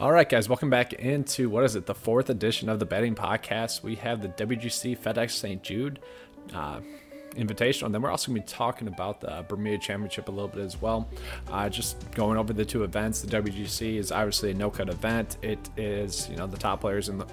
All 0.00 0.12
right, 0.12 0.28
guys, 0.28 0.48
welcome 0.48 0.70
back 0.70 0.92
into 0.92 1.50
what 1.50 1.64
is 1.64 1.74
it, 1.74 1.86
the 1.86 1.94
fourth 1.94 2.30
edition 2.30 2.68
of 2.68 2.78
the 2.78 2.86
betting 2.86 3.16
podcast. 3.16 3.82
We 3.82 3.96
have 3.96 4.22
the 4.22 4.28
WGC 4.28 4.96
FedEx 4.96 5.32
St. 5.32 5.60
Jude 5.60 5.98
uh, 6.54 6.78
Invitational, 7.32 7.86
and 7.86 7.94
then 7.96 8.02
we're 8.02 8.10
also 8.12 8.30
going 8.30 8.40
to 8.40 8.46
be 8.46 8.56
talking 8.56 8.86
about 8.86 9.20
the 9.20 9.44
Bermuda 9.48 9.78
Championship 9.78 10.28
a 10.28 10.30
little 10.30 10.46
bit 10.46 10.60
as 10.60 10.80
well. 10.80 11.08
Uh, 11.50 11.68
just 11.68 12.08
going 12.12 12.38
over 12.38 12.52
the 12.52 12.64
two 12.64 12.84
events. 12.84 13.22
The 13.22 13.42
WGC 13.42 13.96
is 13.96 14.12
obviously 14.12 14.52
a 14.52 14.54
no-cut 14.54 14.88
event. 14.88 15.36
It 15.42 15.68
is, 15.76 16.28
you 16.30 16.36
know, 16.36 16.46
the 16.46 16.58
top 16.58 16.80
players 16.80 17.08
in 17.08 17.18
the 17.18 17.26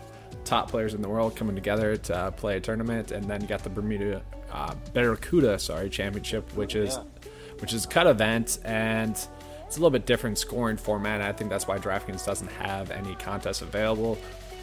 top 0.43 0.67
players 0.67 0.95
in 0.95 1.03
the 1.03 1.09
world 1.09 1.35
coming 1.35 1.53
together 1.53 1.95
to 1.97 2.17
uh, 2.17 2.31
play 2.31 2.57
a 2.57 2.59
tournament, 2.59 3.11
and 3.11 3.25
then 3.25 3.41
you 3.41 3.47
got 3.47 3.63
the 3.63 3.69
Bermuda 3.69 4.23
uh, 4.51 4.73
Barracuda, 4.91 5.59
sorry, 5.59 5.87
Championship, 5.87 6.51
which 6.55 6.73
is 6.73 6.95
yeah. 6.95 7.29
which 7.59 7.73
is 7.73 7.85
a 7.85 7.87
cut 7.87 8.07
event 8.07 8.57
and 8.65 9.27
it's 9.65 9.77
a 9.77 9.79
little 9.79 9.91
bit 9.91 10.05
different 10.05 10.37
scoring 10.37 10.77
format. 10.77 11.21
I 11.21 11.31
think 11.31 11.49
that's 11.49 11.67
why 11.67 11.77
DraftKings 11.79 12.25
doesn't 12.25 12.51
have 12.53 12.91
any 12.91 13.15
contests 13.15 13.61
available. 13.61 14.17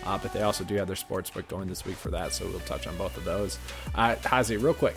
Uh, 0.04 0.18
but 0.18 0.32
they 0.32 0.42
also 0.42 0.64
do 0.64 0.74
have 0.74 0.86
their 0.86 0.96
sportsbook 0.96 1.46
going 1.48 1.68
this 1.68 1.84
week 1.84 1.96
for 1.96 2.10
that, 2.10 2.32
so 2.32 2.46
we'll 2.46 2.60
touch 2.60 2.86
on 2.86 2.96
both 2.96 3.16
of 3.16 3.24
those. 3.24 3.58
Uh, 3.94 4.16
Hazy, 4.16 4.56
real 4.56 4.74
quick, 4.74 4.96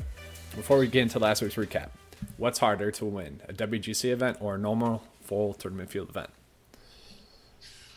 before 0.56 0.80
we 0.80 0.88
get 0.88 1.04
into 1.04 1.20
last 1.20 1.42
week's 1.42 1.56
recap, 1.56 1.90
what's 2.38 2.58
harder 2.58 2.90
to 2.92 3.06
win, 3.06 3.42
a 3.48 3.54
WGC 3.54 4.10
event 4.12 4.38
or 4.42 4.56
a 4.56 4.58
normal 4.58 5.04
full 5.22 5.54
tournament 5.54 5.92
field 5.92 6.10
event? 6.10 6.30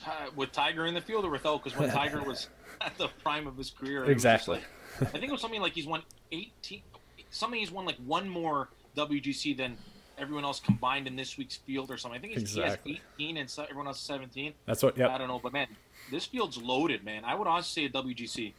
Uh, 0.07 0.11
with 0.37 0.52
Tiger 0.52 0.87
in 0.87 0.95
the 0.95 1.01
field 1.01 1.25
or 1.25 1.30
without? 1.30 1.63
Because 1.63 1.79
when 1.79 1.91
Tiger 1.91 2.23
was 2.23 2.49
at 2.80 2.97
the 2.99 3.09
prime 3.23 3.47
of 3.47 3.57
his 3.57 3.71
career, 3.71 4.05
exactly. 4.05 4.61
Like, 5.01 5.15
I 5.15 5.19
think 5.19 5.25
it 5.25 5.33
was 5.33 5.41
something 5.41 5.61
like 5.61 5.73
he's 5.73 5.87
won 5.87 6.02
18, 6.33 6.83
something 7.30 7.59
he's 7.59 7.71
won 7.71 7.87
like 7.87 7.97
one 8.05 8.29
more 8.29 8.69
WGC 8.97 9.57
than 9.57 9.79
everyone 10.19 10.45
else 10.45 10.61
combined 10.61 11.07
in 11.07 11.17
this 11.17 11.37
week's 11.37 11.57
field 11.57 11.91
or 11.91 11.97
something. 11.97 12.19
I 12.19 12.21
think 12.21 12.37
exactly. 12.37 12.93
he 12.93 12.99
has 12.99 13.05
18 13.19 13.37
and 13.39 13.51
so, 13.51 13.63
everyone 13.65 13.87
else 13.87 14.01
17. 14.01 14.53
That's 14.67 14.83
what. 14.83 14.97
Yeah. 14.97 15.09
I 15.09 15.19
don't 15.19 15.29
know, 15.29 15.41
but 15.43 15.53
man, 15.53 15.69
this 16.11 16.27
field's 16.27 16.59
loaded, 16.59 17.05
man. 17.05 17.25
I 17.25 17.35
would 17.35 17.47
honestly 17.47 17.83
say 17.83 17.87
a 17.87 18.02
WGC. 18.02 18.52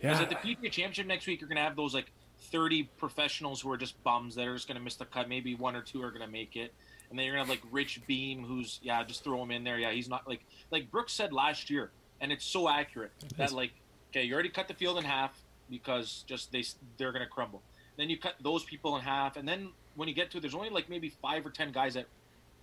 Yeah. 0.00 0.18
Because 0.18 0.20
at 0.20 0.30
the 0.30 0.36
PGA 0.36 0.70
Championship 0.70 1.06
next 1.06 1.26
week, 1.26 1.40
you're 1.40 1.48
gonna 1.48 1.60
have 1.60 1.76
those 1.76 1.94
like 1.94 2.10
30 2.50 2.84
professionals 2.98 3.60
who 3.60 3.70
are 3.70 3.76
just 3.76 4.02
bums 4.02 4.34
that 4.34 4.46
are 4.46 4.54
just 4.54 4.68
gonna 4.68 4.80
miss 4.80 4.96
the 4.96 5.04
cut. 5.04 5.28
Maybe 5.28 5.54
one 5.54 5.76
or 5.76 5.82
two 5.82 6.02
are 6.02 6.10
gonna 6.10 6.26
make 6.26 6.56
it, 6.56 6.72
and 7.10 7.18
then 7.18 7.26
you're 7.26 7.34
gonna 7.34 7.44
have 7.44 7.50
like 7.50 7.62
Rich 7.70 8.00
Beem, 8.06 8.44
who's 8.44 8.80
yeah, 8.82 9.02
just 9.04 9.24
throw 9.24 9.42
him 9.42 9.50
in 9.50 9.64
there. 9.64 9.78
Yeah, 9.78 9.92
he's 9.92 10.08
not 10.08 10.28
like 10.28 10.44
like 10.70 10.90
Brooks 10.90 11.12
said 11.12 11.32
last 11.32 11.70
year, 11.70 11.90
and 12.20 12.32
it's 12.32 12.44
so 12.44 12.68
accurate 12.68 13.12
that 13.36 13.52
like 13.52 13.72
okay, 14.10 14.24
you 14.24 14.34
already 14.34 14.48
cut 14.48 14.68
the 14.68 14.74
field 14.74 14.98
in 14.98 15.04
half 15.04 15.38
because 15.70 16.24
just 16.26 16.52
they 16.52 16.64
they're 16.98 17.12
gonna 17.12 17.26
crumble. 17.26 17.62
Then 17.96 18.10
you 18.10 18.18
cut 18.18 18.34
those 18.40 18.64
people 18.64 18.96
in 18.96 19.02
half, 19.02 19.36
and 19.36 19.46
then 19.46 19.68
when 19.96 20.08
you 20.08 20.14
get 20.14 20.30
to 20.32 20.38
it, 20.38 20.40
there's 20.40 20.54
only 20.54 20.70
like 20.70 20.88
maybe 20.88 21.10
five 21.22 21.44
or 21.46 21.50
ten 21.50 21.72
guys 21.72 21.94
that 21.94 22.06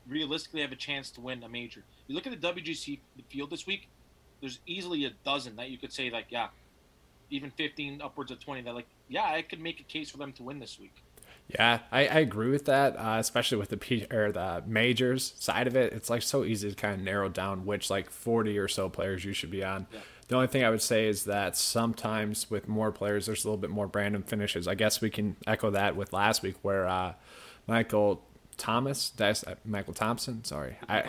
realistically 0.07 0.61
have 0.61 0.71
a 0.71 0.75
chance 0.75 1.11
to 1.11 1.21
win 1.21 1.43
a 1.43 1.49
major. 1.49 1.83
You 2.07 2.15
look 2.15 2.27
at 2.27 2.39
the 2.39 2.47
WGC 2.47 2.99
field 3.29 3.49
this 3.49 3.67
week. 3.67 3.87
There's 4.41 4.59
easily 4.65 5.05
a 5.05 5.11
dozen 5.25 5.55
that 5.57 5.69
you 5.69 5.77
could 5.77 5.91
say 5.91 6.09
like, 6.09 6.27
yeah, 6.29 6.47
even 7.29 7.51
15, 7.51 8.01
upwards 8.01 8.31
of 8.31 8.39
20. 8.39 8.61
That 8.61 8.73
like, 8.73 8.87
yeah, 9.07 9.25
I 9.25 9.41
could 9.41 9.59
make 9.59 9.79
a 9.79 9.83
case 9.83 10.09
for 10.09 10.17
them 10.17 10.31
to 10.33 10.43
win 10.43 10.59
this 10.59 10.79
week. 10.79 10.95
Yeah, 11.47 11.79
I, 11.91 12.01
I 12.01 12.19
agree 12.19 12.51
with 12.51 12.65
that, 12.65 12.95
uh, 12.95 13.17
especially 13.19 13.57
with 13.57 13.69
the 13.69 13.77
P 13.77 14.05
or 14.11 14.31
the 14.31 14.63
majors 14.67 15.33
side 15.39 15.65
of 15.65 15.75
it. 15.75 15.93
It's 15.93 16.09
like 16.09 16.21
so 16.21 16.43
easy 16.43 16.69
to 16.69 16.75
kind 16.75 16.93
of 16.93 17.01
narrow 17.01 17.27
down 17.27 17.65
which 17.65 17.89
like 17.89 18.11
40 18.11 18.57
or 18.57 18.67
so 18.67 18.87
players 18.87 19.25
you 19.25 19.33
should 19.33 19.49
be 19.49 19.63
on. 19.63 19.87
Yeah. 19.91 19.99
The 20.29 20.35
only 20.35 20.47
thing 20.47 20.63
I 20.63 20.69
would 20.69 20.81
say 20.81 21.07
is 21.07 21.23
that 21.25 21.57
sometimes 21.57 22.51
with 22.51 22.67
more 22.67 22.91
players, 22.91 23.25
there's 23.25 23.43
a 23.43 23.47
little 23.47 23.57
bit 23.57 23.71
more 23.71 23.89
random 23.91 24.21
finishes. 24.21 24.67
I 24.67 24.75
guess 24.75 25.01
we 25.01 25.09
can 25.09 25.35
echo 25.47 25.71
that 25.71 25.95
with 25.95 26.13
last 26.13 26.43
week 26.43 26.55
where 26.61 26.87
uh, 26.87 27.13
Michael 27.65 28.21
Thomas, 28.55 29.09
that's 29.09 29.43
uh, 29.43 29.55
Michael 29.65 29.95
Thompson. 29.95 30.43
Sorry, 30.43 30.77
I, 30.87 31.03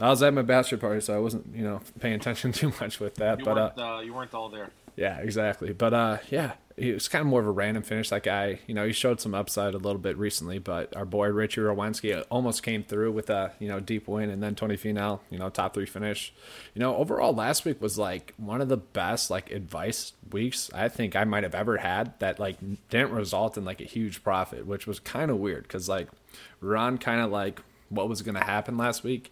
I 0.00 0.08
was 0.08 0.22
at 0.22 0.32
my 0.32 0.40
bachelor 0.40 0.78
party, 0.78 1.02
so 1.02 1.14
I 1.14 1.18
wasn't 1.18 1.54
you 1.54 1.62
know 1.62 1.82
paying 2.00 2.14
attention 2.14 2.52
too 2.60 2.72
much 2.80 2.98
with 2.98 3.16
that. 3.16 3.40
You 3.40 3.44
but 3.44 3.56
weren't, 3.56 3.78
uh, 3.78 3.96
uh, 3.96 4.00
you 4.00 4.14
weren't 4.14 4.32
all 4.32 4.48
there. 4.48 4.70
Yeah, 4.96 5.18
exactly. 5.18 5.72
But 5.72 5.94
uh, 5.94 6.18
yeah, 6.30 6.52
he 6.76 6.92
was 6.92 7.08
kind 7.08 7.20
of 7.20 7.26
more 7.26 7.40
of 7.40 7.46
a 7.46 7.50
random 7.50 7.82
finish. 7.82 8.08
That 8.08 8.22
guy, 8.22 8.60
you 8.66 8.74
know, 8.74 8.86
he 8.86 8.92
showed 8.92 9.20
some 9.20 9.34
upside 9.34 9.74
a 9.74 9.78
little 9.78 10.00
bit 10.00 10.16
recently, 10.16 10.58
but 10.58 10.94
our 10.96 11.04
boy 11.04 11.28
Richie 11.28 11.60
Werenski 11.60 12.24
almost 12.30 12.62
came 12.62 12.82
through 12.82 13.12
with 13.12 13.28
a 13.28 13.52
you 13.58 13.68
know 13.68 13.80
deep 13.80 14.08
win, 14.08 14.30
and 14.30 14.42
then 14.42 14.54
Tony 14.54 14.76
Finau, 14.76 15.20
you 15.30 15.38
know, 15.38 15.50
top 15.50 15.74
three 15.74 15.86
finish. 15.86 16.32
You 16.74 16.80
know, 16.80 16.96
overall 16.96 17.34
last 17.34 17.64
week 17.64 17.82
was 17.82 17.98
like 17.98 18.34
one 18.36 18.60
of 18.60 18.68
the 18.68 18.76
best 18.78 19.30
like 19.30 19.50
advice 19.50 20.12
weeks 20.32 20.70
I 20.74 20.88
think 20.88 21.14
I 21.16 21.24
might 21.24 21.42
have 21.42 21.54
ever 21.54 21.76
had. 21.78 22.18
That 22.18 22.38
like 22.38 22.56
didn't 22.88 23.12
result 23.12 23.58
in 23.58 23.64
like 23.64 23.80
a 23.80 23.84
huge 23.84 24.22
profit, 24.24 24.66
which 24.66 24.86
was 24.86 25.00
kind 25.00 25.30
of 25.30 25.36
weird 25.36 25.64
because 25.64 25.88
like 25.88 26.08
Ron 26.60 26.98
kind 26.98 27.20
of 27.20 27.30
like 27.30 27.60
what 27.90 28.08
was 28.08 28.22
going 28.22 28.36
to 28.36 28.44
happen 28.44 28.78
last 28.78 29.02
week. 29.04 29.30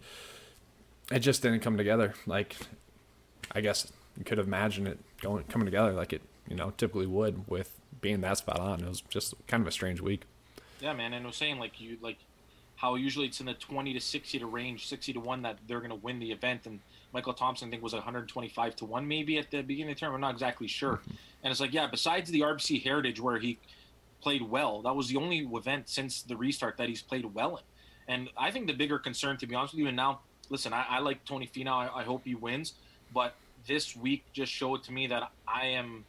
It 1.11 1.19
just 1.19 1.41
didn't 1.41 1.61
come 1.61 1.77
together. 1.77 2.13
Like, 2.27 2.55
I 3.51 3.61
guess 3.61 3.91
you 4.15 4.23
could 4.23 4.37
imagine 4.37 4.85
it 4.85 4.99
going 5.19 5.43
coming 5.45 5.65
together 5.65 5.93
like 5.93 6.13
it 6.13 6.21
you 6.47 6.55
know 6.55 6.71
typically 6.71 7.05
would 7.05 7.47
with 7.47 7.79
being 8.01 8.21
that 8.21 8.37
spot 8.37 8.59
on. 8.59 8.81
It 8.81 8.87
was 8.87 9.01
just 9.01 9.33
kind 9.47 9.61
of 9.61 9.67
a 9.67 9.71
strange 9.71 10.01
week. 10.01 10.23
Yeah, 10.79 10.93
man, 10.93 11.13
and 11.13 11.23
I 11.23 11.27
was 11.27 11.35
saying 11.35 11.59
like 11.59 11.79
you 11.79 11.97
like 12.01 12.17
how 12.75 12.95
usually 12.95 13.25
it's 13.25 13.39
in 13.39 13.45
the 13.45 13.53
twenty 13.53 13.93
to 13.93 13.99
sixty 13.99 14.39
to 14.39 14.45
range, 14.45 14.87
sixty 14.87 15.13
to 15.13 15.19
one 15.19 15.41
that 15.43 15.57
they're 15.67 15.79
going 15.79 15.89
to 15.91 15.95
win 15.95 16.19
the 16.19 16.31
event, 16.31 16.65
and 16.65 16.79
Michael 17.13 17.33
Thompson 17.33 17.67
I 17.67 17.71
think 17.71 17.83
was 17.83 17.93
one 17.93 18.01
hundred 18.01 18.27
twenty 18.27 18.49
five 18.49 18.75
to 18.77 18.85
one 18.85 19.07
maybe 19.07 19.37
at 19.37 19.51
the 19.51 19.61
beginning 19.61 19.91
of 19.91 19.97
the 19.97 19.99
term. 19.99 20.13
I'm 20.13 20.21
not 20.21 20.33
exactly 20.33 20.67
sure. 20.67 20.99
And 21.41 21.51
it's 21.51 21.61
like 21.61 21.73
yeah, 21.73 21.87
besides 21.87 22.29
the 22.31 22.41
RBC 22.41 22.83
Heritage 22.83 23.21
where 23.21 23.39
he 23.39 23.57
played 24.19 24.41
well, 24.41 24.81
that 24.81 24.93
was 24.93 25.07
the 25.07 25.15
only 25.15 25.47
event 25.53 25.87
since 25.87 26.21
the 26.21 26.35
restart 26.35 26.75
that 26.75 26.89
he's 26.89 27.01
played 27.01 27.23
well 27.33 27.55
in. 27.55 27.63
And 28.09 28.29
I 28.37 28.51
think 28.51 28.67
the 28.67 28.73
bigger 28.73 28.99
concern, 28.99 29.37
to 29.37 29.47
be 29.47 29.55
honest 29.55 29.73
with 29.73 29.79
you, 29.79 29.87
and 29.87 29.95
now 29.95 30.19
listen, 30.49 30.73
I, 30.73 30.85
I 30.89 30.99
like 30.99 31.23
Tony 31.23 31.47
Finau. 31.47 31.71
I, 31.71 32.01
I 32.01 32.03
hope 32.03 32.25
he 32.25 32.35
wins, 32.35 32.73
but 33.13 33.35
this 33.69 33.95
week 33.95 34.25
just 34.33 34.51
showed 34.51 34.83
to 34.83 34.91
me 34.91 35.07
that 35.07 35.31
I 35.47 35.67
am 35.67 36.03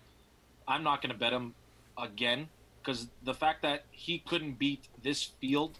I'm 0.66 0.82
not 0.82 1.02
going 1.02 1.12
to 1.12 1.18
bet 1.18 1.32
him 1.32 1.54
again 1.96 2.48
because 2.82 3.08
the 3.22 3.34
fact 3.34 3.62
that 3.62 3.84
he 3.90 4.18
couldn't 4.18 4.58
beat 4.58 4.88
this 5.02 5.22
field 5.40 5.78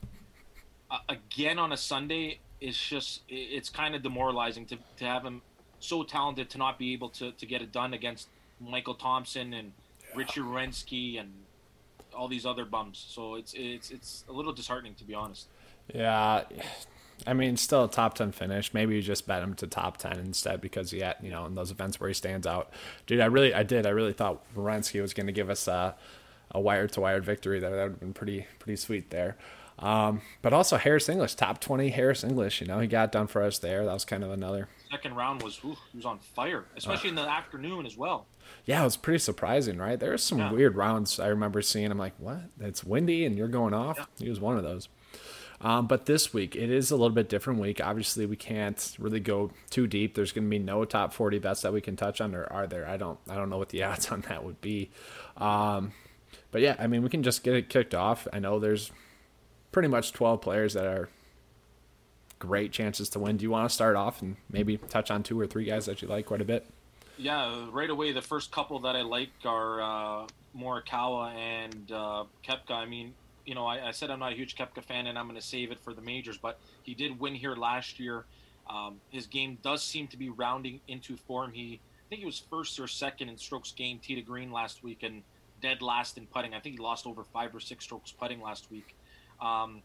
uh, 0.90 0.98
again 1.08 1.58
on 1.58 1.72
a 1.72 1.76
Sunday 1.76 2.38
is 2.60 2.76
just 2.76 3.22
it's 3.28 3.70
kind 3.70 3.94
of 3.94 4.02
demoralizing 4.02 4.66
to, 4.66 4.76
to 4.98 5.04
have 5.06 5.24
him 5.24 5.40
so 5.80 6.02
talented 6.02 6.50
to 6.50 6.58
not 6.58 6.78
be 6.78 6.92
able 6.92 7.08
to, 7.08 7.32
to 7.32 7.46
get 7.46 7.62
it 7.62 7.72
done 7.72 7.94
against 7.94 8.28
Michael 8.60 8.94
Thompson 8.94 9.54
and 9.54 9.72
yeah. 9.72 10.18
Richard 10.18 10.44
Werenski 10.44 11.18
and 11.18 11.32
all 12.14 12.28
these 12.28 12.44
other 12.44 12.66
bums. 12.66 13.02
So 13.08 13.36
it's 13.36 13.54
it's 13.54 13.90
it's 13.90 14.24
a 14.28 14.32
little 14.32 14.52
disheartening 14.52 14.94
to 14.96 15.04
be 15.04 15.14
honest. 15.14 15.46
Yeah, 15.94 16.42
I 17.26 17.32
mean, 17.32 17.56
still 17.56 17.84
a 17.84 17.90
top 17.90 18.14
10 18.14 18.32
finish. 18.32 18.72
Maybe 18.74 18.94
you 18.94 19.02
just 19.02 19.26
bet 19.26 19.42
him 19.42 19.54
to 19.54 19.66
top 19.66 19.96
10 19.98 20.18
instead 20.18 20.60
because 20.60 20.90
he 20.90 21.00
had, 21.00 21.16
you 21.22 21.30
know, 21.30 21.46
in 21.46 21.54
those 21.54 21.70
events 21.70 22.00
where 22.00 22.08
he 22.08 22.14
stands 22.14 22.46
out. 22.46 22.72
Dude, 23.06 23.20
I 23.20 23.26
really, 23.26 23.54
I 23.54 23.62
did. 23.62 23.86
I 23.86 23.90
really 23.90 24.12
thought 24.12 24.42
Werenski 24.54 25.00
was 25.00 25.14
going 25.14 25.26
to 25.26 25.32
give 25.32 25.50
us 25.50 25.68
a, 25.68 25.94
a 26.50 26.60
wire 26.60 26.86
to 26.88 27.00
wire 27.00 27.20
victory. 27.20 27.60
That, 27.60 27.70
that 27.70 27.82
would 27.82 27.90
have 27.92 28.00
been 28.00 28.14
pretty, 28.14 28.46
pretty 28.58 28.76
sweet 28.76 29.10
there. 29.10 29.36
Um, 29.80 30.20
but 30.42 30.52
also 30.52 30.76
Harris 30.76 31.08
English, 31.08 31.34
top 31.34 31.58
20 31.60 31.88
Harris 31.88 32.22
English, 32.22 32.60
you 32.60 32.66
know, 32.66 32.80
he 32.80 32.86
got 32.86 33.12
done 33.12 33.26
for 33.26 33.42
us 33.42 33.58
there. 33.58 33.84
That 33.86 33.94
was 33.94 34.04
kind 34.04 34.22
of 34.22 34.30
another. 34.30 34.68
Second 34.90 35.16
round 35.16 35.42
was, 35.42 35.58
ooh, 35.64 35.76
he 35.90 35.96
was 35.96 36.04
on 36.04 36.18
fire, 36.18 36.66
especially 36.76 37.08
uh, 37.08 37.12
in 37.12 37.16
the 37.16 37.28
afternoon 37.28 37.86
as 37.86 37.96
well. 37.96 38.26
Yeah, 38.66 38.82
it 38.82 38.84
was 38.84 38.98
pretty 38.98 39.20
surprising, 39.20 39.78
right? 39.78 39.98
There 39.98 40.10
were 40.10 40.18
some 40.18 40.38
yeah. 40.38 40.52
weird 40.52 40.76
rounds 40.76 41.18
I 41.18 41.28
remember 41.28 41.62
seeing. 41.62 41.90
I'm 41.90 41.98
like, 41.98 42.14
what? 42.18 42.42
It's 42.60 42.84
windy 42.84 43.24
and 43.24 43.38
you're 43.38 43.48
going 43.48 43.72
off? 43.72 43.96
Yeah. 43.98 44.04
He 44.18 44.28
was 44.28 44.40
one 44.40 44.58
of 44.58 44.64
those. 44.64 44.88
Um, 45.62 45.86
but 45.86 46.06
this 46.06 46.32
week, 46.32 46.56
it 46.56 46.70
is 46.70 46.90
a 46.90 46.96
little 46.96 47.14
bit 47.14 47.28
different 47.28 47.60
week. 47.60 47.80
Obviously, 47.84 48.24
we 48.24 48.36
can't 48.36 48.96
really 48.98 49.20
go 49.20 49.50
too 49.68 49.86
deep. 49.86 50.14
There's 50.14 50.32
going 50.32 50.44
to 50.44 50.50
be 50.50 50.58
no 50.58 50.84
top 50.86 51.12
40 51.12 51.38
bets 51.38 51.60
that 51.62 51.72
we 51.72 51.82
can 51.82 51.96
touch 51.96 52.20
on, 52.20 52.34
or 52.34 52.44
are 52.50 52.66
there? 52.66 52.88
I 52.88 52.96
don't, 52.96 53.18
I 53.28 53.34
don't 53.34 53.50
know 53.50 53.58
what 53.58 53.68
the 53.68 53.82
odds 53.84 54.10
on 54.10 54.22
that 54.22 54.44
would 54.44 54.60
be. 54.60 54.90
Um, 55.36 55.92
but 56.50 56.62
yeah, 56.62 56.76
I 56.78 56.86
mean, 56.86 57.02
we 57.02 57.10
can 57.10 57.22
just 57.22 57.42
get 57.42 57.54
it 57.54 57.68
kicked 57.68 57.94
off. 57.94 58.26
I 58.32 58.38
know 58.38 58.58
there's 58.58 58.90
pretty 59.70 59.88
much 59.88 60.12
12 60.12 60.40
players 60.40 60.74
that 60.74 60.86
are 60.86 61.10
great 62.38 62.72
chances 62.72 63.10
to 63.10 63.18
win. 63.18 63.36
Do 63.36 63.42
you 63.42 63.50
want 63.50 63.68
to 63.68 63.74
start 63.74 63.96
off 63.96 64.22
and 64.22 64.36
maybe 64.50 64.78
touch 64.78 65.10
on 65.10 65.22
two 65.22 65.38
or 65.38 65.46
three 65.46 65.64
guys 65.64 65.86
that 65.86 66.00
you 66.00 66.08
like 66.08 66.26
quite 66.26 66.40
a 66.40 66.44
bit? 66.44 66.66
Yeah, 67.18 67.66
right 67.70 67.90
away, 67.90 68.12
the 68.12 68.22
first 68.22 68.50
couple 68.50 68.78
that 68.80 68.96
I 68.96 69.02
like 69.02 69.30
are 69.44 69.82
uh, 69.82 70.26
Morikawa 70.56 71.34
and 71.34 71.92
uh, 71.92 72.24
Koepka. 72.48 72.70
I 72.70 72.86
mean, 72.86 73.12
you 73.50 73.56
know, 73.56 73.66
I, 73.66 73.88
I, 73.88 73.90
said 73.90 74.12
I'm 74.12 74.20
not 74.20 74.32
a 74.32 74.36
huge 74.36 74.54
Koepka 74.54 74.84
fan 74.84 75.08
and 75.08 75.18
I'm 75.18 75.26
going 75.26 75.38
to 75.38 75.44
save 75.44 75.72
it 75.72 75.80
for 75.80 75.92
the 75.92 76.00
majors, 76.00 76.38
but 76.38 76.60
he 76.84 76.94
did 76.94 77.18
win 77.18 77.34
here 77.34 77.56
last 77.56 77.98
year. 77.98 78.24
Um, 78.68 79.00
his 79.10 79.26
game 79.26 79.58
does 79.60 79.82
seem 79.82 80.06
to 80.06 80.16
be 80.16 80.28
rounding 80.28 80.78
into 80.86 81.16
form. 81.16 81.50
He, 81.50 81.80
I 81.82 82.06
think 82.08 82.20
he 82.20 82.26
was 82.26 82.38
first 82.48 82.78
or 82.78 82.86
second 82.86 83.28
in 83.28 83.36
strokes 83.36 83.72
gained 83.72 84.02
tee 84.02 84.14
to 84.14 84.22
green 84.22 84.52
last 84.52 84.84
week 84.84 85.02
and 85.02 85.24
dead 85.60 85.82
last 85.82 86.16
in 86.16 86.26
putting. 86.26 86.54
I 86.54 86.60
think 86.60 86.76
he 86.76 86.80
lost 86.80 87.08
over 87.08 87.24
five 87.24 87.52
or 87.52 87.58
six 87.58 87.82
strokes 87.82 88.12
putting 88.12 88.40
last 88.40 88.70
week. 88.70 88.94
Um, 89.42 89.82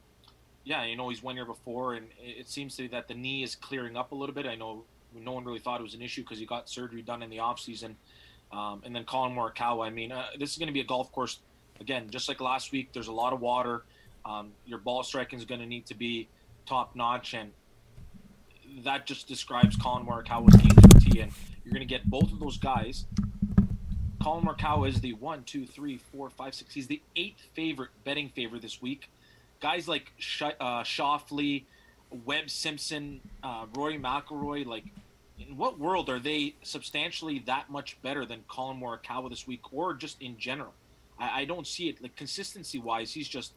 yeah, 0.63 0.85
you 0.85 0.95
know, 0.95 1.09
he's 1.09 1.23
won 1.23 1.33
here 1.33 1.45
before, 1.45 1.95
and 1.95 2.05
it 2.19 2.47
seems 2.47 2.75
to 2.75 2.83
be 2.83 2.87
that 2.89 3.07
the 3.07 3.15
knee 3.15 3.41
is 3.41 3.55
clearing 3.55 3.97
up 3.97 4.11
a 4.11 4.15
little 4.15 4.35
bit. 4.35 4.45
I 4.45 4.53
know 4.53 4.83
no 5.19 5.31
one 5.31 5.43
really 5.43 5.57
thought 5.57 5.79
it 5.79 5.83
was 5.83 5.95
an 5.95 6.03
issue 6.03 6.21
because 6.21 6.37
he 6.37 6.45
got 6.45 6.69
surgery 6.69 7.01
done 7.01 7.23
in 7.23 7.31
the 7.31 7.37
offseason. 7.37 7.95
Um, 8.51 8.83
and 8.85 8.95
then 8.95 9.05
Collin 9.05 9.35
Morikawa, 9.35 9.87
I 9.87 9.89
mean, 9.89 10.11
uh, 10.11 10.25
this 10.37 10.51
is 10.51 10.59
going 10.59 10.67
to 10.67 10.73
be 10.73 10.81
a 10.81 10.85
golf 10.85 11.11
course 11.11 11.39
again, 11.79 12.09
just 12.09 12.27
like 12.27 12.41
last 12.41 12.71
week, 12.71 12.89
there's 12.93 13.07
a 13.07 13.13
lot 13.13 13.33
of 13.33 13.41
water. 13.41 13.83
Um, 14.25 14.51
your 14.65 14.79
ball 14.79 15.03
striking 15.03 15.37
is 15.39 15.45
going 15.45 15.61
to 15.61 15.67
need 15.67 15.85
to 15.87 15.95
be 15.95 16.27
top 16.65 16.95
notch, 16.95 17.33
and 17.33 17.51
that 18.83 19.05
just 19.05 19.27
describes 19.27 19.75
Collin 19.75 20.05
Morikawa's 20.05 20.55
game 20.55 20.69
to 20.69 20.97
a 20.97 20.99
T, 20.99 21.19
and 21.21 21.31
you're 21.63 21.73
going 21.73 21.87
to 21.87 21.93
get 21.93 22.09
both 22.09 22.31
of 22.31 22.39
those 22.39 22.57
guys. 22.57 23.05
Collin 24.21 24.45
Morikawa 24.45 24.89
is 24.89 25.01
the 25.01 25.13
one, 25.13 25.43
two, 25.43 25.67
three, 25.67 25.97
four, 25.97 26.29
five, 26.31 26.55
six. 26.55 26.73
He's 26.73 26.87
the 26.87 27.01
eighth 27.15 27.47
favorite 27.53 27.91
betting 28.03 28.29
favorite 28.29 28.63
this 28.63 28.81
week. 28.81 29.09
Guys 29.61 29.87
like 29.87 30.11
Sh- 30.17 30.41
uh, 30.59 30.83
Schauffele, 30.83 31.63
Webb 32.25 32.49
Simpson, 32.49 33.21
uh, 33.43 33.65
Rory 33.75 33.99
McIlroy, 33.99 34.65
like 34.65 34.85
in 35.37 35.57
what 35.57 35.79
world 35.79 36.09
are 36.09 36.19
they 36.19 36.55
substantially 36.63 37.43
that 37.45 37.69
much 37.69 38.01
better 38.01 38.25
than 38.25 38.43
Collin 38.47 38.79
Morikawa 38.79 39.29
this 39.29 39.45
week, 39.45 39.61
or 39.71 39.93
just 39.93 40.19
in 40.21 40.37
general? 40.39 40.73
I, 41.19 41.41
I 41.41 41.45
don't 41.45 41.67
see 41.67 41.89
it. 41.89 42.01
Like 42.01 42.15
consistency 42.15 42.79
wise, 42.79 43.13
he's 43.13 43.27
just 43.27 43.53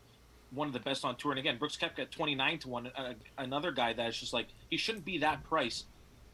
one 0.50 0.66
of 0.66 0.72
the 0.72 0.80
best 0.80 1.04
on 1.04 1.16
tour. 1.16 1.32
And 1.32 1.38
again, 1.38 1.58
Brooks 1.58 1.76
Koepka 1.76 2.00
at 2.00 2.10
29 2.10 2.58
to 2.60 2.68
1, 2.68 2.86
uh, 2.86 3.12
another 3.36 3.70
guy 3.70 3.92
that 3.92 4.08
is 4.08 4.18
just 4.18 4.32
like, 4.32 4.46
he 4.70 4.76
shouldn't 4.76 5.04
be 5.04 5.18
that 5.18 5.44
price. 5.44 5.84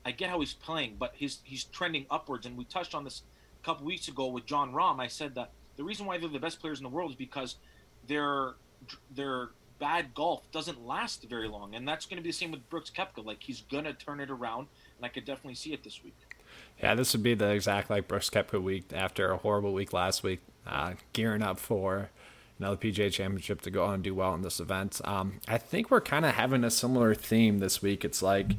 I 0.04 0.12
get 0.12 0.30
how 0.30 0.40
he's 0.40 0.52
playing, 0.52 0.96
but 0.98 1.12
his 1.16 1.38
he's 1.44 1.64
trending 1.64 2.06
upwards. 2.10 2.46
And 2.46 2.56
we 2.56 2.64
touched 2.64 2.94
on 2.94 3.04
this 3.04 3.22
a 3.62 3.64
couple 3.64 3.86
weeks 3.86 4.08
ago 4.08 4.26
with 4.26 4.44
Jon 4.44 4.72
Rahm. 4.72 5.00
I 5.00 5.06
said 5.06 5.34
that 5.36 5.50
the 5.76 5.84
reason 5.84 6.06
why 6.06 6.18
they're 6.18 6.28
the 6.28 6.38
best 6.38 6.60
players 6.60 6.78
in 6.78 6.84
the 6.84 6.90
world 6.90 7.10
is 7.12 7.16
because 7.16 7.56
their 8.06 8.54
their 9.14 9.48
bad 9.78 10.14
golf 10.14 10.50
doesn't 10.52 10.84
last 10.86 11.26
very 11.28 11.48
long, 11.48 11.74
and 11.74 11.88
that's 11.88 12.06
going 12.06 12.18
to 12.18 12.22
be 12.22 12.28
the 12.28 12.34
same 12.34 12.50
with 12.50 12.68
Brooks 12.68 12.90
Koepka. 12.90 13.24
Like 13.24 13.42
he's 13.42 13.62
going 13.62 13.84
to 13.84 13.94
turn 13.94 14.20
it 14.20 14.30
around, 14.30 14.68
and 14.98 15.06
I 15.06 15.08
could 15.08 15.24
definitely 15.24 15.54
see 15.54 15.72
it 15.72 15.82
this 15.82 16.02
week. 16.04 16.16
Yeah, 16.82 16.94
this 16.94 17.12
would 17.14 17.22
be 17.22 17.34
the 17.34 17.50
exact 17.50 17.90
like 17.90 18.06
Brooks 18.06 18.30
Koepka 18.30 18.62
week 18.62 18.92
after 18.92 19.32
a 19.32 19.38
horrible 19.38 19.72
week 19.72 19.92
last 19.92 20.22
week, 20.22 20.40
uh, 20.66 20.94
gearing 21.12 21.42
up 21.42 21.58
for 21.58 22.10
another 22.58 22.76
PGA 22.76 23.10
Championship 23.12 23.60
to 23.62 23.70
go 23.70 23.84
on 23.84 23.94
and 23.94 24.02
do 24.02 24.14
well 24.14 24.34
in 24.34 24.42
this 24.42 24.60
event. 24.60 25.00
Um, 25.04 25.40
I 25.48 25.58
think 25.58 25.90
we're 25.90 26.00
kind 26.00 26.24
of 26.24 26.34
having 26.34 26.64
a 26.64 26.70
similar 26.70 27.14
theme 27.14 27.58
this 27.58 27.82
week. 27.82 28.04
It's 28.04 28.22
like 28.22 28.52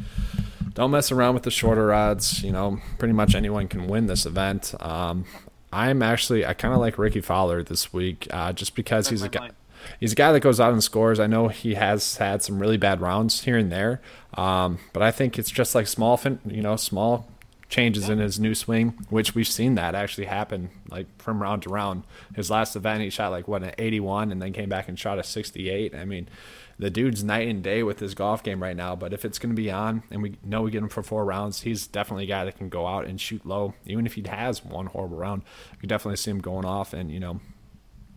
don't 0.73 0.91
mess 0.91 1.11
around 1.11 1.33
with 1.33 1.43
the 1.43 1.51
shorter 1.51 1.93
odds. 1.93 2.43
You 2.43 2.51
know, 2.51 2.79
pretty 2.99 3.13
much 3.13 3.33
anyone 3.35 3.67
can 3.67 3.87
win 3.87 4.07
this 4.07 4.25
event. 4.25 4.73
Um, 4.79 5.25
I'm 5.71 6.01
actually 6.01 6.45
I 6.45 6.53
kind 6.53 6.73
of 6.73 6.79
like 6.79 6.97
Rickie 6.97 7.21
Fowler 7.21 7.63
this 7.63 7.93
week, 7.93 8.27
uh, 8.31 8.53
just 8.53 8.75
because 8.75 9.05
That's 9.05 9.21
he's 9.21 9.23
a 9.23 9.29
guy. 9.29 9.51
He's 9.99 10.13
a 10.13 10.15
guy 10.15 10.31
that 10.31 10.39
goes 10.39 10.59
out 10.59 10.73
and 10.73 10.83
scores. 10.83 11.19
I 11.19 11.27
know 11.27 11.47
he 11.47 11.75
has 11.75 12.17
had 12.17 12.41
some 12.41 12.57
really 12.59 12.77
bad 12.77 13.01
rounds 13.01 13.43
here 13.43 13.55
and 13.57 13.71
there, 13.71 14.01
um, 14.33 14.79
but 14.93 15.03
I 15.03 15.11
think 15.11 15.37
it's 15.37 15.51
just 15.51 15.75
like 15.75 15.85
small, 15.87 16.17
fin- 16.17 16.39
you 16.43 16.63
know, 16.63 16.75
small 16.75 17.27
changes 17.69 18.09
in 18.09 18.19
his 18.19 18.39
new 18.39 18.53
swing, 18.53 18.89
which 19.09 19.33
we've 19.33 19.47
seen 19.47 19.75
that 19.75 19.95
actually 19.95 20.25
happen 20.25 20.69
like 20.89 21.07
from 21.21 21.41
round 21.41 21.63
to 21.63 21.69
round. 21.69 22.03
His 22.35 22.49
last 22.49 22.75
event, 22.75 23.01
he 23.01 23.09
shot 23.09 23.31
like 23.31 23.47
what 23.47 23.63
an 23.63 23.71
81, 23.77 24.31
and 24.31 24.41
then 24.41 24.53
came 24.53 24.69
back 24.69 24.87
and 24.87 24.97
shot 24.97 25.19
a 25.19 25.23
68. 25.23 25.95
I 25.95 26.05
mean, 26.05 26.29
the 26.77 26.89
dude's 26.89 27.23
night 27.23 27.47
and 27.47 27.63
day 27.63 27.83
with 27.83 27.99
his 27.99 28.13
golf 28.13 28.43
game 28.43 28.61
right 28.61 28.75
now. 28.75 28.95
But 28.95 29.13
if 29.13 29.25
it's 29.25 29.39
going 29.39 29.55
to 29.55 29.61
be 29.61 29.71
on, 29.71 30.03
and 30.11 30.21
we 30.21 30.37
know 30.43 30.61
we 30.61 30.71
get 30.71 30.83
him 30.83 30.89
for 30.89 31.03
four 31.03 31.25
rounds, 31.25 31.61
he's 31.61 31.87
definitely 31.87 32.25
a 32.25 32.27
guy 32.27 32.45
that 32.45 32.57
can 32.57 32.69
go 32.69 32.85
out 32.85 33.05
and 33.05 33.19
shoot 33.19 33.45
low. 33.45 33.73
Even 33.85 34.05
if 34.05 34.13
he 34.13 34.23
has 34.27 34.63
one 34.63 34.87
horrible 34.87 35.17
round, 35.17 35.43
we 35.81 35.87
definitely 35.87 36.17
see 36.17 36.31
him 36.31 36.39
going 36.39 36.65
off 36.65 36.93
and 36.93 37.11
you 37.11 37.19
know 37.19 37.39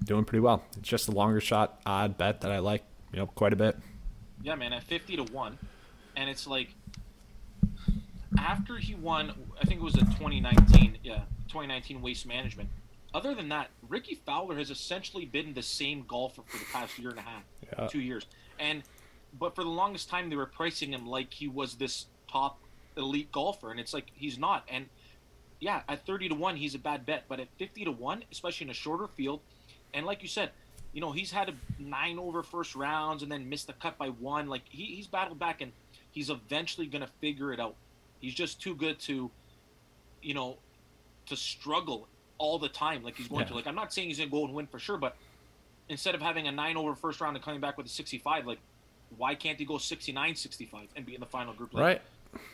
doing 0.04 0.24
pretty 0.24 0.40
well. 0.40 0.62
It's 0.76 0.88
just 0.88 1.08
a 1.08 1.12
longer 1.12 1.40
shot 1.40 1.80
odd 1.86 2.18
bet 2.18 2.40
that 2.42 2.52
I 2.52 2.58
like, 2.58 2.84
you 3.12 3.18
know, 3.18 3.26
quite 3.26 3.52
a 3.52 3.56
bit. 3.56 3.76
Yeah, 4.42 4.54
man, 4.54 4.72
at 4.72 4.84
50 4.84 5.16
to 5.16 5.24
one, 5.24 5.58
and 6.16 6.30
it's 6.30 6.46
like 6.46 6.74
after 8.38 8.76
he 8.76 8.94
won, 8.94 9.32
I 9.60 9.66
think 9.66 9.80
it 9.80 9.84
was 9.84 9.96
a 9.96 10.00
2019, 10.00 10.98
yeah, 11.02 11.22
2019 11.48 12.00
Waste 12.00 12.26
Management. 12.26 12.68
Other 13.14 13.34
than 13.34 13.48
that, 13.48 13.70
Rickie 13.88 14.16
Fowler 14.26 14.56
has 14.56 14.70
essentially 14.70 15.24
been 15.24 15.54
the 15.54 15.62
same 15.62 16.04
golfer 16.06 16.42
for 16.46 16.58
the 16.58 16.64
past 16.72 16.98
year 16.98 17.10
and 17.10 17.18
a 17.18 17.22
half, 17.22 17.42
yeah. 17.62 17.86
two 17.86 18.00
years. 18.00 18.26
And 18.58 18.82
but 19.38 19.54
for 19.54 19.62
the 19.62 19.70
longest 19.70 20.08
time, 20.08 20.30
they 20.30 20.36
were 20.36 20.46
pricing 20.46 20.92
him 20.92 21.06
like 21.06 21.32
he 21.32 21.48
was 21.48 21.74
this 21.74 22.06
top 22.30 22.58
elite 22.96 23.32
golfer, 23.32 23.70
and 23.70 23.80
it's 23.80 23.94
like 23.94 24.10
he's 24.14 24.38
not. 24.38 24.64
And 24.68 24.86
yeah, 25.60 25.82
at 25.88 26.06
30 26.06 26.30
to 26.30 26.34
one, 26.34 26.56
he's 26.56 26.74
a 26.74 26.78
bad 26.78 27.06
bet, 27.06 27.24
but 27.28 27.40
at 27.40 27.48
50 27.58 27.84
to 27.84 27.90
one, 27.90 28.24
especially 28.30 28.66
in 28.66 28.70
a 28.70 28.74
shorter 28.74 29.08
field, 29.08 29.40
and 29.94 30.06
like 30.06 30.22
you 30.22 30.28
said, 30.28 30.50
you 30.92 31.00
know 31.00 31.12
he's 31.12 31.30
had 31.30 31.48
a 31.48 31.54
nine 31.82 32.18
over 32.18 32.42
first 32.42 32.74
rounds 32.74 33.22
and 33.22 33.30
then 33.30 33.48
missed 33.48 33.66
the 33.66 33.72
cut 33.74 33.98
by 33.98 34.08
one. 34.08 34.48
Like 34.48 34.62
he, 34.68 34.84
he's 34.96 35.06
battled 35.06 35.38
back, 35.38 35.60
and 35.60 35.72
he's 36.10 36.30
eventually 36.30 36.86
going 36.86 37.02
to 37.02 37.10
figure 37.20 37.52
it 37.52 37.60
out. 37.60 37.74
He's 38.20 38.34
just 38.34 38.60
too 38.60 38.74
good 38.74 38.98
to, 39.00 39.30
you 40.22 40.34
know, 40.34 40.58
to 41.26 41.36
struggle 41.36 42.08
all 42.38 42.58
the 42.58 42.68
time 42.68 43.02
like 43.02 43.16
he's 43.16 43.28
going 43.28 43.42
yeah. 43.42 43.48
to. 43.48 43.54
Like 43.54 43.66
I'm 43.66 43.74
not 43.74 43.92
saying 43.92 44.08
he's 44.08 44.18
going 44.18 44.30
to 44.30 44.34
go 44.34 44.44
and 44.44 44.54
win 44.54 44.66
for 44.66 44.78
sure, 44.78 44.96
but 44.96 45.16
instead 45.88 46.14
of 46.14 46.22
having 46.22 46.46
a 46.48 46.52
nine 46.52 46.76
over 46.76 46.94
first 46.94 47.20
round 47.20 47.36
and 47.36 47.44
coming 47.44 47.60
back 47.60 47.76
with 47.76 47.86
a 47.86 47.90
65, 47.90 48.46
like 48.46 48.58
why 49.16 49.34
can't 49.34 49.58
he 49.58 49.64
go 49.64 49.78
69 49.78 50.34
65 50.34 50.88
and 50.96 51.06
be 51.06 51.14
in 51.14 51.20
the 51.20 51.26
final 51.26 51.52
group? 51.54 51.72
Like, 51.72 51.82
right. 51.82 52.02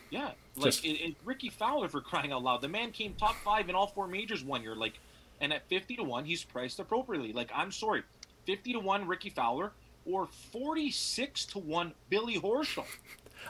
Yeah, 0.09 0.31
like 0.55 0.65
Just... 0.65 0.85
it, 0.85 1.01
it, 1.01 1.15
Rickie 1.25 1.49
Fowler 1.49 1.89
for 1.89 2.01
crying 2.01 2.31
out 2.31 2.43
loud. 2.43 2.61
The 2.61 2.69
man 2.69 2.91
came 2.91 3.13
top 3.13 3.35
five 3.43 3.69
in 3.69 3.75
all 3.75 3.87
four 3.87 4.07
majors 4.07 4.43
one 4.43 4.61
year. 4.61 4.75
Like, 4.75 4.93
and 5.41 5.51
at 5.51 5.67
50 5.67 5.97
to 5.97 6.03
one, 6.03 6.23
he's 6.23 6.43
priced 6.43 6.79
appropriately. 6.79 7.33
Like, 7.33 7.51
I'm 7.53 7.71
sorry, 7.71 8.03
50 8.45 8.73
to 8.73 8.79
one 8.79 9.07
Rickie 9.07 9.31
Fowler 9.31 9.71
or 10.05 10.27
46 10.51 11.45
to 11.47 11.59
one 11.59 11.93
Billy 12.09 12.39
Horschel. 12.39 12.85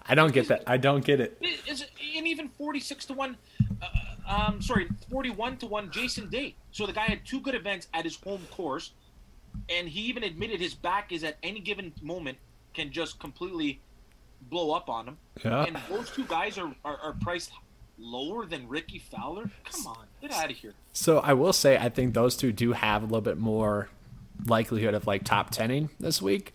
I 0.08 0.16
don't 0.16 0.34
get 0.34 0.48
that. 0.50 0.64
I 0.68 0.78
don't 0.78 1.04
get 1.04 1.20
it. 1.20 1.38
Is 1.68 1.82
it 1.82 1.90
and 2.16 2.28
even 2.28 2.50
forty 2.50 2.80
six 2.80 3.06
to 3.06 3.14
one? 3.14 3.38
Uh, 3.82 3.88
um, 4.28 4.62
sorry, 4.62 4.88
forty 5.10 5.30
one 5.30 5.58
to 5.58 5.66
one. 5.66 5.92
Jason 5.92 6.30
Day. 6.30 6.56
So 6.72 6.86
the 6.86 6.94
guy 6.94 7.06
had 7.06 7.26
two 7.26 7.40
good 7.40 7.56
events 7.56 7.88
at 7.94 8.04
his 8.04 8.16
home 8.16 8.42
course, 8.52 8.92
and 9.70 9.88
he 9.88 10.02
even 10.02 10.24
admitted 10.24 10.60
his 10.60 10.74
back 10.74 11.12
is 11.12 11.24
at 11.24 11.38
any 11.44 11.60
given 11.60 11.94
moment 12.02 12.38
can 12.74 12.92
just 12.92 13.20
completely 13.20 13.80
blow 14.50 14.72
up 14.72 14.90
on 14.90 15.08
him. 15.08 15.18
Yeah. 15.44 15.64
And 15.64 15.78
those 15.90 16.12
two 16.12 16.26
guys 16.26 16.58
are, 16.58 16.74
are, 16.84 16.98
are 16.98 17.14
priced 17.14 17.52
lower 17.98 18.46
than 18.46 18.68
Rickie 18.68 19.00
Fowler. 19.00 19.50
Come 19.64 19.88
on, 19.88 20.06
get 20.22 20.34
out 20.34 20.52
of 20.52 20.58
here. 20.58 20.74
So 20.94 21.20
I 21.20 21.34
will 21.34 21.54
say 21.54 21.78
I 21.78 21.90
think 21.90 22.14
those 22.14 22.36
two 22.36 22.52
do 22.52 22.74
have 22.74 23.02
a 23.02 23.06
little 23.06 23.22
bit 23.22 23.38
more 23.38 23.90
likelihood 24.46 24.94
of 24.94 25.08
like 25.08 25.24
top 25.24 25.50
tenning 25.50 25.90
this 26.00 26.22
week. 26.22 26.54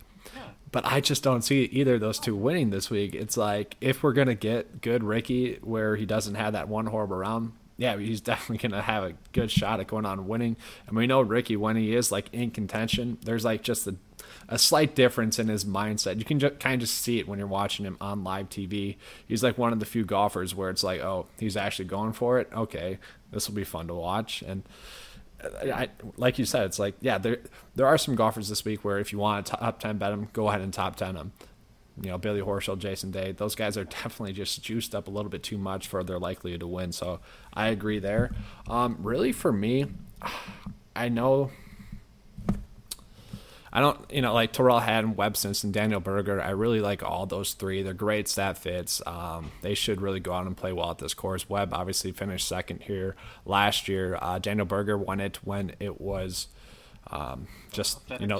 But 0.71 0.85
I 0.85 1.01
just 1.01 1.23
don't 1.23 1.41
see 1.41 1.63
either 1.63 1.95
of 1.95 2.01
those 2.01 2.19
two 2.19 2.35
winning 2.35 2.69
this 2.69 2.89
week. 2.89 3.13
It's 3.13 3.35
like 3.37 3.75
if 3.81 4.03
we're 4.03 4.13
gonna 4.13 4.35
get 4.35 4.81
good 4.81 5.03
Rickie 5.03 5.59
where 5.61 5.95
he 5.95 6.05
doesn't 6.05 6.35
have 6.35 6.53
that 6.53 6.69
one 6.69 6.85
horrible 6.85 7.17
round, 7.17 7.53
yeah, 7.77 7.97
he's 7.97 8.21
definitely 8.21 8.69
gonna 8.69 8.81
have 8.81 9.03
a 9.03 9.13
good 9.33 9.51
shot 9.51 9.79
at 9.79 9.87
going 9.87 10.05
on 10.05 10.27
winning. 10.27 10.55
And 10.87 10.95
we 10.95 11.07
know 11.07 11.21
Rickie 11.21 11.57
when 11.57 11.75
he 11.75 11.95
is 11.95 12.11
like 12.11 12.33
in 12.33 12.51
contention, 12.51 13.17
there's 13.23 13.43
like 13.43 13.63
just 13.63 13.85
a, 13.87 13.95
a 14.47 14.57
slight 14.57 14.95
difference 14.95 15.39
in 15.39 15.49
his 15.49 15.65
mindset. 15.65 16.19
You 16.19 16.25
can 16.25 16.39
just 16.39 16.59
kind 16.59 16.75
of 16.75 16.87
just 16.87 17.01
see 17.01 17.19
it 17.19 17.27
when 17.27 17.37
you're 17.37 17.47
watching 17.47 17.85
him 17.85 17.97
on 17.99 18.23
live 18.23 18.49
TV. 18.49 18.95
He's 19.27 19.43
like 19.43 19.57
one 19.57 19.73
of 19.73 19.79
the 19.79 19.85
few 19.85 20.05
golfers 20.05 20.55
where 20.55 20.69
it's 20.69 20.83
like, 20.83 21.01
oh, 21.01 21.25
he's 21.37 21.57
actually 21.57 21.85
going 21.85 22.13
for 22.13 22.39
it. 22.39 22.49
Okay, 22.53 22.97
this 23.31 23.49
will 23.49 23.55
be 23.55 23.63
fun 23.65 23.87
to 23.87 23.93
watch 23.93 24.41
and 24.41 24.63
I, 25.43 25.89
like 26.17 26.39
you 26.39 26.45
said, 26.45 26.65
it's 26.65 26.79
like 26.79 26.95
yeah, 27.01 27.17
there 27.17 27.39
there 27.75 27.87
are 27.87 27.97
some 27.97 28.15
golfers 28.15 28.49
this 28.49 28.63
week 28.65 28.83
where 28.83 28.99
if 28.99 29.11
you 29.11 29.19
want 29.19 29.45
to 29.47 29.53
top 29.53 29.79
ten 29.79 29.97
bet 29.97 30.11
them, 30.11 30.29
go 30.33 30.49
ahead 30.49 30.61
and 30.61 30.73
top 30.73 30.95
ten 30.95 31.15
them. 31.15 31.31
You 32.01 32.09
know, 32.09 32.17
Billy 32.17 32.41
Horschel, 32.41 32.77
Jason 32.77 33.11
Day, 33.11 33.31
those 33.33 33.55
guys 33.55 33.77
are 33.77 33.83
definitely 34.03 34.33
just 34.33 34.63
juiced 34.63 34.95
up 34.95 35.07
a 35.07 35.11
little 35.11 35.29
bit 35.29 35.43
too 35.43 35.57
much 35.57 35.87
for 35.87 36.03
their 36.03 36.19
likelihood 36.19 36.61
to 36.61 36.67
win. 36.67 36.91
So 36.91 37.19
I 37.53 37.67
agree 37.67 37.99
there. 37.99 38.31
Um, 38.67 38.97
really, 38.99 39.31
for 39.31 39.51
me, 39.51 39.87
I 40.95 41.09
know 41.09 41.51
I 43.73 43.79
don't, 43.79 43.99
you 44.11 44.21
know, 44.21 44.33
like 44.33 44.51
Tyrrell 44.51 44.79
Hatton, 44.79 45.15
Webb 45.15 45.37
Simpson, 45.37 45.71
Daniel 45.71 46.01
Berger. 46.01 46.41
I 46.41 46.49
really 46.49 46.81
like 46.81 47.03
all 47.03 47.25
those 47.25 47.53
three. 47.53 47.83
They're 47.83 47.93
great 47.93 48.27
stat 48.27 48.57
fits. 48.57 49.01
Um, 49.05 49.51
they 49.61 49.75
should 49.75 50.01
really 50.01 50.19
go 50.19 50.33
out 50.33 50.45
and 50.45 50.57
play 50.57 50.73
well 50.73 50.91
at 50.91 50.97
this 50.97 51.13
course. 51.13 51.49
Webb 51.49 51.73
obviously 51.73 52.11
finished 52.11 52.47
second 52.47 52.81
here 52.81 53.15
last 53.45 53.87
year. 53.87 54.17
Uh, 54.21 54.39
Daniel 54.39 54.65
Berger 54.65 54.97
won 54.97 55.21
it 55.21 55.39
when 55.43 55.73
it 55.79 56.01
was 56.01 56.47
um, 57.09 57.47
just 57.71 57.99
you 58.19 58.27
know, 58.27 58.39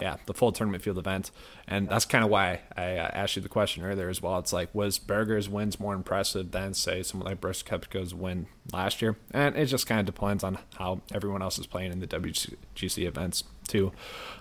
yeah, 0.00 0.16
the 0.26 0.34
full 0.34 0.50
tournament 0.50 0.82
field 0.82 0.98
event, 0.98 1.30
and 1.68 1.88
that's 1.88 2.04
kind 2.04 2.24
of 2.24 2.30
why 2.30 2.60
I 2.76 2.96
uh, 2.96 3.10
asked 3.12 3.36
you 3.36 3.42
the 3.42 3.48
question 3.48 3.84
earlier 3.84 4.08
as 4.08 4.22
well. 4.22 4.38
It's 4.38 4.52
like, 4.52 4.74
was 4.74 4.98
Berger's 4.98 5.48
wins 5.48 5.78
more 5.78 5.94
impressive 5.94 6.50
than 6.50 6.74
say 6.74 7.02
someone 7.02 7.28
like 7.28 7.40
Brooks 7.40 7.62
Koepka's 7.62 8.14
win 8.14 8.46
last 8.72 9.02
year? 9.02 9.16
And 9.30 9.56
it 9.56 9.66
just 9.66 9.86
kind 9.86 10.00
of 10.00 10.06
depends 10.06 10.42
on 10.42 10.58
how 10.78 11.02
everyone 11.12 11.42
else 11.42 11.58
is 11.58 11.66
playing 11.66 11.92
in 11.92 12.00
the 12.00 12.06
WGC 12.06 13.06
events 13.06 13.44
too. 13.68 13.92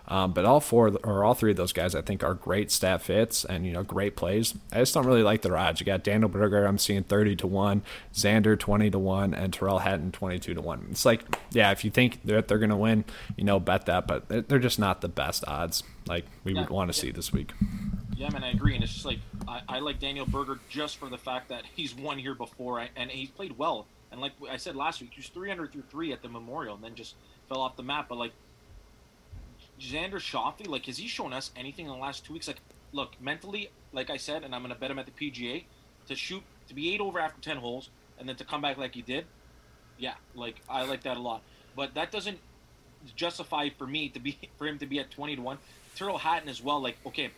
Um, 0.10 0.32
but 0.32 0.46
all 0.46 0.62
four 0.62 0.98
or 1.04 1.26
all 1.26 1.34
three 1.34 1.52
of 1.52 1.58
those 1.58 1.74
guys, 1.74 1.94
I 1.94 2.02
think, 2.02 2.24
are 2.24 2.34
great 2.34 2.72
stat 2.72 3.02
fits 3.02 3.44
and 3.44 3.66
you 3.66 3.74
know 3.74 3.84
great 3.84 4.16
plays. 4.16 4.56
I 4.72 4.78
just 4.78 4.94
don't 4.94 5.06
really 5.06 5.24
like 5.24 5.42
the 5.42 5.54
odds. 5.54 5.82
You 5.82 5.86
got 5.86 6.04
Daniel 6.04 6.30
Berger, 6.30 6.66
I'm 6.66 6.78
seeing 6.78 7.04
thirty 7.04 7.36
to 7.38 7.48
one, 7.48 7.82
Xander 8.14 8.58
twenty 8.58 8.90
to 8.90 9.00
one, 9.00 9.34
and 9.34 9.54
Tyrrell 9.54 9.80
Hatton 9.80 10.14
twenty 10.14 10.40
two 10.40 10.54
to 10.54 10.62
one. 10.62 10.88
It's 10.92 11.04
like, 11.04 11.24
yeah, 11.52 11.72
if 11.72 11.84
you 11.84 11.92
think 11.92 12.24
that 12.24 12.48
they're 12.48 12.58
going 12.58 12.70
to 12.70 12.78
win, 12.78 13.04
you 13.36 13.44
know, 13.44 13.60
bet 13.60 13.86
that, 13.88 14.08
but 14.08 14.30
they're 14.48 14.60
just 14.60 14.80
not 14.80 15.02
the 15.02 15.10
best 15.10 15.44
odds 15.46 15.84
like 16.08 16.26
we 16.46 16.54
yeah, 16.54 16.62
would 16.62 16.70
want 16.70 16.92
to 16.92 16.98
yeah. 16.98 17.02
see 17.02 17.12
this 17.12 17.34
week. 17.34 17.52
Yeah, 18.16 18.30
man, 18.30 18.46
I 18.46 18.52
agree, 18.52 18.76
and 18.76 18.84
it's 18.84 18.94
just 18.94 19.06
like 19.06 19.20
I, 19.46 19.62
I, 19.68 19.80
like 19.80 20.00
Daniel 20.00 20.26
Berger 20.26 20.60
just 20.70 20.98
for 20.98 21.10
the 21.10 21.18
fact 21.18 21.50
that 21.50 21.64
he's 21.76 21.94
won 21.94 22.18
here 22.18 22.34
before, 22.34 22.84
and 22.96 23.12
he's 23.12 23.30
played 23.30 23.58
well. 23.58 23.88
And 24.12 24.22
like 24.22 24.32
I 24.50 24.56
said 24.56 24.78
last 24.78 25.02
week, 25.02 25.12
he 25.14 25.20
was 25.20 25.28
300 25.28 25.74
through 25.74 25.84
three 25.92 26.14
at 26.14 26.22
the 26.22 26.30
Memorial, 26.30 26.76
and 26.76 26.84
then 26.84 26.96
just 26.96 27.16
fell 27.50 27.60
off 27.60 27.76
the 27.76 27.84
map. 27.84 28.08
But 28.08 28.18
like 28.18 28.32
Xander 29.80 30.20
Schauffele, 30.20 30.68
like, 30.68 30.86
has 30.86 30.98
he 30.98 31.08
shown 31.08 31.34
us 31.34 31.52
anything 31.56 31.86
in 31.86 31.92
the 31.92 31.98
last 31.98 32.26
two 32.26 32.34
weeks? 32.34 32.48
Like, 32.48 32.62
look, 32.92 33.20
mentally, 33.22 33.70
like 33.94 34.10
I 34.10 34.18
said, 34.18 34.44
and 34.44 34.54
I'm 34.56 34.62
going 34.62 34.74
to 34.74 34.80
bet 34.80 34.92
him 34.92 35.00
at 35.00 35.06
the 35.06 35.32
PGA. 35.32 35.64
to 36.08 36.16
shoot 36.16 36.44
to 36.68 36.74
be 36.74 36.94
eight 36.94 37.02
over 37.02 37.20
after 37.20 37.40
ten 37.42 37.58
holes 37.58 37.90
and 38.20 38.28
then 38.28 38.36
to 38.36 38.44
come 38.44 38.62
back 38.62 38.78
like 38.78 38.96
he 38.96 39.02
did, 39.02 39.26
yeah, 39.98 40.16
like 40.36 40.62
I 40.70 40.84
like 40.84 41.04
that 41.04 41.18
a 41.18 41.20
lot. 41.20 41.42
But 41.76 41.94
that 41.96 42.12
doesn't 42.12 42.40
justify 43.16 43.70
for 43.70 43.88
me 43.88 44.10
to 44.10 44.20
be 44.20 44.38
for 44.58 44.68
him 44.68 44.80
to 44.80 44.86
be 44.86 45.00
at 45.00 45.12
twenty 45.12 45.36
to 45.36 45.42
one. 45.42 45.58
Tyrrell 45.96 46.18
Hatton 46.18 46.50
as 46.50 46.62
well. 46.62 46.82
Like 46.82 46.98
okay, 47.06 47.30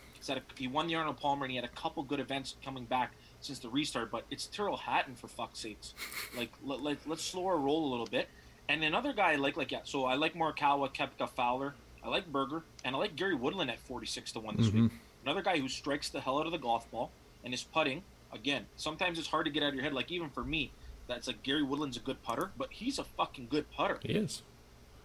he 0.57 0.67
won 0.67 0.87
the 0.87 0.95
Arnold 0.95 1.17
Palmer 1.17 1.45
and 1.45 1.51
he 1.51 1.55
had 1.55 1.65
a 1.65 1.69
couple 1.69 2.03
good 2.03 2.19
events 2.19 2.55
coming 2.63 2.85
back 2.85 3.13
since 3.41 3.59
the 3.59 3.69
restart. 3.69 4.11
But 4.11 4.25
it's 4.29 4.47
Tyrrell 4.47 4.77
Hatton 4.77 5.15
for 5.15 5.27
fuck's 5.27 5.59
sakes. 5.59 5.93
Like 6.37 6.51
let, 6.63 6.81
let, 6.81 6.97
let's 7.07 7.23
slow 7.23 7.47
our 7.47 7.57
roll 7.57 7.87
a 7.87 7.89
little 7.89 8.05
bit. 8.05 8.29
And 8.67 8.83
another 8.83 9.13
guy 9.13 9.33
I 9.33 9.35
like 9.35 9.57
like 9.57 9.71
yeah. 9.71 9.79
So 9.83 10.05
I 10.05 10.15
like 10.15 10.33
Morikawa, 10.35 10.93
Koepka, 10.93 11.29
Fowler. 11.29 11.75
I 12.03 12.09
like 12.09 12.31
Berger, 12.31 12.63
and 12.85 12.95
I 12.95 12.99
like 12.99 13.15
Gary 13.15 13.35
Woodland 13.35 13.69
at 13.69 13.79
forty 13.79 14.07
six 14.07 14.31
to 14.33 14.39
one 14.39 14.55
this 14.57 14.67
mm-hmm. 14.67 14.83
week. 14.83 14.91
Another 15.23 15.41
guy 15.41 15.59
who 15.59 15.67
strikes 15.67 16.09
the 16.09 16.21
hell 16.21 16.39
out 16.39 16.45
of 16.45 16.51
the 16.51 16.57
golf 16.57 16.89
ball 16.91 17.11
and 17.43 17.53
is 17.53 17.63
putting. 17.63 18.03
Again, 18.31 18.65
sometimes 18.75 19.17
it's 19.17 19.27
hard 19.27 19.45
to 19.45 19.51
get 19.51 19.63
out 19.63 19.69
of 19.69 19.75
your 19.75 19.83
head. 19.83 19.93
Like 19.93 20.11
even 20.11 20.29
for 20.29 20.43
me, 20.43 20.71
that's 21.07 21.27
like 21.27 21.41
Gary 21.43 21.63
Woodland's 21.63 21.97
a 21.97 21.99
good 21.99 22.21
putter, 22.21 22.51
but 22.57 22.71
he's 22.71 22.99
a 22.99 23.03
fucking 23.03 23.47
good 23.49 23.69
putter. 23.71 23.97
He 24.01 24.13
is. 24.13 24.43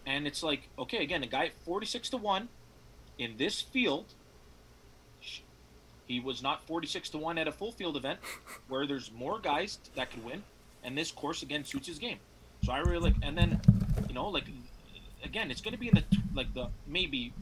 And 0.07 0.27
it's 0.27 0.43
like, 0.43 0.69
okay, 0.79 1.03
again, 1.03 1.23
a 1.23 1.27
guy 1.27 1.47
at 1.47 1.53
46 1.65 2.11
to 2.11 2.17
1 2.19 2.49
in 3.19 3.37
this 3.39 3.61
field, 3.61 4.05
he 6.07 6.21
was 6.21 6.43
not 6.43 6.67
46 6.67 7.09
to 7.11 7.19
1 7.19 7.39
at 7.39 7.49
a 7.49 7.53
full 7.53 7.73
field 7.73 7.97
event 7.97 8.21
where 8.69 8.87
there's 8.87 9.11
more 9.13 9.39
guys 9.39 9.79
that 9.95 10.11
could 10.11 10.25
win. 10.25 10.43
And 10.83 10.99
this 10.99 11.11
course, 11.11 11.43
again, 11.43 11.65
suits 11.65 11.87
his 11.87 11.99
game. 11.99 12.19
So 12.63 12.73
I 12.73 12.81
really 12.81 13.11
like, 13.11 13.15
and 13.23 13.37
then, 13.37 13.61
you 14.07 14.15
know, 14.15 14.29
like, 14.29 14.45
again, 15.25 15.51
it's 15.51 15.61
going 15.61 15.73
to 15.73 15.81
be 15.81 15.89
in 15.89 15.95
the, 15.95 16.05
like, 16.35 16.53
the 16.55 16.69
maybe 16.87 17.33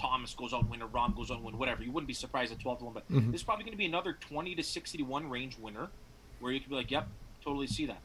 Thomas 0.00 0.34
goes 0.34 0.52
on 0.52 0.68
win 0.68 0.82
or 0.82 0.88
Rahm 0.88 1.16
goes 1.16 1.30
on 1.30 1.42
win, 1.42 1.58
whatever. 1.58 1.82
You 1.82 1.92
wouldn't 1.92 2.08
be 2.08 2.14
surprised 2.14 2.52
at 2.52 2.60
12 2.60 2.78
to 2.78 2.84
1, 2.86 2.94
but 2.94 3.10
mm-hmm. 3.10 3.30
this 3.30 3.40
is 3.40 3.44
probably 3.44 3.64
going 3.64 3.72
to 3.72 3.78
be 3.78 3.86
another 3.86 4.14
20 4.14 4.54
to 4.54 4.62
60 4.62 4.98
to 4.98 5.04
1 5.04 5.30
range 5.30 5.58
winner 5.58 5.88
where 6.40 6.52
you 6.52 6.60
could 6.60 6.70
be 6.70 6.76
like, 6.76 6.90
yep, 6.90 7.08
totally 7.42 7.66
see 7.66 7.86
that. 7.86 8.00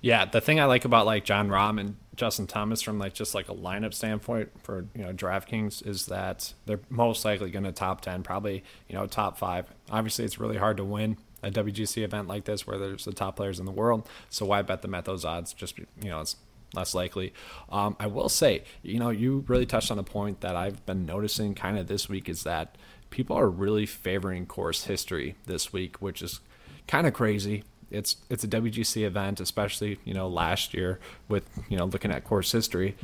Yeah, 0.00 0.26
the 0.26 0.40
thing 0.40 0.60
I 0.60 0.66
like 0.66 0.84
about 0.84 1.06
like 1.06 1.24
Jon 1.24 1.48
Rahm 1.48 1.80
and 1.80 1.96
Justin 2.14 2.46
Thomas 2.46 2.82
from 2.82 2.98
like 2.98 3.14
just 3.14 3.34
like 3.34 3.48
a 3.48 3.54
lineup 3.54 3.92
standpoint 3.92 4.50
for 4.62 4.86
you 4.94 5.02
know 5.02 5.12
DraftKings 5.12 5.84
is 5.84 6.06
that 6.06 6.54
they're 6.66 6.80
most 6.88 7.24
likely 7.24 7.50
going 7.50 7.64
to 7.64 7.72
top 7.72 8.00
ten, 8.00 8.22
probably 8.22 8.62
you 8.88 8.94
know 8.94 9.06
top 9.06 9.38
five. 9.38 9.66
Obviously, 9.90 10.24
it's 10.24 10.38
really 10.38 10.56
hard 10.56 10.76
to 10.76 10.84
win 10.84 11.16
a 11.42 11.50
WGC 11.50 12.02
event 12.02 12.28
like 12.28 12.44
this 12.44 12.64
where 12.66 12.78
there's 12.78 13.04
the 13.04 13.12
top 13.12 13.36
players 13.36 13.58
in 13.58 13.66
the 13.66 13.72
world. 13.72 14.08
So 14.30 14.46
why 14.46 14.62
bet 14.62 14.82
them 14.82 14.94
at 14.94 15.04
those 15.04 15.24
odds? 15.24 15.52
Just 15.52 15.78
you 15.78 15.86
know, 16.04 16.20
it's 16.20 16.36
less 16.74 16.94
likely. 16.94 17.32
Um, 17.70 17.96
I 17.98 18.06
will 18.06 18.28
say, 18.28 18.64
you 18.82 18.98
know, 18.98 19.10
you 19.10 19.44
really 19.48 19.66
touched 19.66 19.90
on 19.90 19.98
a 19.98 20.04
point 20.04 20.40
that 20.40 20.56
I've 20.56 20.84
been 20.86 21.06
noticing 21.06 21.54
kind 21.54 21.78
of 21.78 21.86
this 21.86 22.08
week 22.08 22.28
is 22.28 22.42
that 22.42 22.76
people 23.10 23.36
are 23.36 23.48
really 23.48 23.86
favoring 23.86 24.46
course 24.46 24.84
history 24.84 25.34
this 25.46 25.72
week, 25.72 25.96
which 26.02 26.22
is 26.22 26.40
kind 26.86 27.06
of 27.06 27.14
crazy 27.14 27.64
it's 27.90 28.16
it's 28.28 28.44
a 28.44 28.48
WGC 28.48 29.04
event, 29.04 29.40
especially 29.40 29.98
you 30.04 30.14
know 30.14 30.28
last 30.28 30.74
year 30.74 30.98
with 31.28 31.44
you 31.68 31.76
know 31.76 31.86
looking 31.86 32.10
at 32.10 32.24
course 32.24 32.52
history. 32.52 32.96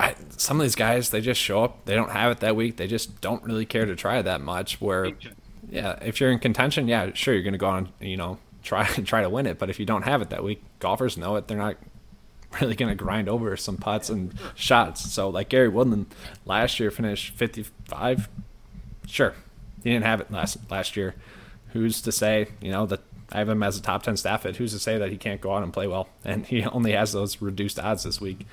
I, 0.00 0.14
some 0.30 0.60
of 0.60 0.64
these 0.64 0.76
guys 0.76 1.10
they 1.10 1.20
just 1.20 1.40
show 1.40 1.64
up, 1.64 1.84
they 1.84 1.94
don't 1.94 2.10
have 2.10 2.30
it 2.30 2.40
that 2.40 2.54
week, 2.54 2.76
they 2.76 2.86
just 2.86 3.20
don't 3.20 3.42
really 3.42 3.66
care 3.66 3.84
to 3.84 3.96
try 3.96 4.22
that 4.22 4.40
much. 4.40 4.80
Where, 4.80 5.10
yeah, 5.68 5.98
if 6.02 6.20
you're 6.20 6.30
in 6.30 6.38
contention, 6.38 6.86
yeah, 6.86 7.10
sure 7.14 7.34
you're 7.34 7.42
gonna 7.42 7.58
go 7.58 7.68
on, 7.68 7.88
you 8.00 8.16
know, 8.16 8.38
try 8.62 8.86
try 9.04 9.22
to 9.22 9.28
win 9.28 9.46
it. 9.46 9.58
But 9.58 9.70
if 9.70 9.80
you 9.80 9.86
don't 9.86 10.02
have 10.02 10.22
it 10.22 10.30
that 10.30 10.44
week, 10.44 10.62
golfers 10.78 11.16
know 11.16 11.36
it. 11.36 11.48
They're 11.48 11.58
not 11.58 11.76
really 12.60 12.74
gonna 12.74 12.94
grind 12.94 13.28
over 13.28 13.56
some 13.56 13.76
putts 13.76 14.10
and 14.10 14.34
shots. 14.54 15.10
So 15.10 15.28
like 15.28 15.48
Gary 15.48 15.68
Woodland 15.68 16.06
last 16.44 16.80
year 16.80 16.90
finished 16.90 17.34
55. 17.34 18.28
Sure, 19.06 19.34
he 19.82 19.90
didn't 19.90 20.04
have 20.04 20.20
it 20.20 20.30
last 20.30 20.58
last 20.70 20.96
year. 20.96 21.14
Who's 21.72 22.00
to 22.02 22.12
say, 22.12 22.48
you 22.60 22.70
know, 22.70 22.86
that 22.86 23.00
I 23.30 23.38
have 23.38 23.48
him 23.48 23.62
as 23.62 23.76
a 23.76 23.82
top 23.82 24.02
10 24.02 24.16
staff 24.16 24.46
at. 24.46 24.56
Who's 24.56 24.72
to 24.72 24.78
say 24.78 24.96
that 24.98 25.10
he 25.10 25.18
can't 25.18 25.40
go 25.40 25.54
out 25.54 25.62
and 25.62 25.72
play 25.72 25.86
well? 25.86 26.08
And 26.24 26.46
he 26.46 26.64
only 26.64 26.92
has 26.92 27.12
those 27.12 27.40
reduced 27.42 27.78
odds 27.78 28.04
this 28.04 28.20
week 28.20 28.46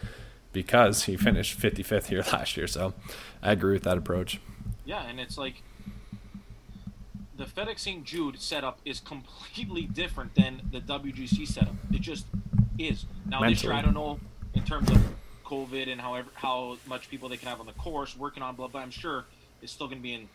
because 0.52 1.04
he 1.04 1.18
finished 1.18 1.60
55th 1.60 2.08
here 2.08 2.24
last 2.34 2.58
year. 2.58 2.68
So 2.68 2.94
I 3.42 3.52
agree 3.52 3.74
with 3.74 3.84
that 3.84 3.98
approach. 3.98 4.40
Yeah, 4.86 5.06
and 5.08 5.20
it's 5.20 5.38
like 5.38 5.62
the 7.38 7.46
FedEx 7.46 7.80
St. 7.80 8.04
Jude 8.04 8.42
setup 8.42 8.80
is 8.86 9.00
completely 9.00 9.84
different 9.84 10.36
than 10.36 10.62
the 10.72 10.80
WGC 10.80 11.48
setup. 11.48 11.76
It 11.92 12.02
just 12.02 12.26
is. 12.78 13.06
Now, 13.26 13.40
Mentally. 13.40 13.54
this 13.54 13.64
year, 13.64 13.74
I 13.74 13.82
don't 13.82 13.94
know 13.94 14.20
in 14.54 14.64
terms 14.64 14.90
of 14.90 14.98
COVID 15.46 15.92
and 15.92 16.02
however 16.02 16.30
how 16.34 16.78
much 16.88 17.10
people 17.10 17.30
they 17.30 17.38
can 17.38 17.48
have 17.48 17.60
on 17.60 17.66
the 17.66 17.74
course 17.74 18.18
working 18.18 18.42
on 18.44 18.56
blah 18.56 18.68
blah. 18.68 18.82
I'm 18.82 18.92
sure 18.92 19.26
it's 19.62 19.72
still 19.72 19.88
going 19.88 20.00
to 20.00 20.04
be 20.04 20.14
in. 20.14 20.28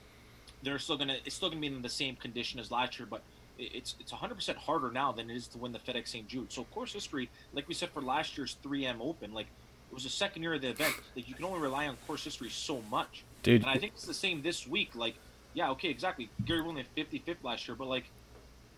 They're 0.62 0.78
still 0.78 0.96
going 0.96 1.08
to. 1.08 1.16
It's 1.24 1.34
still 1.34 1.48
going 1.48 1.62
to 1.62 1.68
be 1.68 1.74
in 1.74 1.82
the 1.82 1.88
same 1.88 2.16
condition 2.16 2.60
as 2.60 2.70
last 2.70 2.98
year, 2.98 3.08
but 3.10 3.22
it's 3.58 3.94
it's 4.00 4.12
100% 4.12 4.56
harder 4.56 4.90
now 4.90 5.12
than 5.12 5.30
it 5.30 5.36
is 5.36 5.46
to 5.48 5.58
win 5.58 5.72
the 5.72 5.78
FedEx 5.78 6.08
St. 6.08 6.26
Jude. 6.28 6.52
So 6.52 6.64
course 6.64 6.92
history, 6.92 7.28
like 7.52 7.68
we 7.68 7.74
said 7.74 7.90
for 7.90 8.02
last 8.02 8.36
year's 8.36 8.56
3M 8.64 9.00
Open, 9.00 9.32
like 9.32 9.46
it 9.90 9.94
was 9.94 10.04
the 10.04 10.10
second 10.10 10.42
year 10.42 10.54
of 10.54 10.60
the 10.60 10.68
event. 10.68 10.94
Like 11.16 11.28
you 11.28 11.34
can 11.34 11.44
only 11.44 11.60
rely 11.60 11.88
on 11.88 11.96
course 12.06 12.24
history 12.24 12.50
so 12.50 12.82
much. 12.90 13.24
Dude, 13.42 13.62
and 13.62 13.70
I 13.70 13.78
think 13.78 13.92
it's 13.94 14.06
the 14.06 14.14
same 14.14 14.42
this 14.42 14.66
week. 14.66 14.94
Like, 14.94 15.14
yeah, 15.54 15.70
okay, 15.70 15.88
exactly. 15.88 16.30
Gary 16.44 16.62
won 16.62 16.76
the 16.76 17.02
55th 17.02 17.42
last 17.42 17.66
year, 17.66 17.74
but 17.74 17.88
like, 17.88 18.04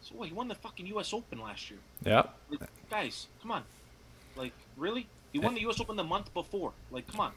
so 0.03 0.15
what? 0.17 0.29
He 0.29 0.35
won 0.35 0.49
the 0.49 0.55
fucking 0.55 0.87
U.S. 0.87 1.13
Open 1.13 1.41
last 1.41 1.71
year. 1.71 1.79
Yeah. 2.05 2.25
Like, 2.51 2.69
guys, 2.91 3.29
come 3.41 3.51
on. 3.51 3.63
Like, 4.37 4.53
really? 4.77 5.07
He 5.33 5.39
won 5.39 5.55
the 5.55 5.61
U.S. 5.63 5.81
Open 5.81 5.97
the 5.97 6.05
month 6.05 6.33
before. 6.35 6.73
Like, 6.91 7.07
come 7.07 7.21
on 7.21 7.33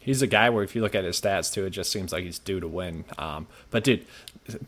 he's 0.00 0.22
a 0.22 0.26
guy 0.26 0.50
where 0.50 0.64
if 0.64 0.74
you 0.74 0.82
look 0.82 0.94
at 0.94 1.04
his 1.04 1.20
stats 1.20 1.52
too, 1.52 1.66
it 1.66 1.70
just 1.70 1.90
seems 1.90 2.12
like 2.12 2.24
he's 2.24 2.38
due 2.38 2.60
to 2.60 2.68
win. 2.68 3.04
Um, 3.18 3.46
but 3.70 3.84
dude, 3.84 4.06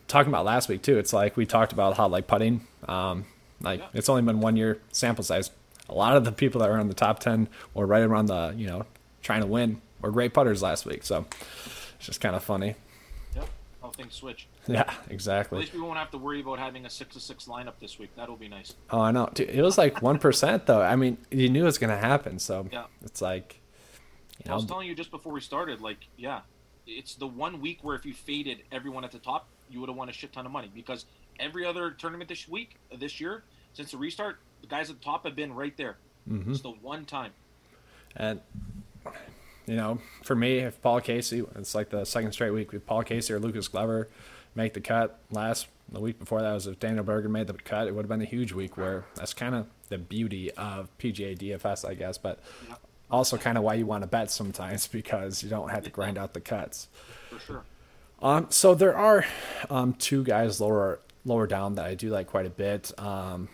talking 0.09 0.31
about 0.31 0.45
last 0.45 0.69
week 0.69 0.83
too, 0.83 0.99
it's 0.99 1.13
like 1.13 1.37
we 1.37 1.47
talked 1.47 1.73
about 1.73 1.97
how 1.97 2.09
like 2.09 2.27
putting, 2.27 2.67
um, 2.89 3.25
like 3.61 3.81
yeah. 3.81 3.87
it's 3.95 4.09
only 4.09 4.23
been 4.23 4.41
one 4.41 4.57
year 4.57 4.81
sample 4.93 5.25
size. 5.25 5.51
A 5.89 5.95
lot 5.95 6.17
of 6.17 6.25
the 6.25 6.33
people 6.33 6.61
that 6.61 6.71
were 6.71 6.79
in 6.79 6.89
the 6.89 6.95
top 6.95 7.19
ten 7.21 7.49
or 7.75 7.87
right 7.87 8.03
around 8.03 8.27
the 8.27 8.55
you 8.57 8.67
know 8.67 8.87
trying 9.23 9.41
to 9.41 9.47
win 9.47 9.81
were 10.01 10.11
great 10.11 10.33
putters 10.33 10.63
last 10.63 10.87
week. 10.87 11.05
So 11.05 11.27
it's 11.97 12.07
just 12.07 12.21
kind 12.21 12.37
of 12.37 12.45
funny. 12.45 12.77
Things 14.01 14.15
switch. 14.15 14.47
Yeah, 14.67 14.91
exactly. 15.11 15.59
At 15.59 15.61
least 15.61 15.75
we 15.75 15.81
won't 15.81 15.99
have 15.99 16.11
to 16.13 16.19
worry 16.19 16.41
about 16.41 16.59
having 16.59 16.87
a 16.87 16.91
six 16.91 17.15
to 17.15 17.21
six 17.21 17.45
lineup 17.45 17.75
this 17.81 17.99
week. 17.99 18.11
That'll 18.17 18.37
be 18.37 18.49
nice. 18.49 18.75
Oh, 18.91 19.01
I 19.01 19.11
know. 19.11 19.29
Dude, 19.35 19.51
it 19.51 19.63
was 19.63 19.77
like 19.77 20.01
one 20.01 20.19
percent 20.19 20.67
though. 20.67 20.81
I 20.81 20.97
mean, 20.97 21.19
you 21.31 21.49
knew 21.51 21.63
it 21.63 21.67
was 21.67 21.79
gonna 21.79 21.99
happen. 21.99 22.39
So 22.39 22.67
yeah. 22.73 22.85
it's 23.03 23.21
like 23.21 23.61
you 24.45 24.49
know? 24.49 24.55
I 24.55 24.57
was 24.57 24.65
telling 24.65 24.89
you 24.89 24.95
just 24.95 25.11
before 25.11 25.33
we 25.33 25.41
started, 25.41 25.81
like, 25.81 25.99
yeah, 26.17 26.41
it's 26.87 27.15
the 27.15 27.27
one 27.27 27.61
week 27.61 27.81
where 27.83 27.95
if 27.95 28.07
you 28.07 28.15
faded 28.15 28.63
everyone 28.73 29.05
at 29.05 29.13
the 29.13 29.19
top, 29.19 29.49
you 29.69 29.81
would 29.81 29.89
have 29.89 29.97
won 29.97 30.09
a 30.09 30.13
shit 30.13 30.33
ton 30.33 30.47
of 30.47 30.53
money 30.53 30.71
because 30.75 31.05
every 31.39 31.65
other 31.65 31.91
tournament 31.91 32.29
this 32.29 32.49
week, 32.49 32.77
this 32.99 33.21
year, 33.21 33.45
since 33.75 33.91
the 33.91 33.99
restart, 33.99 34.39
the 34.63 34.67
guys 34.67 34.89
at 34.89 34.99
the 34.99 35.05
top 35.05 35.25
have 35.25 35.37
been 35.37 35.53
right 35.55 35.77
there. 35.77 35.99
Mm-hmm. 36.29 36.53
It's 36.53 36.63
the 36.63 36.71
one 36.71 37.05
time. 37.05 37.33
And 38.17 38.41
you 39.71 39.77
know, 39.77 40.01
for 40.25 40.35
me, 40.35 40.59
if 40.59 40.83
Paul 40.83 41.01
Casey, 41.01 41.45
it's 41.55 41.77
like 41.77 41.91
the 41.91 42.05
second 42.05 42.33
straight 42.33 42.51
week 42.51 42.73
with 42.73 42.85
Paul 42.85 43.05
Casey 43.05 43.33
or 43.33 43.39
Lucas 43.39 43.69
Glover 43.69 44.09
make 44.57 44.75
the 44.75 44.81
cut. 44.81 45.21
Last 45.31 45.69
the 45.89 46.01
week 46.01 46.19
before 46.19 46.43
that 46.43 46.53
was 46.53 46.67
if 46.67 46.81
Daniel 46.81 47.05
Berger 47.05 47.29
made 47.29 47.47
the 47.47 47.53
cut, 47.53 47.87
it 47.87 47.95
would 47.95 48.03
have 48.03 48.09
been 48.09 48.21
a 48.21 48.25
huge 48.25 48.53
week. 48.53 48.77
Where 48.77 49.05
that's 49.15 49.33
kind 49.33 49.55
of 49.55 49.69
the 49.89 49.97
beauty 49.97 50.51
of 50.55 50.89
PGA 50.99 51.39
DFS, 51.39 51.89
I 51.89 51.95
guess. 51.95 52.19
But 52.19 52.41
also 53.13 53.37
kind 53.37 53.57
of 53.57 53.63
why 53.63 53.75
you 53.75 53.87
want 53.87 54.03
to 54.03 54.09
bet 54.09 54.33
sometimes 54.33 54.87
because 54.89 55.41
you 55.45 55.49
don't 55.49 55.69
have 55.69 55.85
to 55.85 55.91
grind 55.91 56.19
out 56.19 56.35
the 56.35 56.41
cuts. 56.41 56.89
For 57.29 57.39
sure. 57.39 57.65
Um, 58.21 58.49
so 58.51 58.75
there 58.75 58.97
are 58.97 59.25
um, 59.71 59.95
two 59.95 60.25
guys 60.25 60.61
lower 60.61 60.99
lower 61.25 61.47
down 61.47 61.77
that 61.77 61.85
I 61.85 61.95
do 61.95 62.11
like 62.11 62.27
quite 62.27 62.47
a 62.47 62.51
bit, 62.51 62.91
um, 62.99 63.49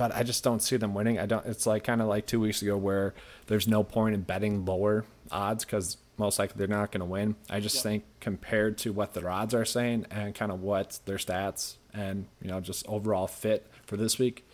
but 0.00 0.16
I 0.16 0.22
just 0.22 0.42
don't 0.42 0.62
see 0.62 0.78
them 0.78 0.94
winning. 0.94 1.18
I 1.18 1.26
don't. 1.26 1.44
It's 1.44 1.66
like 1.66 1.84
kind 1.84 2.00
of 2.00 2.08
like 2.08 2.24
two 2.24 2.40
weeks 2.40 2.62
ago 2.62 2.74
where 2.74 3.12
there's 3.48 3.68
no 3.68 3.82
point 3.84 4.14
in 4.14 4.22
betting 4.22 4.64
lower 4.64 5.04
odds 5.30 5.62
because 5.62 5.98
most 6.16 6.38
likely 6.38 6.56
they're 6.56 6.74
not 6.74 6.90
going 6.90 7.00
to 7.00 7.04
win. 7.04 7.36
I 7.50 7.60
just 7.60 7.74
yep. 7.74 7.82
think 7.82 8.04
compared 8.18 8.78
to 8.78 8.94
what 8.94 9.12
their 9.12 9.28
odds 9.28 9.52
are 9.52 9.66
saying 9.66 10.06
and 10.10 10.34
kind 10.34 10.50
of 10.50 10.62
what 10.62 11.00
their 11.04 11.18
stats 11.18 11.74
and 11.92 12.24
you 12.40 12.48
know 12.48 12.62
just 12.62 12.88
overall 12.88 13.26
fit 13.26 13.66
for 13.84 13.98
this 13.98 14.18
week, 14.18 14.48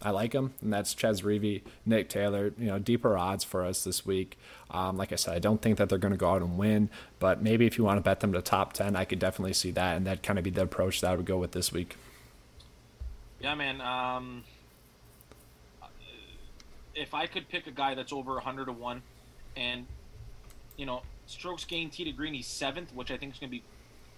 I 0.00 0.10
like 0.10 0.30
them, 0.30 0.54
and 0.62 0.72
that's 0.72 0.94
Chez 0.94 1.20
Reavie, 1.20 1.62
Nick 1.84 2.08
Taylor. 2.08 2.54
You 2.56 2.66
know, 2.66 2.78
deeper 2.78 3.18
odds 3.18 3.42
for 3.42 3.64
us 3.64 3.82
this 3.82 4.06
week. 4.06 4.38
Um, 4.70 4.96
like 4.96 5.12
I 5.12 5.16
said, 5.16 5.34
I 5.34 5.40
don't 5.40 5.60
think 5.60 5.78
that 5.78 5.88
they're 5.88 5.98
going 5.98 6.14
to 6.14 6.16
go 6.16 6.30
out 6.30 6.42
and 6.42 6.56
win, 6.56 6.90
but 7.18 7.42
maybe 7.42 7.66
if 7.66 7.76
you 7.76 7.82
want 7.82 7.96
to 7.96 8.02
bet 8.02 8.20
them 8.20 8.32
to 8.34 8.40
top 8.40 8.72
ten, 8.72 8.94
I 8.94 9.04
could 9.04 9.18
definitely 9.18 9.54
see 9.54 9.72
that, 9.72 9.96
and 9.96 10.06
that 10.06 10.22
kind 10.22 10.38
of 10.38 10.44
be 10.44 10.50
the 10.50 10.62
approach 10.62 11.00
that 11.00 11.10
I 11.10 11.16
would 11.16 11.26
go 11.26 11.38
with 11.38 11.50
this 11.50 11.72
week. 11.72 11.96
Yeah, 13.40 13.56
man. 13.56 13.80
Um, 13.80 14.44
if 16.96 17.14
I 17.14 17.26
could 17.26 17.48
pick 17.48 17.66
a 17.66 17.70
guy 17.70 17.94
that's 17.94 18.12
over 18.12 18.38
hundred 18.40 18.66
to 18.66 18.72
one, 18.72 19.02
and 19.56 19.86
you 20.76 20.86
know, 20.86 21.02
strokes 21.26 21.64
gained 21.64 21.92
tee 21.92 22.04
to 22.04 22.12
green, 22.12 22.34
he's 22.34 22.46
seventh, 22.46 22.92
which 22.94 23.10
I 23.10 23.16
think 23.16 23.34
is 23.34 23.38
going 23.38 23.50
to 23.50 23.56
be 23.58 23.62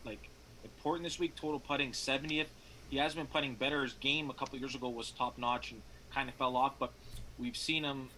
like 0.04 0.30
important 0.64 1.04
this 1.04 1.18
week. 1.18 1.36
Total 1.36 1.60
putting 1.60 1.92
seventieth 1.92 2.48
he 2.88 2.96
has 2.96 3.14
been 3.14 3.26
putting 3.26 3.54
better. 3.54 3.82
His 3.82 3.92
game 3.94 4.30
a 4.30 4.34
couple 4.34 4.58
years 4.58 4.74
ago 4.74 4.88
was 4.88 5.10
top 5.10 5.38
notch 5.38 5.72
and 5.72 5.82
kind 6.12 6.28
of 6.28 6.34
fell 6.36 6.56
off, 6.56 6.74
but 6.78 6.92
we've 7.38 7.56
seen 7.56 7.84
him 7.84 8.08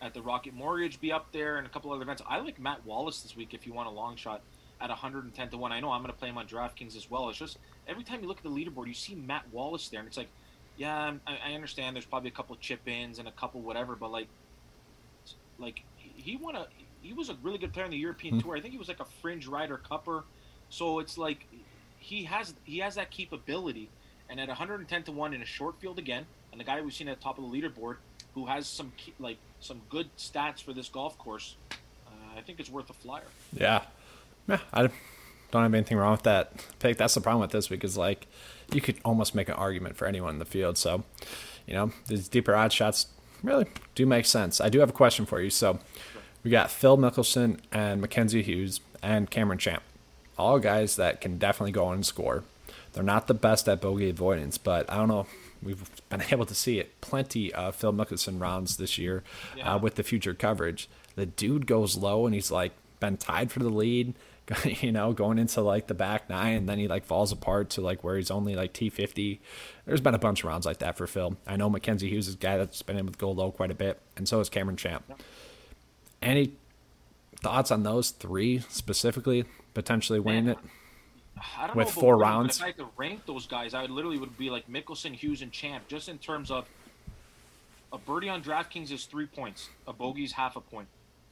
at 0.00 0.14
the 0.14 0.22
Rocket 0.22 0.54
Mortgage 0.54 1.00
be 1.00 1.12
up 1.12 1.32
there 1.32 1.58
and 1.58 1.66
a 1.66 1.70
couple 1.70 1.92
other 1.92 2.02
events. 2.02 2.22
I 2.28 2.38
like 2.38 2.60
Matt 2.60 2.84
Wallace 2.86 3.20
this 3.22 3.36
week 3.36 3.52
if 3.52 3.66
you 3.66 3.72
want 3.72 3.88
a 3.88 3.92
long 3.92 4.16
shot 4.16 4.42
at 4.80 4.88
110 4.88 5.48
to 5.50 5.56
1. 5.56 5.72
I 5.72 5.80
know 5.80 5.90
I'm 5.90 6.02
going 6.02 6.12
to 6.12 6.18
play 6.18 6.28
him 6.28 6.38
on 6.38 6.46
DraftKings 6.46 6.96
as 6.96 7.10
well. 7.10 7.28
It's 7.28 7.38
just 7.38 7.58
every 7.88 8.04
time 8.04 8.22
you 8.22 8.28
look 8.28 8.38
at 8.38 8.44
the 8.44 8.50
leaderboard, 8.50 8.86
you 8.86 8.94
see 8.94 9.14
Matt 9.14 9.44
Wallace 9.52 9.88
there, 9.88 10.00
and 10.00 10.08
it's 10.08 10.16
like, 10.16 10.28
yeah, 10.76 11.12
I, 11.26 11.38
I 11.50 11.54
understand. 11.54 11.96
There's 11.96 12.06
probably 12.06 12.28
a 12.30 12.32
couple 12.32 12.56
chip 12.56 12.86
ins 12.86 13.18
and 13.18 13.28
a 13.28 13.32
couple 13.32 13.60
whatever, 13.60 13.94
but 13.96 14.10
like, 14.10 14.28
like 15.58 15.82
he 15.98 16.36
won 16.36 16.56
a 16.56 16.66
he 17.02 17.12
was 17.12 17.28
a 17.28 17.36
really 17.42 17.58
good 17.58 17.72
player 17.72 17.84
in 17.84 17.90
the 17.90 17.96
European 17.98 18.34
Mm-hmm. 18.36 18.46
Tour. 18.48 18.56
I 18.56 18.60
think 18.60 18.72
he 18.72 18.78
was 18.78 18.88
like 18.88 19.00
a 19.00 19.04
fringe 19.20 19.46
Ryder 19.46 19.80
Cupper. 19.90 20.22
So 20.70 20.98
it's 21.00 21.18
like 21.18 21.46
he 21.98 22.24
has 22.24 22.54
he 22.64 22.78
has 22.78 22.94
that 22.96 23.10
capability. 23.10 23.88
And 24.30 24.40
at 24.40 24.48
110 24.48 25.02
to 25.04 25.12
one 25.12 25.34
in 25.34 25.42
a 25.42 25.46
short 25.46 25.78
field 25.78 25.98
again, 25.98 26.24
and 26.52 26.60
the 26.60 26.64
guy 26.64 26.80
we've 26.80 26.94
seen 26.94 27.08
at 27.08 27.18
the 27.18 27.22
top 27.22 27.38
of 27.38 27.44
the 27.44 27.50
leaderboard, 27.50 27.96
who 28.34 28.46
has 28.46 28.66
some 28.66 28.92
key- 28.96 29.12
like 29.20 29.36
some 29.60 29.82
good 29.90 30.08
stats 30.16 30.62
for 30.62 30.72
this 30.72 30.88
golf 30.88 31.18
course, 31.18 31.56
uh, 32.06 32.38
I 32.38 32.40
think 32.40 32.58
it's 32.58 32.70
worth 32.70 32.88
a 32.88 32.94
flyer. 32.94 33.24
Yeah. 33.52 33.82
Yeah, 34.48 34.58
I 34.72 34.88
don't 35.52 35.62
have 35.62 35.74
anything 35.74 35.98
wrong 35.98 36.12
with 36.12 36.22
that 36.24 36.52
pick. 36.80 36.96
That's 36.96 37.14
the 37.14 37.20
problem 37.20 37.40
with 37.42 37.50
this 37.52 37.70
week 37.70 37.84
is 37.84 37.96
like 37.96 38.26
you 38.72 38.80
could 38.80 38.96
almost 39.04 39.34
make 39.34 39.48
an 39.48 39.54
argument 39.54 39.96
for 39.96 40.06
anyone 40.06 40.30
in 40.34 40.38
the 40.38 40.44
field. 40.44 40.78
So, 40.78 41.04
you 41.66 41.74
know, 41.74 41.92
these 42.08 42.26
deeper 42.28 42.54
odd 42.56 42.72
shots 42.72 43.06
really 43.42 43.66
do 43.94 44.06
make 44.06 44.24
sense. 44.26 44.60
I 44.60 44.68
do 44.68 44.80
have 44.80 44.90
a 44.90 44.94
question 44.94 45.26
for 45.26 45.40
you. 45.40 45.50
So, 45.50 45.78
we 46.42 46.50
got 46.50 46.70
Phil 46.70 46.96
Mickelson 46.98 47.58
and 47.70 48.00
Mackenzie 48.00 48.42
Hughes 48.42 48.80
and 49.02 49.30
Cameron 49.30 49.58
Champ. 49.58 49.82
All 50.38 50.58
guys 50.58 50.96
that 50.96 51.20
can 51.20 51.38
definitely 51.38 51.70
go 51.72 51.84
on 51.84 51.94
and 51.94 52.06
score. 52.06 52.42
They're 52.94 53.02
not 53.04 53.26
the 53.26 53.34
best 53.34 53.68
at 53.68 53.80
bogey 53.80 54.10
avoidance, 54.10 54.58
but 54.58 54.90
I 54.90 54.96
don't 54.96 55.08
know. 55.08 55.26
We've 55.62 55.88
been 56.08 56.22
able 56.32 56.46
to 56.46 56.54
see 56.54 56.78
it 56.80 57.00
plenty 57.00 57.52
of 57.54 57.76
Phil 57.76 57.92
Mickelson 57.92 58.40
rounds 58.40 58.76
this 58.76 58.98
year 58.98 59.22
Yeah. 59.56 59.74
uh, 59.74 59.78
with 59.78 59.94
the 59.94 60.02
future 60.02 60.34
coverage. 60.34 60.88
The 61.14 61.26
dude 61.26 61.66
goes 61.66 61.96
low 61.96 62.26
and 62.26 62.34
he's 62.34 62.50
like 62.50 62.72
been 62.98 63.16
tied 63.18 63.52
for 63.52 63.60
the 63.60 63.68
lead, 63.70 64.14
you 64.64 64.92
know, 64.92 65.12
going 65.12 65.38
into 65.38 65.60
like 65.60 65.86
the 65.86 65.94
back 65.94 66.28
nine, 66.28 66.54
and 66.54 66.68
then 66.68 66.78
he 66.78 66.88
like 66.88 67.04
falls 67.04 67.32
apart 67.32 67.70
to 67.70 67.80
like 67.80 68.02
where 68.02 68.16
he's 68.16 68.30
only 68.30 68.54
like 68.54 68.72
T50. 68.72 69.38
There's 69.86 70.00
been 70.00 70.14
a 70.14 70.18
bunch 70.18 70.40
of 70.42 70.48
rounds 70.48 70.66
like 70.66 70.78
that 70.78 70.96
for 70.96 71.06
Phil. 71.06 71.36
I 71.46 71.56
know 71.56 71.70
Mackenzie 71.70 72.08
Hughes 72.08 72.28
is 72.28 72.34
a 72.34 72.38
guy 72.38 72.56
that's 72.58 72.82
been 72.82 72.96
in 72.96 73.06
with 73.06 73.18
go 73.18 73.30
low 73.30 73.50
quite 73.50 73.70
a 73.70 73.74
bit, 73.74 74.00
and 74.16 74.28
so 74.28 74.40
is 74.40 74.48
Cameron 74.48 74.76
Champ. 74.76 75.04
Any 76.20 76.52
thoughts 77.40 77.70
on 77.70 77.82
those 77.82 78.10
three 78.10 78.60
specifically 78.68 79.44
potentially 79.74 80.20
winning 80.20 80.48
it? 80.48 80.58
I 81.58 81.66
don't 81.66 81.76
With 81.76 81.88
know, 81.88 82.00
four 82.00 82.16
rounds? 82.16 82.58
If 82.58 82.62
I 82.62 82.66
had 82.66 82.76
to 82.76 82.88
rank 82.96 83.26
those 83.26 83.46
guys, 83.46 83.74
I 83.74 83.82
would 83.82 83.90
literally 83.90 84.18
would 84.18 84.36
be 84.36 84.50
like 84.50 84.68
Mickelson, 84.68 85.14
Hughes, 85.14 85.42
and 85.42 85.50
Champ, 85.50 85.88
just 85.88 86.08
in 86.08 86.18
terms 86.18 86.50
of 86.50 86.66
a 87.92 87.98
birdie 87.98 88.28
on 88.28 88.42
DraftKings 88.42 88.92
is 88.92 89.06
three 89.06 89.26
points, 89.26 89.68
a 89.86 89.92
bogey's 89.92 90.32
half 90.32 90.56
a 90.56 90.60
point. 90.60 90.88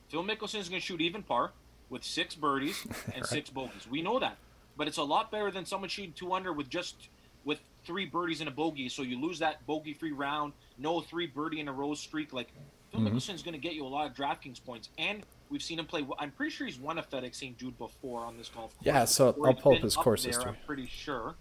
Phil 0.09 0.25
Mickelson 0.25 0.59
is 0.59 0.69
going 0.69 0.81
to 0.81 0.87
shoot 0.87 1.01
even 1.01 1.23
par 1.23 1.53
with 1.91 2.03
six 2.05 2.35
birdies 2.35 2.87
and 3.15 3.27
six 3.27 3.51
bogeys. 3.51 3.87
We 3.91 4.01
know 4.03 4.19
that, 4.19 4.37
but 4.77 4.89
it's 4.89 4.97
a 4.99 5.03
lot 5.03 5.31
better 5.31 5.51
than 5.51 5.67
someone 5.67 5.91
shooting 5.91 6.13
two 6.15 6.33
under 6.33 6.53
with 6.53 6.69
just 6.71 7.09
with 7.45 7.59
three 7.85 8.07
birdies 8.07 8.41
and 8.41 8.49
a 8.49 8.53
bogey. 8.53 8.89
So 8.89 9.03
you 9.03 9.21
lose 9.21 9.39
that 9.41 9.67
bogey-free 9.67 10.13
round, 10.13 10.53
no 10.79 11.01
three 11.01 11.27
birdie 11.27 11.61
in 11.61 11.69
a 11.69 11.73
row 11.73 11.95
streak. 11.95 12.33
Like 12.33 12.49
Phil 12.93 13.01
Mm-hmm. 13.01 13.17
Mickelson's 13.17 13.43
going 13.43 13.53
to 13.53 13.59
get 13.61 13.75
you 13.75 13.85
a 13.85 13.89
lot 13.89 14.11
of 14.11 14.17
DraftKings 14.17 14.65
points, 14.65 14.89
and 14.99 15.23
we've 15.49 15.63
seen 15.63 15.79
him 15.79 15.87
play. 15.87 16.05
I'm 16.19 16.33
pretty 16.33 16.51
sure 16.51 16.67
he's 16.67 16.79
won 16.79 16.99
a 16.99 17.03
FedEx 17.03 17.37
St. 17.37 17.57
Jude 17.57 17.79
before 17.79 18.23
on 18.25 18.37
this 18.37 18.49
golf 18.49 18.75
course. 18.77 18.85
Yeah, 18.87 19.05
so 19.05 19.29
I'll 19.45 19.55
pull 19.55 19.75
up 19.77 19.83
his 19.83 19.95
course 19.95 20.25
there, 20.25 20.33
history. 20.33 20.49
I'm 20.51 20.57
pretty 20.67 20.87
sure. 20.87 21.35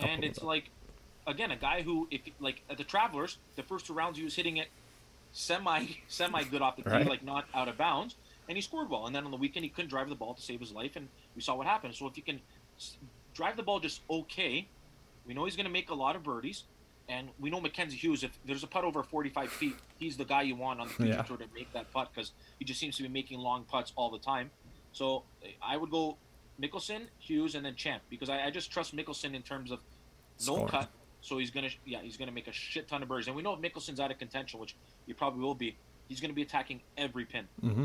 I'll 0.00 0.08
And 0.08 0.16
pull 0.20 0.24
it 0.24 0.28
it's 0.28 0.42
like, 0.42 0.70
again, 1.26 1.50
a 1.50 1.56
guy 1.56 1.80
who, 1.82 2.06
if 2.10 2.20
like 2.40 2.60
at 2.68 2.76
the 2.76 2.84
Travelers, 2.84 3.38
the 3.56 3.62
first 3.62 3.86
two 3.86 3.94
rounds 3.94 4.18
he 4.18 4.24
was 4.24 4.34
hitting 4.34 4.58
it 4.58 4.68
semi 5.32 5.86
semi 6.08 6.44
good 6.44 6.60
off 6.62 6.76
the 6.76 6.82
tee, 6.82 6.90
Right. 6.90 7.06
like 7.06 7.24
not 7.24 7.46
out 7.54 7.68
of 7.68 7.78
bounds, 7.78 8.14
and 8.48 8.56
he 8.56 8.62
scored 8.62 8.90
well. 8.90 9.06
And 9.06 9.14
then 9.14 9.24
on 9.24 9.30
the 9.30 9.36
weekend 9.36 9.64
he 9.64 9.70
couldn't 9.70 9.88
drive 9.90 10.08
the 10.08 10.14
ball 10.14 10.34
to 10.34 10.42
save 10.42 10.60
his 10.60 10.72
life, 10.72 10.96
and 10.96 11.08
we 11.34 11.42
saw 11.42 11.54
what 11.54 11.66
happened. 11.66 11.94
So 11.94 12.06
if 12.06 12.16
you 12.16 12.22
can 12.22 12.40
drive 13.34 13.56
the 13.56 13.62
ball 13.62 13.80
just 13.80 14.02
okay, 14.10 14.68
we 15.26 15.34
know 15.34 15.44
he's 15.44 15.56
going 15.56 15.66
to 15.66 15.72
make 15.72 15.90
a 15.90 15.94
lot 15.94 16.16
of 16.16 16.22
birdies. 16.22 16.64
And 17.06 17.28
we 17.38 17.50
know 17.50 17.60
Mackenzie 17.60 17.98
Hughes. 17.98 18.22
If 18.24 18.38
there's 18.46 18.62
a 18.62 18.66
putt 18.66 18.82
over 18.84 19.02
45 19.02 19.50
feet, 19.50 19.76
he's 19.98 20.16
the 20.16 20.24
guy 20.24 20.40
you 20.40 20.56
want 20.56 20.80
on 20.80 20.88
the 20.88 20.94
future 20.94 21.10
Yeah. 21.12 21.22
tour 21.22 21.36
to 21.36 21.44
make 21.54 21.70
that 21.74 21.90
putt 21.92 22.08
because 22.14 22.32
he 22.58 22.64
just 22.64 22.80
seems 22.80 22.96
to 22.96 23.02
be 23.02 23.10
making 23.10 23.38
long 23.40 23.64
putts 23.64 23.92
all 23.94 24.10
the 24.10 24.18
time. 24.18 24.50
So 24.92 25.24
eh, 25.44 25.48
I 25.62 25.76
would 25.76 25.90
go 25.90 26.16
Mickelson, 26.58 27.02
Hughes, 27.18 27.56
and 27.56 27.64
then 27.66 27.74
Champ 27.74 28.02
because 28.08 28.30
I, 28.30 28.46
I 28.46 28.50
just 28.50 28.70
trust 28.70 28.96
Mickelson 28.96 29.34
in 29.34 29.42
terms 29.42 29.70
of 29.70 29.80
no 30.46 30.54
Scoring. 30.54 30.68
cut. 30.68 30.88
So 31.20 31.36
he's 31.38 31.50
gonna 31.50 31.68
yeah 31.84 32.00
he's 32.02 32.16
gonna 32.16 32.32
make 32.32 32.48
a 32.48 32.52
shit 32.52 32.88
ton 32.88 33.02
of 33.02 33.08
birdies, 33.08 33.26
and 33.26 33.36
we 33.36 33.42
know 33.42 33.52
if 33.54 33.60
Mickelson's 33.60 34.00
out 34.00 34.10
of 34.10 34.18
contention, 34.18 34.58
which 34.60 34.74
he 35.06 35.12
probably 35.12 35.40
will 35.42 35.54
be, 35.54 35.76
he's 36.08 36.20
gonna 36.20 36.32
be 36.32 36.42
attacking 36.42 36.80
every 36.96 37.24
pin. 37.26 37.46
Mm-hmm. 37.62 37.84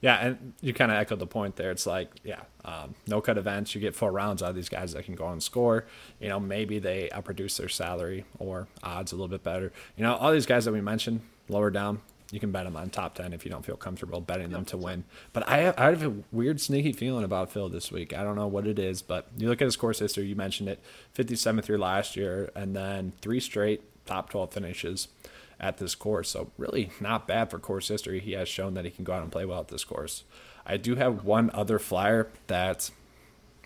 Yeah, 0.00 0.26
and 0.26 0.52
you 0.60 0.74
kind 0.74 0.90
of 0.92 0.98
echoed 0.98 1.18
the 1.18 1.26
point 1.26 1.56
there. 1.56 1.70
It's 1.70 1.86
like, 1.86 2.10
yeah, 2.22 2.42
um, 2.64 2.94
no 3.06 3.20
cut 3.20 3.38
events. 3.38 3.74
You 3.74 3.80
get 3.80 3.94
four 3.94 4.12
rounds 4.12 4.42
out 4.42 4.50
of 4.50 4.56
these 4.56 4.68
guys 4.68 4.92
that 4.92 5.04
can 5.04 5.14
go 5.14 5.28
and 5.28 5.42
score. 5.42 5.86
You 6.20 6.28
know, 6.28 6.38
maybe 6.38 6.78
they 6.78 7.08
outproduce 7.12 7.56
their 7.56 7.68
salary 7.68 8.24
or 8.38 8.68
odds 8.82 9.12
a 9.12 9.14
little 9.16 9.28
bit 9.28 9.42
better. 9.42 9.72
You 9.96 10.04
know, 10.04 10.14
all 10.14 10.32
these 10.32 10.46
guys 10.46 10.64
that 10.66 10.72
we 10.72 10.80
mentioned 10.80 11.22
lower 11.48 11.70
down, 11.70 12.02
you 12.30 12.40
can 12.40 12.50
bet 12.50 12.64
them 12.64 12.76
on 12.76 12.90
top 12.90 13.14
ten 13.14 13.32
if 13.32 13.44
you 13.44 13.50
don't 13.50 13.64
feel 13.64 13.76
comfortable 13.76 14.20
betting 14.20 14.50
them 14.50 14.64
to 14.66 14.76
win. 14.76 15.04
But 15.32 15.48
I 15.48 15.58
have, 15.58 15.78
I 15.78 15.84
have 15.86 16.02
a 16.02 16.14
weird 16.32 16.60
sneaky 16.60 16.92
feeling 16.92 17.24
about 17.24 17.50
Phil 17.52 17.68
this 17.68 17.92
week. 17.92 18.12
I 18.12 18.22
don't 18.22 18.36
know 18.36 18.48
what 18.48 18.66
it 18.66 18.78
is, 18.78 19.00
but 19.00 19.28
you 19.36 19.48
look 19.48 19.62
at 19.62 19.66
his 19.66 19.76
course 19.76 20.00
history. 20.00 20.24
You 20.26 20.36
mentioned 20.36 20.68
it, 20.68 20.80
fifty 21.12 21.36
seventh 21.36 21.68
year 21.68 21.78
last 21.78 22.16
year, 22.16 22.50
and 22.54 22.74
then 22.74 23.12
three 23.22 23.40
straight 23.40 23.82
top 24.06 24.30
twelve 24.30 24.52
finishes 24.52 25.08
at 25.58 25.78
this 25.78 25.94
course. 25.94 26.30
So 26.30 26.50
really 26.58 26.90
not 27.00 27.26
bad 27.26 27.50
for 27.50 27.58
course 27.58 27.88
history. 27.88 28.20
He 28.20 28.32
has 28.32 28.48
shown 28.48 28.74
that 28.74 28.84
he 28.84 28.90
can 28.90 29.04
go 29.04 29.12
out 29.14 29.22
and 29.22 29.32
play 29.32 29.44
well 29.44 29.60
at 29.60 29.68
this 29.68 29.84
course. 29.84 30.24
I 30.66 30.76
do 30.76 30.96
have 30.96 31.24
one 31.24 31.50
other 31.54 31.78
flyer 31.78 32.28
that 32.48 32.90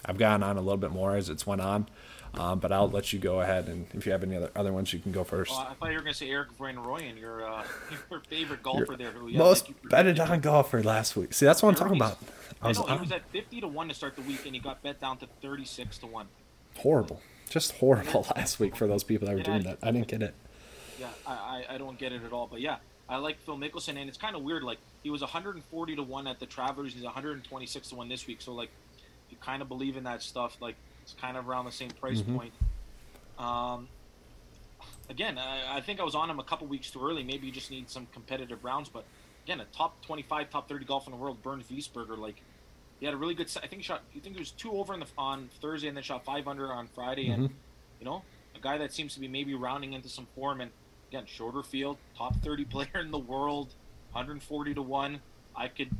I've 0.05 0.19
gotten 0.19 0.43
on 0.43 0.57
a 0.57 0.61
little 0.61 0.77
bit 0.77 0.91
more 0.93 1.17
as 1.17 1.29
it's 1.29 1.47
went 1.47 1.61
on, 1.63 1.89
um, 2.35 2.59
but 2.59 2.73
I'll 2.73 2.89
let 2.89 3.13
you 3.13 3.19
go 3.19 3.41
ahead 3.41 3.69
and 3.69 3.87
if 3.95 4.07
you 4.07 4.13
have 4.13 4.23
any 4.23 4.37
other 4.37 4.51
other 4.55 4.73
ones, 4.73 4.93
you 4.93 4.99
can 4.99 5.11
go 5.13 5.25
first. 5.25 5.51
Well, 5.51 5.67
I 5.71 5.75
thought 5.75 5.91
you 5.91 5.97
were 5.97 6.03
gonna 6.03 6.15
say 6.15 6.31
Erik 6.31 6.53
Van 6.59 6.77
Rooyen, 6.77 7.19
your 7.19 7.47
uh, 7.47 7.65
your 8.11 8.21
favorite 8.21 8.63
golfer 8.63 8.97
there. 8.97 9.11
Who, 9.13 9.29
yeah, 9.29 9.39
Most 9.39 9.65
thank 9.67 9.77
you 9.77 9.83
for- 9.83 9.89
betted 9.89 10.21
on 10.21 10.41
golfer 10.41 10.83
last 10.83 11.17
week. 11.17 11.33
See, 11.35 11.45
that's 11.47 11.63
what 11.63 11.71
I'm 11.71 11.75
talking 11.75 11.97
about. 11.97 12.19
I 12.63 12.67
I 12.67 12.69
was 12.69 12.79
know 12.79 12.87
he 12.87 13.01
was 13.01 13.13
at 13.13 13.23
50 13.31 13.63
to 13.63 13.69
one 13.69 13.89
to 13.89 13.95
start 13.95 14.15
the 14.17 14.23
week, 14.23 14.45
and 14.47 14.55
he 14.55 14.61
got 14.61 14.83
bet 14.83 15.01
down 15.01 15.17
to 15.19 15.27
36 15.43 15.99
to 15.99 16.07
one. 16.07 16.29
horrible, 16.79 17.21
just 17.49 17.73
horrible 17.73 18.27
last 18.37 18.61
week 18.61 18.77
for 18.77 18.87
those 18.87 19.03
people 19.05 19.27
that 19.29 19.37
were 19.37 19.43
doing 19.43 19.63
that. 19.65 19.79
I 19.83 19.91
didn't 19.91 20.09
get 20.09 20.23
it. 20.23 20.35
Yeah, 21.01 21.09
I, 21.27 21.33
I, 21.33 21.75
I 21.75 21.79
don't 21.79 21.99
get 21.99 22.13
it 22.13 22.23
at 22.25 22.33
all. 22.33 22.47
But 22.47 22.61
yeah, 22.61 22.77
I 23.09 23.17
like 23.17 23.39
Phil 23.41 23.57
Mickelson, 23.57 23.97
and 23.99 24.09
it's 24.09 24.19
kind 24.19 24.37
of 24.37 24.43
weird. 24.43 24.63
Like 24.63 24.79
he 25.03 25.09
was 25.11 25.23
140 25.23 25.97
to 25.97 26.03
one 26.03 26.27
at 26.27 26.39
the 26.39 26.47
Travelers, 26.47 26.93
he's 26.93 27.03
126 27.03 27.89
to 27.89 27.95
one 27.95 28.09
this 28.09 28.27
week. 28.27 28.43
So 28.43 28.53
like, 28.53 28.69
if 29.27 29.33
you 29.33 29.39
kind 29.41 29.63
of 29.63 29.69
believe 29.69 29.97
in 29.97 30.05
that 30.05 30.23
stuff, 30.23 30.57
like 30.61 30.77
it's 31.03 31.15
kind 31.21 31.37
of 31.39 31.49
around 31.49 31.65
the 31.65 31.73
same 31.73 31.91
price 31.91 32.21
Mhm. 32.21 32.37
point. 32.37 32.53
Um, 33.39 33.89
again, 35.09 35.39
I, 35.39 35.79
I 35.79 35.81
think 35.81 35.99
I 36.01 36.05
was 36.05 36.15
on 36.15 36.29
him 36.29 36.39
a 36.39 36.45
couple 36.45 36.67
weeks 36.67 36.91
too 36.91 37.03
early. 37.03 37.23
Maybe 37.23 37.47
you 37.47 37.53
just 37.53 37.71
need 37.71 37.89
some 37.89 38.07
competitive 38.13 38.63
rounds. 38.63 38.91
But 38.91 39.05
again, 39.45 39.61
a 39.61 39.65
top 39.77 40.01
25, 40.05 40.51
top 40.51 40.69
30 40.69 40.85
golf 40.85 41.07
in 41.07 41.13
the 41.13 41.17
world, 41.17 41.43
Bernd 41.43 41.67
Wiesberger, 41.69 42.19
like 42.19 42.37
he 42.99 43.07
had 43.07 43.15
a 43.15 43.17
really 43.17 43.35
good. 43.35 43.47
I 43.57 43.67
think 43.67 43.81
he 43.81 43.83
shot. 43.83 44.03
You 44.15 44.21
think 44.21 44.35
he 44.35 44.41
was 44.41 44.51
two 44.51 44.73
over 44.73 44.93
in 44.93 45.01
the, 45.01 45.07
on 45.17 45.49
Thursday, 45.63 45.89
and 45.89 45.97
then 45.97 46.05
shot 46.05 46.27
five 46.27 46.47
under 46.47 46.71
on 46.71 46.87
Friday, 46.89 47.31
and 47.31 47.49
Mhm. 47.49 47.53
you 48.01 48.05
know, 48.05 48.23
a 48.55 48.59
guy 48.59 48.77
that 48.77 48.93
seems 48.93 49.15
to 49.15 49.21
be 49.21 49.29
maybe 49.29 49.55
rounding 49.55 49.95
into 49.95 50.11
some 50.11 50.27
form. 50.35 50.61
And 50.61 50.71
again, 51.11 51.25
shorter 51.27 51.63
field, 51.63 51.97
top 52.17 52.37
30 52.43 52.65
player 52.67 53.01
in 53.01 53.11
the 53.11 53.19
world, 53.19 53.69
140 54.13 54.75
to 54.75 54.83
one. 54.83 55.21
I 55.57 55.69
could, 55.69 55.91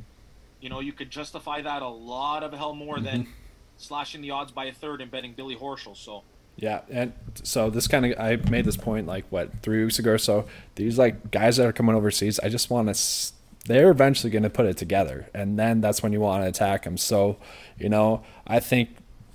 you 0.61 0.69
know, 0.69 0.79
you 0.79 0.93
could 0.93 1.09
justify 1.09 1.61
that 1.61 1.81
a 1.81 1.87
lot 1.87 2.43
of 2.43 2.53
hell 2.53 2.73
more 2.73 2.99
than 2.99 3.23
mm-hmm. 3.23 3.31
slashing 3.77 4.21
the 4.21 4.31
odds 4.31 4.51
by 4.51 4.65
a 4.65 4.73
third 4.73 5.01
and 5.01 5.11
betting 5.11 5.33
Billy 5.33 5.55
Horschel. 5.55 5.95
So 5.95 6.23
Yeah, 6.55 6.81
and 6.89 7.13
so 7.43 7.69
this 7.69 7.87
kind 7.87 8.05
of 8.05 8.19
I 8.19 8.37
made 8.49 8.65
this 8.65 8.77
point 8.77 9.07
like 9.07 9.25
what 9.29 9.61
three 9.61 9.83
weeks 9.83 9.99
ago. 9.99 10.13
or 10.13 10.17
So 10.17 10.45
these 10.75 10.97
like 10.97 11.31
guys 11.31 11.57
that 11.57 11.67
are 11.67 11.73
coming 11.73 11.95
overseas, 11.95 12.39
I 12.39 12.49
just 12.49 12.69
want 12.69 12.93
to. 12.93 13.33
They're 13.67 13.91
eventually 13.91 14.31
going 14.31 14.41
to 14.41 14.49
put 14.49 14.65
it 14.65 14.75
together, 14.77 15.29
and 15.35 15.59
then 15.59 15.81
that's 15.81 16.01
when 16.01 16.13
you 16.13 16.19
want 16.19 16.43
to 16.43 16.49
attack 16.49 16.83
them. 16.83 16.97
So, 16.97 17.37
you 17.77 17.89
know, 17.89 18.23
I 18.47 18.59
think 18.59 18.89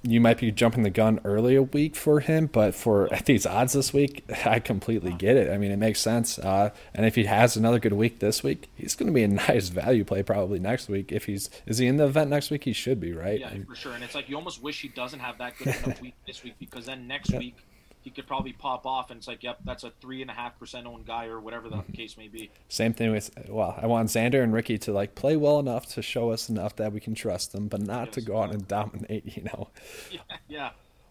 you 0.08 0.20
might 0.20 0.38
be 0.38 0.52
jumping 0.52 0.82
the 0.82 0.90
gun 0.90 1.18
early 1.24 1.56
a 1.56 1.62
week 1.62 1.96
for 1.96 2.20
him, 2.20 2.46
but 2.46 2.74
for 2.74 3.12
at 3.12 3.26
these 3.26 3.44
odds 3.44 3.72
this 3.72 3.92
week, 3.92 4.24
I 4.46 4.60
completely 4.60 5.12
get 5.12 5.36
it. 5.36 5.50
I 5.52 5.58
mean, 5.58 5.70
it 5.72 5.78
makes 5.78 6.00
sense. 6.00 6.38
Uh, 6.38 6.70
and 6.94 7.04
if 7.04 7.14
he 7.16 7.24
has 7.24 7.56
another 7.56 7.78
good 7.78 7.92
week 7.92 8.20
this 8.20 8.42
week, 8.42 8.68
he's 8.76 8.94
going 8.94 9.08
to 9.08 9.12
be 9.12 9.24
a 9.24 9.28
nice 9.48 9.68
value 9.68 10.04
play 10.04 10.22
probably 10.22 10.58
next 10.58 10.88
week. 10.88 11.10
If 11.12 11.24
he's 11.26 11.50
is 11.66 11.78
he 11.78 11.86
in 11.86 11.96
the 11.96 12.04
event 12.04 12.30
next 12.30 12.50
week, 12.50 12.64
he 12.64 12.72
should 12.72 13.00
be 13.00 13.12
right. 13.12 13.40
yeah, 13.40 13.50
for 13.66 13.74
sure. 13.74 13.92
And 13.94 14.04
it's 14.04 14.14
like 14.14 14.28
you 14.28 14.36
almost 14.36 14.62
wish 14.62 14.80
he 14.80 14.88
doesn't 14.88 15.20
have 15.20 15.38
that 15.38 15.56
good 15.58 15.68
of 15.68 15.86
a 15.86 15.96
week 16.02 16.14
this 16.26 16.42
week 16.44 16.54
because 16.58 16.86
then 16.86 17.06
next 17.08 17.30
Yeah. 17.32 17.38
week 17.38 17.56
he 18.06 18.12
could 18.12 18.26
probably 18.28 18.52
pop 18.52 18.86
off 18.86 19.10
and 19.10 19.18
it's 19.18 19.26
like, 19.26 19.42
yep, 19.42 19.58
that's 19.64 19.82
a 19.82 19.90
three 20.00 20.22
and 20.22 20.30
a 20.30 20.34
half 20.34 20.56
percent 20.60 20.86
owned 20.86 21.04
guy 21.06 21.26
or 21.26 21.40
whatever 21.40 21.66
Mm-hmm. 21.68 21.90
the 21.90 21.96
case 21.96 22.16
may 22.16 22.28
be. 22.28 22.50
Same 22.68 22.92
thing 22.92 23.10
with 23.10 23.30
well, 23.48 23.76
I 23.82 23.86
want 23.88 24.08
Xander 24.10 24.44
and 24.44 24.52
Rickie 24.54 24.78
to 24.78 24.92
like 24.92 25.16
play 25.16 25.36
well 25.36 25.58
enough 25.58 25.86
to 25.94 26.02
show 26.02 26.30
us 26.30 26.48
enough 26.48 26.76
that 26.76 26.92
we 26.92 27.00
can 27.00 27.16
trust 27.16 27.50
them, 27.50 27.66
but 27.66 27.80
not 27.80 28.12
to 28.12 28.20
go 28.20 28.40
out 28.40 28.52
and 28.54 28.68
dominate, 28.68 29.36
you 29.36 29.42
know. 29.42 29.70
Yeah, 30.12 30.20
yeah. 30.48 30.70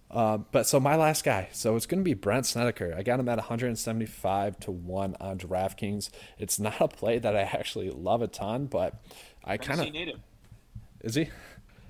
Uh, 0.10 0.38
but 0.38 0.66
so 0.68 0.80
my 0.80 0.96
last 0.96 1.26
guy, 1.26 1.50
so 1.52 1.76
it's 1.76 1.86
going 1.86 2.00
to 2.00 2.04
be 2.06 2.14
Brandt 2.14 2.46
Snedeker. 2.46 2.94
I 2.98 3.04
got 3.04 3.20
him 3.20 3.28
at 3.28 3.38
175 3.38 4.60
to 4.62 4.72
one 4.72 5.18
on 5.20 5.38
DraftKings. 5.38 6.10
It's 6.38 6.60
not 6.60 6.80
a 6.80 6.88
play 6.88 7.20
that 7.20 7.36
I 7.36 7.42
actually 7.42 7.90
love 7.90 8.22
a 8.22 8.28
ton, 8.28 8.68
but 8.68 8.94
I 9.44 9.58
kind 9.58 9.82
of 9.82 9.88
is 11.02 11.16
he 11.16 11.28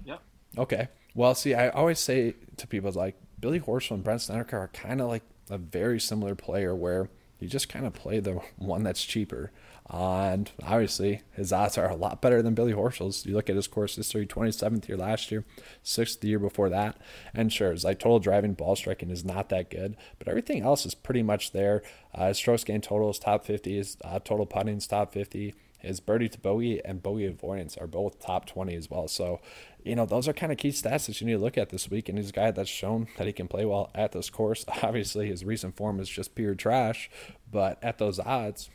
Yep. 0.06 0.22
okay. 0.58 0.88
Well, 1.14 1.36
see, 1.36 1.54
I 1.54 1.70
always 1.70 2.00
say 2.00 2.34
to 2.58 2.68
people 2.68 2.92
like 2.94 3.16
Billy 3.46 3.60
Horschel 3.60 3.92
and 3.92 4.04
Brandt 4.04 4.24
Snedeker 4.24 4.58
are 4.58 4.70
kind 4.70 5.00
of 5.00 5.08
like 5.08 5.22
a 5.52 5.60
very 5.60 6.00
similar 6.00 6.34
player 6.34 6.74
where 6.74 7.12
you 7.40 7.48
just 7.48 7.70
kind 7.70 7.86
of 7.86 7.94
play 7.94 8.20
the 8.20 8.42
one 8.58 8.82
that's 8.82 9.06
cheaper. 9.06 9.52
Uh, 9.88 10.22
and 10.22 10.52
obviously, 10.64 11.22
his 11.32 11.54
odds 11.54 11.78
are 11.78 11.88
a 11.88 11.96
lot 11.96 12.24
better 12.24 12.42
than 12.42 12.56
Billy 12.56 12.74
Horschel's. 12.74 13.24
You 13.24 13.36
look 13.36 13.48
at 13.48 13.56
his 13.56 13.68
course 13.68 13.98
history 13.98 14.26
27th 14.26 14.88
year 14.88 14.98
last 14.98 15.30
year, 15.30 15.46
6th 15.84 16.24
year 16.24 16.40
before 16.40 16.70
that. 16.70 16.98
And 17.36 17.54
sure, 17.54 17.72
his 17.72 17.84
like 17.84 18.00
total 18.00 18.18
driving 18.18 18.56
ball 18.56 18.76
striking 18.76 19.12
is 19.12 19.24
not 19.24 19.50
that 19.50 19.70
good, 19.70 19.96
but 20.18 20.28
everything 20.28 20.64
else 20.64 20.84
is 20.84 20.96
pretty 20.96 21.22
much 21.22 21.52
there. 21.52 21.84
Uh, 22.16 22.30
his 22.30 22.38
strokes 22.38 22.64
gain 22.64 22.82
total 22.82 23.12
is 23.12 23.20
top 23.20 23.46
50, 23.46 23.78
his 23.78 23.96
uh, 24.04 24.18
total 24.18 24.48
putting 24.48 24.78
is 24.78 24.88
top 24.88 25.14
50. 25.14 25.54
His 25.86 26.00
birdie 26.00 26.30
to 26.30 26.40
bogey 26.40 26.84
and 26.84 27.02
bogey 27.02 27.26
avoidance 27.26 27.78
are 27.78 27.88
both 27.88 28.20
top 28.20 28.46
20 28.46 28.76
as 28.76 28.90
well. 28.90 29.08
So, 29.08 29.40
you 29.84 29.96
know, 29.96 30.06
those 30.06 30.28
are 30.28 30.34
kind 30.34 30.52
of 30.52 30.58
key 30.58 30.70
stats 30.70 31.08
that 31.08 31.22
you 31.22 31.28
need 31.28 31.34
to 31.34 31.40
look 31.40 31.58
at 31.58 31.70
this 31.70 31.90
week. 31.90 32.10
And 32.10 32.18
he's 32.18 32.30
a 32.30 32.34
guy 32.34 32.52
that's 32.52 32.70
shown 32.70 33.08
that 33.18 33.28
he 33.28 33.34
can 33.34 33.48
play 33.48 33.66
well 33.66 33.92
at 33.94 34.12
this 34.12 34.30
course. 34.30 34.66
Obviously, 34.84 35.28
his 35.28 35.46
recent 35.46 35.76
form 35.76 36.00
is 36.00 36.10
just 36.10 36.36
pure 36.36 36.56
trash, 36.56 37.10
but 37.52 37.84
at 37.84 37.98
those 37.98 38.20
odds, 38.20 38.70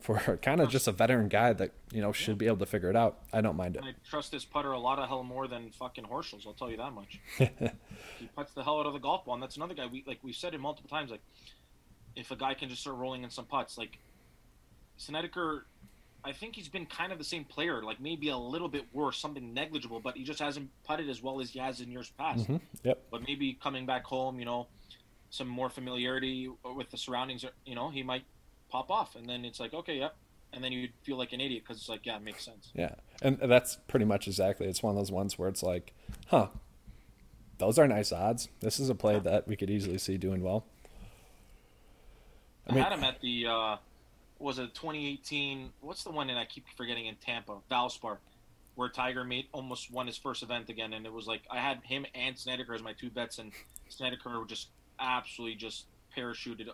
for 0.00 0.38
kind 0.42 0.60
of 0.60 0.70
just 0.70 0.88
a 0.88 0.92
veteran 0.92 1.28
guy 1.28 1.52
that 1.52 1.72
you 1.92 2.00
know 2.00 2.12
should 2.12 2.38
be 2.38 2.46
able 2.46 2.56
to 2.58 2.66
figure 2.66 2.90
it 2.90 2.96
out. 2.96 3.18
I 3.32 3.40
don't 3.40 3.56
mind 3.56 3.76
it. 3.76 3.82
I 3.84 3.94
trust 4.08 4.32
this 4.32 4.44
putter 4.44 4.72
a 4.72 4.78
lot 4.78 4.98
of 4.98 5.08
hell 5.08 5.22
more 5.22 5.46
than 5.46 5.70
fucking 5.70 6.04
Horschel's. 6.04 6.46
I'll 6.46 6.54
tell 6.54 6.70
you 6.70 6.78
that 6.78 6.92
much. 6.92 7.20
he 7.38 8.26
puts 8.34 8.52
the 8.52 8.64
hell 8.64 8.80
out 8.80 8.86
of 8.86 8.92
the 8.92 8.98
golf 8.98 9.24
ball, 9.24 9.34
and 9.34 9.42
that's 9.42 9.56
another 9.56 9.74
guy. 9.74 9.86
We 9.86 10.04
like 10.06 10.18
we've 10.22 10.34
said 10.34 10.54
it 10.54 10.60
multiple 10.60 10.90
times. 10.90 11.10
Like 11.10 11.22
if 12.16 12.30
a 12.30 12.36
guy 12.36 12.54
can 12.54 12.68
just 12.68 12.80
start 12.80 12.96
rolling 12.96 13.22
in 13.22 13.30
some 13.30 13.44
putts, 13.44 13.78
like 13.78 13.98
Snedeker, 14.96 15.66
I 16.24 16.32
think 16.32 16.54
he's 16.54 16.68
been 16.68 16.86
kind 16.86 17.12
of 17.12 17.18
the 17.18 17.24
same 17.24 17.44
player. 17.44 17.82
Like 17.82 18.00
maybe 18.00 18.28
a 18.28 18.36
little 18.36 18.68
bit 18.68 18.84
worse, 18.92 19.18
something 19.18 19.54
negligible, 19.54 20.00
but 20.00 20.16
he 20.16 20.24
just 20.24 20.40
hasn't 20.40 20.70
putted 20.84 21.08
as 21.08 21.22
well 21.22 21.40
as 21.40 21.50
he 21.50 21.58
has 21.58 21.80
in 21.80 21.90
years 21.90 22.12
past. 22.18 22.44
Mm-hmm. 22.44 22.56
Yep. 22.84 23.02
But 23.10 23.22
maybe 23.26 23.58
coming 23.62 23.86
back 23.86 24.04
home, 24.04 24.38
you 24.38 24.44
know, 24.44 24.66
some 25.30 25.48
more 25.48 25.70
familiarity 25.70 26.50
with 26.76 26.90
the 26.90 26.98
surroundings, 26.98 27.44
you 27.64 27.74
know, 27.74 27.88
he 27.88 28.02
might 28.02 28.24
pop 28.68 28.90
off, 28.90 29.16
and 29.16 29.28
then 29.28 29.44
it's 29.44 29.60
like, 29.60 29.72
okay, 29.72 29.98
yep. 29.98 30.16
And 30.52 30.64
then 30.64 30.72
you'd 30.72 30.92
feel 31.04 31.16
like 31.16 31.32
an 31.32 31.40
idiot 31.40 31.62
because 31.62 31.78
it's 31.78 31.88
like, 31.88 32.04
yeah, 32.04 32.16
it 32.16 32.22
makes 32.22 32.44
sense. 32.44 32.70
Yeah, 32.74 32.96
and 33.22 33.38
that's 33.38 33.78
pretty 33.86 34.04
much 34.04 34.26
exactly. 34.26 34.66
It's 34.66 34.82
one 34.82 34.90
of 34.90 34.96
those 34.96 35.12
ones 35.12 35.38
where 35.38 35.48
it's 35.48 35.62
like, 35.62 35.92
huh, 36.26 36.48
those 37.58 37.78
are 37.78 37.86
nice 37.86 38.10
odds. 38.10 38.48
This 38.58 38.80
is 38.80 38.90
a 38.90 38.94
play 38.96 39.14
yeah. 39.14 39.20
that 39.20 39.48
we 39.48 39.54
could 39.54 39.70
easily 39.70 39.98
see 39.98 40.18
doing 40.18 40.42
well. 40.42 40.64
I, 42.66 42.72
I 42.72 42.74
mean, 42.74 42.82
had 42.82 42.92
him 42.92 43.04
at 43.04 43.20
the 43.20 43.46
uh, 43.46 43.76
was 44.40 44.58
it 44.58 44.74
2018? 44.74 45.70
What's 45.80 46.02
the 46.02 46.10
one 46.10 46.26
that 46.28 46.36
I 46.36 46.46
keep 46.46 46.64
forgetting 46.76 47.06
in 47.06 47.16
Tampa? 47.16 47.58
Valspar, 47.70 48.18
where 48.74 48.88
Tiger 48.88 49.22
made 49.22 49.46
almost 49.52 49.92
won 49.92 50.06
his 50.06 50.16
first 50.16 50.42
event 50.42 50.68
again, 50.68 50.92
and 50.92 51.06
it 51.06 51.12
was 51.12 51.26
like 51.26 51.42
I 51.50 51.58
had 51.58 51.80
him 51.84 52.06
and 52.14 52.36
Snedeker 52.36 52.74
as 52.74 52.82
my 52.82 52.94
two 52.94 53.10
bets, 53.10 53.38
and 53.38 53.52
Snedeker 53.88 54.42
just 54.48 54.68
absolutely 54.98 55.56
just 55.56 55.86
parachuted 56.16 56.68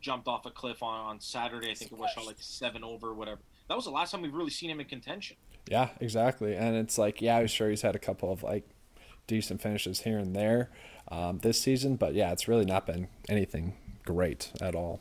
jumped 0.00 0.28
off 0.28 0.46
a 0.46 0.50
cliff 0.50 0.82
on, 0.82 1.00
on 1.00 1.20
Saturday. 1.20 1.70
I 1.70 1.74
think 1.74 1.90
it 1.90 1.98
was 1.98 2.10
shot 2.10 2.26
like 2.26 2.36
seven 2.38 2.84
over, 2.84 3.12
whatever. 3.14 3.40
That 3.68 3.74
was 3.74 3.86
the 3.86 3.90
last 3.90 4.12
time 4.12 4.22
we've 4.22 4.34
really 4.34 4.50
seen 4.50 4.70
him 4.70 4.78
in 4.78 4.86
contention. 4.86 5.36
Yeah, 5.68 5.88
exactly. 6.00 6.54
And 6.54 6.76
it's 6.76 6.96
like, 6.96 7.20
yeah, 7.20 7.38
I'm 7.38 7.48
sure 7.48 7.70
he's 7.70 7.82
had 7.82 7.96
a 7.96 7.98
couple 7.98 8.30
of 8.30 8.42
like 8.42 8.68
decent 9.26 9.60
finishes 9.60 10.02
here 10.02 10.18
and 10.18 10.36
there 10.36 10.70
um, 11.08 11.38
this 11.38 11.60
season, 11.60 11.96
but 11.96 12.14
yeah, 12.14 12.30
it's 12.30 12.46
really 12.46 12.64
not 12.64 12.86
been 12.86 13.08
anything 13.28 13.74
great 14.04 14.52
at 14.60 14.74
all. 14.74 15.00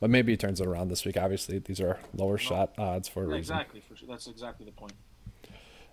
But 0.00 0.10
maybe 0.10 0.32
he 0.32 0.36
turns 0.36 0.60
it 0.60 0.66
around 0.66 0.88
this 0.88 1.04
week. 1.04 1.16
Obviously, 1.16 1.58
these 1.58 1.80
are 1.80 1.98
lower 2.14 2.36
shot 2.38 2.72
odds 2.78 3.08
for 3.08 3.22
a 3.22 3.26
reason. 3.26 3.38
Exactly. 3.38 3.82
For 3.88 3.96
sure. 3.96 4.08
That's 4.08 4.26
exactly 4.26 4.66
the 4.66 4.72
point. 4.72 4.92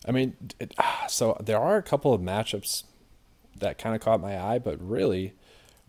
I 0.05 0.11
mean, 0.11 0.35
it, 0.59 0.73
so 1.07 1.37
there 1.39 1.59
are 1.59 1.77
a 1.77 1.83
couple 1.83 2.13
of 2.13 2.21
matchups 2.21 2.83
that 3.59 3.77
kind 3.77 3.95
of 3.95 4.01
caught 4.01 4.19
my 4.19 4.37
eye, 4.37 4.59
but 4.59 4.77
really, 4.85 5.33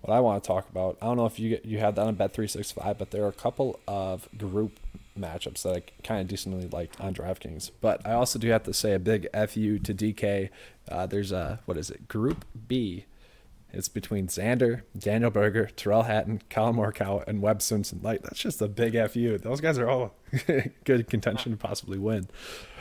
what 0.01 0.15
I 0.15 0.21
want 0.21 0.43
to 0.43 0.47
talk 0.47 0.69
about. 0.69 0.99
I 1.01 1.07
don't 1.07 1.17
know 1.17 1.27
if 1.27 1.39
you 1.39 1.59
you 1.65 1.79
had 1.79 1.97
that 1.97 2.07
on 2.07 2.15
Bet 2.15 2.33
three 2.33 2.47
six 2.47 2.71
five, 2.71 2.99
but 2.99 3.11
there 3.11 3.25
are 3.25 3.29
a 3.29 3.33
couple 3.33 3.81
of 3.89 4.29
group 4.37 4.79
matchups 5.19 5.63
that 5.63 5.77
I 5.77 5.83
kind 6.03 6.21
of 6.21 6.29
decently 6.29 6.69
like 6.69 6.93
on 7.01 7.15
DraftKings. 7.15 7.71
But 7.81 8.07
I 8.07 8.13
also 8.13 8.39
do 8.39 8.49
have 8.51 8.65
to 8.65 8.75
say 8.75 8.93
a 8.93 8.99
big 8.99 9.29
fu 9.33 9.79
to 9.79 9.95
DK. 9.95 10.51
Uh, 10.89 11.07
there's 11.07 11.33
a 11.33 11.61
what 11.65 11.79
is 11.79 11.91
it? 11.91 12.07
Group 12.07 12.45
B. 12.69 13.07
It's 13.75 13.89
between 13.89 14.29
Xander, 14.29 14.83
Daniel 14.97 15.31
Berger, 15.31 15.67
Tyrrell 15.67 16.05
Hatton, 16.05 16.43
Collin 16.51 16.77
Morikawa, 16.77 17.27
and 17.27 17.43
Webb 17.43 17.63
Simpson. 17.63 18.01
Like 18.03 18.23
that's 18.23 18.39
just 18.39 18.63
a 18.63 18.69
big 18.69 18.95
fu. 19.11 19.39
Those 19.39 19.61
guys 19.61 19.79
are 19.79 19.89
all 19.89 20.15
good 20.85 21.09
contention 21.09 21.53
to 21.53 21.59
possibly 21.59 21.99
win. 21.99 22.29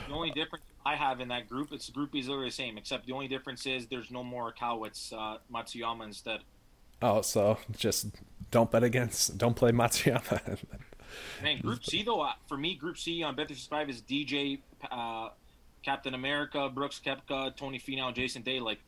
The 0.07 0.13
only 0.13 0.31
difference 0.31 0.63
I 0.85 0.95
have 0.95 1.19
in 1.19 1.29
that 1.29 1.49
group, 1.49 1.71
it's 1.71 1.89
group 1.89 2.15
is 2.15 2.27
literally 2.27 2.49
the 2.49 2.55
same, 2.55 2.77
except 2.77 3.05
the 3.05 3.13
only 3.13 3.27
difference 3.27 3.65
is 3.65 3.87
there's 3.87 4.11
no 4.11 4.23
more 4.23 4.51
Cow. 4.51 4.83
It's 4.83 5.13
uh, 5.13 5.37
Matsuyama 5.51 6.05
instead. 6.05 6.41
Oh, 7.01 7.21
so 7.21 7.57
just 7.71 8.07
don't 8.51 8.69
bet 8.71 8.83
against, 8.83 9.37
don't 9.37 9.55
play 9.55 9.71
Matsuyama. 9.71 10.57
Man, 11.43 11.59
Group 11.61 11.83
C 11.83 12.03
though, 12.03 12.21
uh, 12.21 12.33
for 12.47 12.57
me, 12.57 12.75
Group 12.75 12.97
C 12.97 13.23
on 13.23 13.35
Bet 13.35 13.51
Five 13.51 13.89
is 13.89 14.01
DJ, 14.01 14.59
uh, 14.91 15.29
Captain 15.83 16.13
America, 16.13 16.69
Brooks 16.69 16.99
Koepka, 17.05 17.55
Tony 17.55 17.79
Finau, 17.79 18.13
Jason 18.13 18.41
Day. 18.41 18.59
Like, 18.59 18.79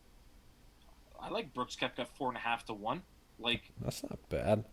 I 1.19 1.29
like 1.29 1.53
Brooks 1.53 1.75
Koepka 1.75 2.07
four 2.17 2.29
and 2.29 2.37
a 2.37 2.41
half 2.41 2.65
to 2.65 2.73
one. 2.73 3.03
Like, 3.39 3.71
that's 3.81 4.03
not 4.03 4.17
bad. 4.29 4.63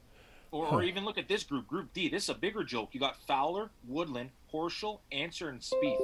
Or, 0.51 0.67
huh. 0.67 0.77
or 0.77 0.83
even 0.83 1.05
look 1.05 1.19
at 1.19 1.29
this 1.29 1.45
group, 1.45 1.67
Group 1.67 1.93
D. 1.95 2.09
This 2.09 2.25
is 2.25 2.29
a 2.29 2.35
bigger 2.35 2.63
joke. 2.63 2.91
You 2.93 3.01
got 3.01 3.17
Fowler, 3.17 3.71
Woodland, 3.87 4.31
Horschel, 4.53 5.01
Ancer, 5.11 5.49
and 5.49 5.61
Spieth. 5.61 5.99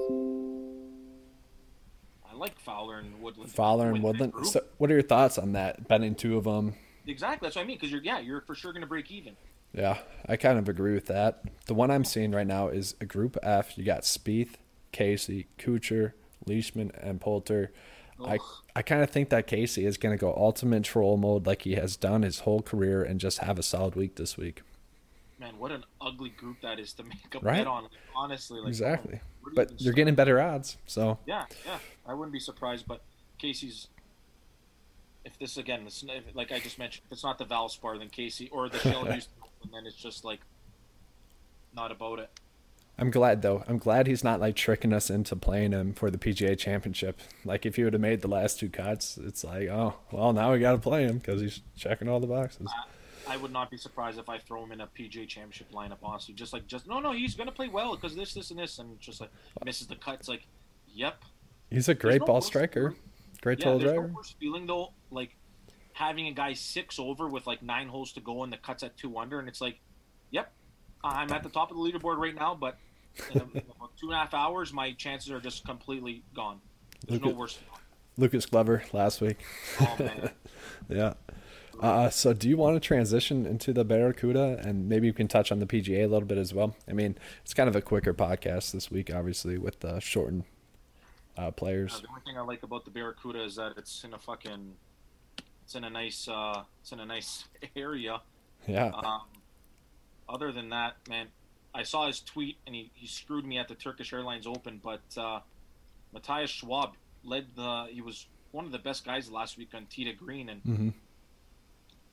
I 2.31 2.35
like 2.35 2.59
Fowler 2.59 2.99
and 2.99 3.21
Woodland. 3.21 3.51
Fowler 3.51 3.91
and 3.91 4.03
Woodland. 4.03 4.33
So, 4.45 4.63
what 4.79 4.91
are 4.91 4.95
your 4.95 5.03
thoughts 5.03 5.39
on 5.39 5.53
that? 5.53 5.87
Betting 5.87 6.15
two 6.15 6.37
of 6.37 6.45
them 6.45 6.75
Exactly. 7.09 7.47
That's 7.47 7.57
what 7.57 7.63
I 7.63 7.67
mean. 7.67 7.77
Because 7.77 7.91
you're 7.91 8.03
yeah, 8.03 8.21
you're 8.21 8.43
for 8.43 8.55
sure 8.55 8.73
going 8.73 8.83
to 8.83 8.87
break 8.89 9.11
even. 9.11 9.37
Yeah, 9.73 9.99
I 10.27 10.37
kind 10.37 10.59
of 10.59 10.69
agree 10.69 10.95
with 10.95 11.07
that. 11.07 11.43
The 11.67 11.75
one 11.75 11.91
I'm 11.91 12.05
seeing 12.05 12.33
right 12.33 12.47
now 12.47 12.69
is 12.69 12.95
a 13.01 13.05
Group 13.05 13.37
F. 13.43 13.77
You 13.77 13.85
got 13.85 14.03
Spieth, 14.03 14.55
Casey, 14.93 15.47
Kuchar, 15.59 16.13
Leishman, 16.47 16.93
and 16.95 17.21
Poulter. 17.21 17.73
I 18.25 18.39
I 18.75 18.83
kind 18.83 19.03
of 19.03 19.11
think 19.11 19.29
that 19.31 19.47
Casey 19.47 19.87
is 19.87 19.97
going 19.97 20.17
to 20.17 20.21
go 20.21 20.35
ultimate 20.37 20.85
troll 20.85 21.17
mode 21.17 21.47
like 21.47 21.63
he 21.63 21.75
has 21.75 21.97
done 21.97 22.23
his 22.23 22.41
whole 22.41 22.63
career 22.63 23.03
and 23.03 23.21
just 23.21 23.39
have 23.39 23.59
a 23.59 23.63
solid 23.63 23.95
week 23.95 24.17
this 24.17 24.37
week. 24.37 24.63
Man, 25.39 25.59
what 25.59 25.71
an 25.71 25.85
ugly 26.01 26.31
group 26.31 26.61
that 26.63 26.81
is 26.81 26.93
to 26.95 27.03
make 27.05 27.35
a 27.35 27.39
right? 27.39 27.59
bet 27.59 27.67
on. 27.67 27.89
Honestly, 28.17 28.59
like, 28.59 28.69
exactly. 28.69 29.21
Oh, 29.47 29.51
but 29.55 29.81
you're 29.81 29.95
getting 29.95 30.15
better 30.15 30.41
odds, 30.41 30.77
so 30.87 31.19
yeah, 31.27 31.45
yeah. 31.65 31.79
I 32.07 32.15
wouldn't 32.15 32.33
be 32.33 32.41
surprised. 32.41 32.87
But 32.87 33.03
Casey's 33.39 33.89
if 35.29 35.39
this 35.39 35.57
again, 35.59 35.85
this, 35.85 36.03
if, 36.09 36.35
like 36.35 36.53
I 36.53 36.59
just 36.59 36.79
mentioned, 36.79 37.05
if 37.07 37.13
it's 37.13 37.23
not 37.23 37.39
the 37.39 37.45
Valspar, 37.45 37.99
then 37.99 38.09
Casey 38.09 38.49
or 38.49 38.69
the 38.69 38.79
Shell 38.81 39.05
Houston, 39.05 39.33
and 39.63 39.73
then 39.73 39.87
it's 39.87 39.97
just 39.97 40.25
like 40.25 40.41
not 41.75 41.93
about 41.93 42.19
it. 42.19 42.31
I'm 42.99 43.11
glad 43.13 43.43
though. 43.43 43.63
I'm 43.69 43.79
glad 43.79 44.09
he's 44.09 44.25
not 44.25 44.41
like 44.41 44.57
tricking 44.57 44.93
us 44.93 45.09
into 45.09 45.37
playing 45.37 45.71
him 45.71 45.95
for 45.95 46.11
the 46.11 46.19
PGA 46.19 46.59
Championship. 46.59 47.21
Like 47.45 47.65
if 47.65 47.77
he 47.77 47.85
would 47.85 47.93
have 47.93 48.03
made 48.03 48.23
the 48.23 48.29
last 48.29 48.59
two 48.59 48.69
cuts, 48.69 49.17
it's 49.17 49.45
like, 49.45 49.69
oh, 49.69 49.95
well, 50.11 50.33
now 50.33 50.53
we 50.53 50.59
got 50.59 50.73
to 50.73 50.79
play 50.79 51.05
him 51.05 51.19
because 51.19 51.41
he's 51.41 51.61
checking 51.77 52.09
all 52.09 52.19
the 52.19 52.27
boxes. 52.27 52.67
I, 53.29 53.37
would 53.37 53.53
not 53.53 53.71
be 53.71 53.77
surprised 53.77 54.19
if 54.19 54.29
I 54.29 54.39
throw 54.39 54.65
him 54.65 54.73
in 54.73 54.81
a 54.81 54.87
PGA 54.89 55.29
Championship 55.29 55.71
lineup. 55.71 55.99
Honestly, 56.03 56.35
just 56.35 56.53
like 56.53 56.67
just 56.67 56.89
no, 56.89 56.99
no, 56.99 57.13
he's 57.13 57.35
gonna 57.35 57.53
play 57.53 57.69
well 57.69 57.95
because 57.95 58.17
this, 58.17 58.35
this, 58.35 58.51
and 58.51 58.59
this, 58.59 58.79
and 58.79 58.99
just 58.99 59.21
like 59.21 59.31
misses 59.65 59.87
the 59.87 59.97
cuts. 59.97 60.29
Like, 60.29 60.47
yep. 60.89 61.23
He's 61.71 61.89
a 61.89 61.95
great 61.95 62.23
no 62.23 62.27
ball 62.27 62.41
striker. 62.41 62.97
Great 63.43 63.61
yeah, 63.61 63.67
total 63.67 63.81
driver. 63.81 64.09
No 64.09 64.15
worse 64.15 64.35
feeling 64.41 64.67
though, 64.67 64.93
like 65.11 65.37
having 65.93 66.27
a 66.27 66.33
guy 66.33 66.55
six 66.55 66.99
over 66.99 67.29
with 67.29 67.47
like 67.47 67.63
nine 67.63 67.87
holes 67.87 68.13
to 68.13 68.21
go 68.21 68.43
and 68.43 68.53
the 68.53 68.57
cuts 68.57 68.83
at 68.83 68.97
two 68.97 69.17
under, 69.19 69.39
and 69.39 69.49
it's 69.49 69.61
like, 69.61 69.79
yep, 70.31 70.53
I'm 71.05 71.31
at 71.31 71.43
the 71.43 71.49
top 71.49 71.71
of 71.71 71.77
the 71.77 71.83
leaderboard 71.83 72.17
right 72.17 72.35
now, 72.35 72.55
but 72.55 72.79
in 73.33 73.41
about 73.41 73.97
two 73.99 74.07
and 74.07 74.15
a 74.15 74.19
half 74.19 74.35
hours, 74.35 74.73
my 74.73 74.93
chances 74.93 75.31
are 75.31 75.41
just 75.41 75.65
completely 75.65 76.23
gone. 76.35 76.61
There's 77.07 77.21
Lucas, 77.21 77.33
no 77.33 77.39
worse. 77.39 77.59
Lucas 78.17 78.47
Glover 78.47 78.83
last 78.93 79.21
week. 79.21 79.39
Oh 79.81 79.97
man. 79.99 80.31
yeah. 80.89 81.15
Uh, 81.81 82.11
so, 82.11 82.33
do 82.33 82.49
you 82.49 82.57
want 82.57 82.75
to 82.75 82.81
transition 82.81 83.47
into 83.47 83.73
the 83.73 83.85
Barracuda, 83.85 84.61
and 84.65 84.89
maybe 84.89 85.07
you 85.07 85.13
can 85.13 85.29
touch 85.29 85.53
on 85.53 85.61
the 85.61 85.67
PGA 85.67 86.05
a 86.05 86.07
little 86.09 86.27
bit 86.27 86.37
as 86.37 86.53
well? 86.53 86.75
I 86.89 86.93
mean, 86.93 87.17
it's 87.43 87.55
kind 87.55 87.69
of 87.69 87.77
a 87.77 87.81
quicker 87.81 88.13
podcast 88.13 88.73
this 88.73 88.91
week, 88.91 89.15
obviously, 89.15 89.59
with 89.59 89.79
the 89.79 90.01
shortened 90.01 90.43
uh, 91.37 91.53
players. 91.53 91.95
Uh, 91.95 92.01
the 92.01 92.09
only 92.09 92.21
thing 92.27 92.37
I 92.37 92.41
like 92.41 92.65
about 92.65 92.85
the 92.85 92.91
Barracuda 92.91 93.45
is 93.45 93.55
that 93.57 93.75
it's 93.77 94.03
in 94.03 94.13
a 94.13 94.19
fucking, 94.19 94.75
it's 95.63 95.77
in 95.77 95.85
a 95.85 95.91
nice, 95.91 96.27
uh, 96.27 96.65
it's 96.81 96.91
in 96.91 96.99
a 96.99 97.07
nice 97.07 97.45
area. 97.77 98.23
Yeah. 98.67 98.91
Um, 98.93 99.23
other 100.29 100.51
than 100.51 100.71
that, 100.71 100.97
man, 101.09 101.29
I 101.79 101.85
saw 101.85 102.09
his 102.09 102.21
tweet 102.21 102.57
and 102.67 102.75
he, 102.75 102.91
he 102.95 103.07
screwed 103.07 103.45
me 103.45 103.57
at 103.57 103.69
the 103.69 103.77
Turkish 103.77 104.13
Airlines 104.13 104.49
Open, 104.49 104.81
but 104.83 105.01
uh, 105.17 105.39
Matthias 106.13 106.51
Schwab 106.51 106.95
led 107.23 107.47
the. 107.55 107.87
He 107.89 108.01
was 108.01 108.27
one 108.51 108.65
of 108.65 108.73
the 108.73 108.81
best 108.81 109.05
guys 109.05 109.31
last 109.31 109.57
week 109.57 109.69
on 109.75 109.87
tee 109.87 110.05
to 110.05 110.13
green, 110.13 110.49
and 110.49 110.63
mm-hmm. 110.65 110.89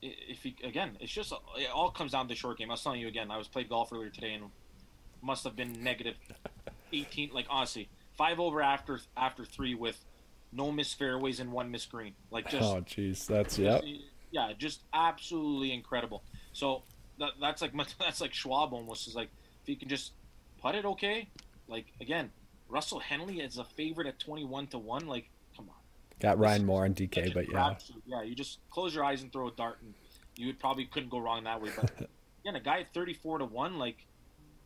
if 0.00 0.44
he 0.44 0.54
again, 0.62 0.96
it's 1.00 1.10
just 1.10 1.32
it 1.56 1.68
all 1.74 1.90
comes 1.90 2.12
down 2.12 2.26
to 2.26 2.28
the 2.28 2.38
short 2.38 2.58
game. 2.58 2.70
I 2.70 2.74
was 2.74 2.82
telling 2.82 3.00
you 3.00 3.08
again. 3.08 3.32
I 3.32 3.38
was 3.38 3.48
playing 3.48 3.66
golf 3.68 3.92
earlier 3.92 4.08
today 4.08 4.34
and 4.34 4.44
must 5.20 5.42
have 5.42 5.56
been 5.56 5.82
negative 5.82 6.14
eighteen. 6.92 7.30
Like 7.32 7.46
honestly, 7.50 7.88
five 8.16 8.38
over 8.38 8.62
after 8.62 9.00
after 9.16 9.44
three 9.44 9.74
with 9.74 9.98
no 10.52 10.70
missed 10.70 10.96
fairways 10.96 11.40
and 11.40 11.50
one 11.50 11.72
missed 11.72 11.90
green. 11.90 12.14
Like 12.30 12.48
just 12.50 12.62
oh 12.62 12.82
jeez, 12.82 13.26
that's 13.26 13.58
yeah. 13.58 13.80
Yeah, 14.30 14.52
just 14.56 14.82
absolutely 14.92 15.72
incredible. 15.72 16.22
So 16.52 16.82
that, 17.18 17.30
that's 17.40 17.62
like 17.62 17.72
that's 17.98 18.20
like 18.20 18.32
Schwab 18.32 18.72
almost 18.72 19.08
is 19.08 19.16
like 19.16 19.30
if 19.66 19.70
you 19.70 19.76
can 19.76 19.88
just 19.88 20.12
putt 20.62 20.76
it 20.76 20.84
okay. 20.84 21.28
Like 21.66 21.86
again, 22.00 22.30
Russell 22.68 23.00
Henley 23.00 23.40
is 23.40 23.58
a 23.58 23.64
favorite 23.64 24.06
at 24.06 24.20
twenty 24.20 24.44
one 24.44 24.68
to 24.68 24.78
one. 24.78 25.06
Like 25.08 25.28
come 25.56 25.68
on. 25.68 25.74
Got 26.20 26.38
Ryan 26.38 26.64
Moore 26.64 26.84
on 26.84 26.94
DK, 26.94 27.34
but 27.34 27.50
yeah. 27.50 27.74
Yeah, 28.06 28.22
you 28.22 28.34
just 28.36 28.60
close 28.70 28.94
your 28.94 29.04
eyes 29.04 29.22
and 29.22 29.32
throw 29.32 29.48
a 29.48 29.50
dart, 29.50 29.78
and 29.82 29.92
you 30.36 30.46
would 30.46 30.60
probably 30.60 30.84
couldn't 30.84 31.10
go 31.10 31.18
wrong 31.18 31.44
that 31.44 31.60
way. 31.60 31.70
But 31.74 31.90
again, 32.44 32.54
a 32.54 32.60
guy 32.60 32.80
at 32.80 32.94
thirty 32.94 33.12
four 33.12 33.38
to 33.38 33.44
one, 33.44 33.78
like, 33.78 34.06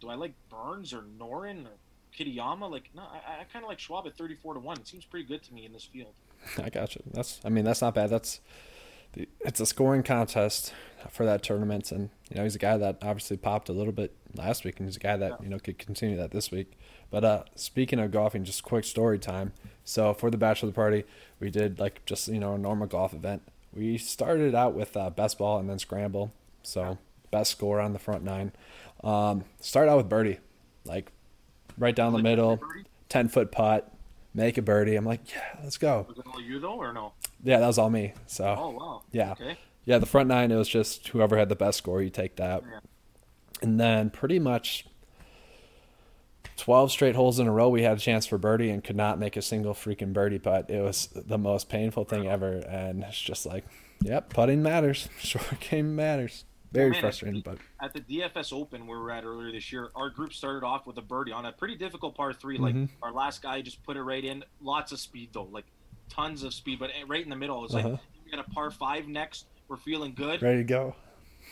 do 0.00 0.10
I 0.10 0.16
like 0.16 0.34
Burns 0.50 0.92
or 0.92 1.02
Noren 1.18 1.64
or 1.64 1.72
Kitayama? 2.16 2.70
Like, 2.70 2.90
no, 2.94 3.02
I, 3.02 3.40
I 3.40 3.44
kind 3.50 3.64
of 3.64 3.70
like 3.70 3.78
Schwab 3.78 4.06
at 4.06 4.18
thirty 4.18 4.36
four 4.36 4.52
to 4.52 4.60
one. 4.60 4.76
It 4.76 4.86
seems 4.86 5.06
pretty 5.06 5.26
good 5.26 5.42
to 5.44 5.54
me 5.54 5.64
in 5.64 5.72
this 5.72 5.84
field. 5.84 6.12
I 6.62 6.68
got 6.68 6.94
you. 6.94 7.02
That's, 7.10 7.40
I 7.42 7.48
mean, 7.48 7.64
that's 7.64 7.80
not 7.80 7.94
bad. 7.94 8.10
That's, 8.10 8.40
it's 9.14 9.60
a 9.60 9.66
scoring 9.66 10.02
contest 10.02 10.72
for 11.10 11.24
that 11.24 11.42
tournament, 11.42 11.90
and 11.90 12.10
you 12.28 12.36
know 12.36 12.42
he's 12.42 12.54
a 12.54 12.58
guy 12.58 12.76
that 12.76 12.98
obviously 13.00 13.38
popped 13.38 13.70
a 13.70 13.72
little 13.72 13.92
bit 13.92 14.14
last 14.34 14.64
week, 14.64 14.78
and 14.78 14.88
he's 14.88 14.96
a 14.96 15.00
guy 15.00 15.16
that 15.16 15.42
you 15.42 15.48
know 15.48 15.58
could 15.58 15.78
continue 15.78 16.16
that 16.16 16.30
this 16.30 16.50
week. 16.50 16.72
But 17.10 17.24
uh, 17.24 17.42
speaking 17.54 17.98
of 17.98 18.10
golfing, 18.10 18.44
just 18.44 18.62
quick 18.62 18.84
story 18.84 19.18
time. 19.18 19.52
So 19.84 20.14
for 20.14 20.30
the 20.30 20.36
bachelor 20.36 20.72
party, 20.72 21.04
we 21.38 21.50
did 21.50 21.78
like 21.78 22.04
just 22.06 22.28
you 22.28 22.38
know 22.38 22.54
a 22.54 22.58
normal 22.58 22.86
golf 22.86 23.12
event. 23.12 23.42
We 23.72 23.98
started 23.98 24.54
out 24.54 24.74
with 24.74 24.96
uh, 24.96 25.10
best 25.10 25.38
ball 25.38 25.58
and 25.58 25.68
then 25.68 25.78
scramble. 25.78 26.32
So 26.62 26.98
best 27.30 27.52
score 27.52 27.80
on 27.80 27.92
the 27.92 27.98
front 27.98 28.24
nine. 28.24 28.52
Um, 29.02 29.44
start 29.60 29.88
out 29.88 29.96
with 29.96 30.08
birdie, 30.08 30.38
like 30.84 31.12
right 31.78 31.94
down 31.94 32.12
the 32.12 32.22
middle, 32.22 32.60
ten 33.08 33.28
foot 33.28 33.50
putt, 33.50 33.92
make 34.34 34.58
a 34.58 34.62
birdie. 34.62 34.96
I'm 34.96 35.06
like, 35.06 35.32
yeah, 35.32 35.58
let's 35.62 35.78
go. 35.78 36.06
Was 36.08 36.18
it 36.18 36.26
all 36.32 36.40
you 36.40 36.60
though, 36.60 36.76
or 36.76 36.92
no? 36.92 37.12
Yeah, 37.42 37.60
that 37.60 37.66
was 37.66 37.78
all 37.78 37.90
me. 37.90 38.14
So. 38.26 38.54
Oh 38.58 38.70
wow. 38.70 39.02
Yeah. 39.12 39.32
Okay. 39.32 39.56
Yeah, 39.84 39.98
the 39.98 40.06
front 40.06 40.28
nine 40.28 40.52
it 40.52 40.56
was 40.56 40.68
just 40.68 41.08
whoever 41.08 41.36
had 41.36 41.48
the 41.48 41.56
best 41.56 41.78
score, 41.78 42.02
you 42.02 42.10
take 42.10 42.36
that. 42.36 42.62
Yeah. 42.70 42.80
And 43.62 43.79
then 43.79 44.11
pretty 44.11 44.38
much 44.38 44.87
12 46.57 46.90
straight 46.90 47.14
holes 47.14 47.38
in 47.38 47.46
a 47.46 47.53
row 47.53 47.68
we 47.68 47.83
had 47.83 47.96
a 47.96 48.01
chance 48.01 48.27
for 48.27 48.37
birdie 48.37 48.70
and 48.70 48.85
could 48.85 48.96
not 48.96 49.18
make 49.18 49.37
a 49.37 49.42
single 49.42 49.75
freaking 49.75 50.12
birdie 50.12 50.38
putt. 50.38 50.70
It 50.70 50.83
was 50.83 51.09
the 51.14 51.38
most 51.38 51.68
painful 51.68 52.05
thing 52.05 52.27
ever 52.27 52.59
and 52.68 53.03
it's 53.03 53.20
just 53.20 53.46
like, 53.46 53.64
yep, 54.03 54.29
putting 54.29 54.62
matters. 54.62 55.09
Short 55.18 55.59
game 55.61 55.96
matters. 55.96 56.44
Very 56.73 56.90
Man, 56.90 57.01
frustrating, 57.01 57.38
at 57.38 57.44
the, 57.44 57.51
but 57.51 57.85
at 57.85 58.07
the 58.07 58.20
DFS 58.20 58.53
Open 58.53 58.87
where 58.87 59.01
we're 59.01 59.11
at 59.11 59.25
earlier 59.25 59.51
this 59.51 59.73
year, 59.73 59.90
our 59.96 60.09
group 60.09 60.33
started 60.33 60.64
off 60.64 60.87
with 60.87 60.99
a 60.99 61.03
birdie 61.03 61.33
on 61.33 61.46
a 61.46 61.53
pretty 61.53 61.75
difficult 61.75 62.14
par 62.14 62.33
3 62.33 62.59
Like 62.59 62.75
mm-hmm. 62.77 62.85
our 63.03 63.12
last 63.12 63.42
guy 63.42 63.61
just 63.61 63.83
put 63.83 63.96
it 63.96 64.03
right 64.03 64.25
in. 64.25 64.44
Lots 64.61 64.92
of 64.92 65.01
speed 65.01 65.31
though, 65.33 65.49
like 65.51 65.64
tons 66.09 66.44
of 66.44 66.55
speed, 66.55 66.79
but 66.79 66.90
right 67.09 67.25
in 67.25 67.31
the 67.31 67.37
middle. 67.37 67.59
It 67.59 67.62
was 67.62 67.75
uh-huh. 67.75 67.88
like 67.88 68.01
we 68.25 68.31
got 68.31 68.46
a 68.46 68.51
par 68.51 68.70
five 68.70 69.09
next. 69.09 69.46
We're 69.66 69.77
feeling 69.79 70.14
good. 70.14 70.42
Ready 70.42 70.59
to 70.59 70.64
go 70.64 70.94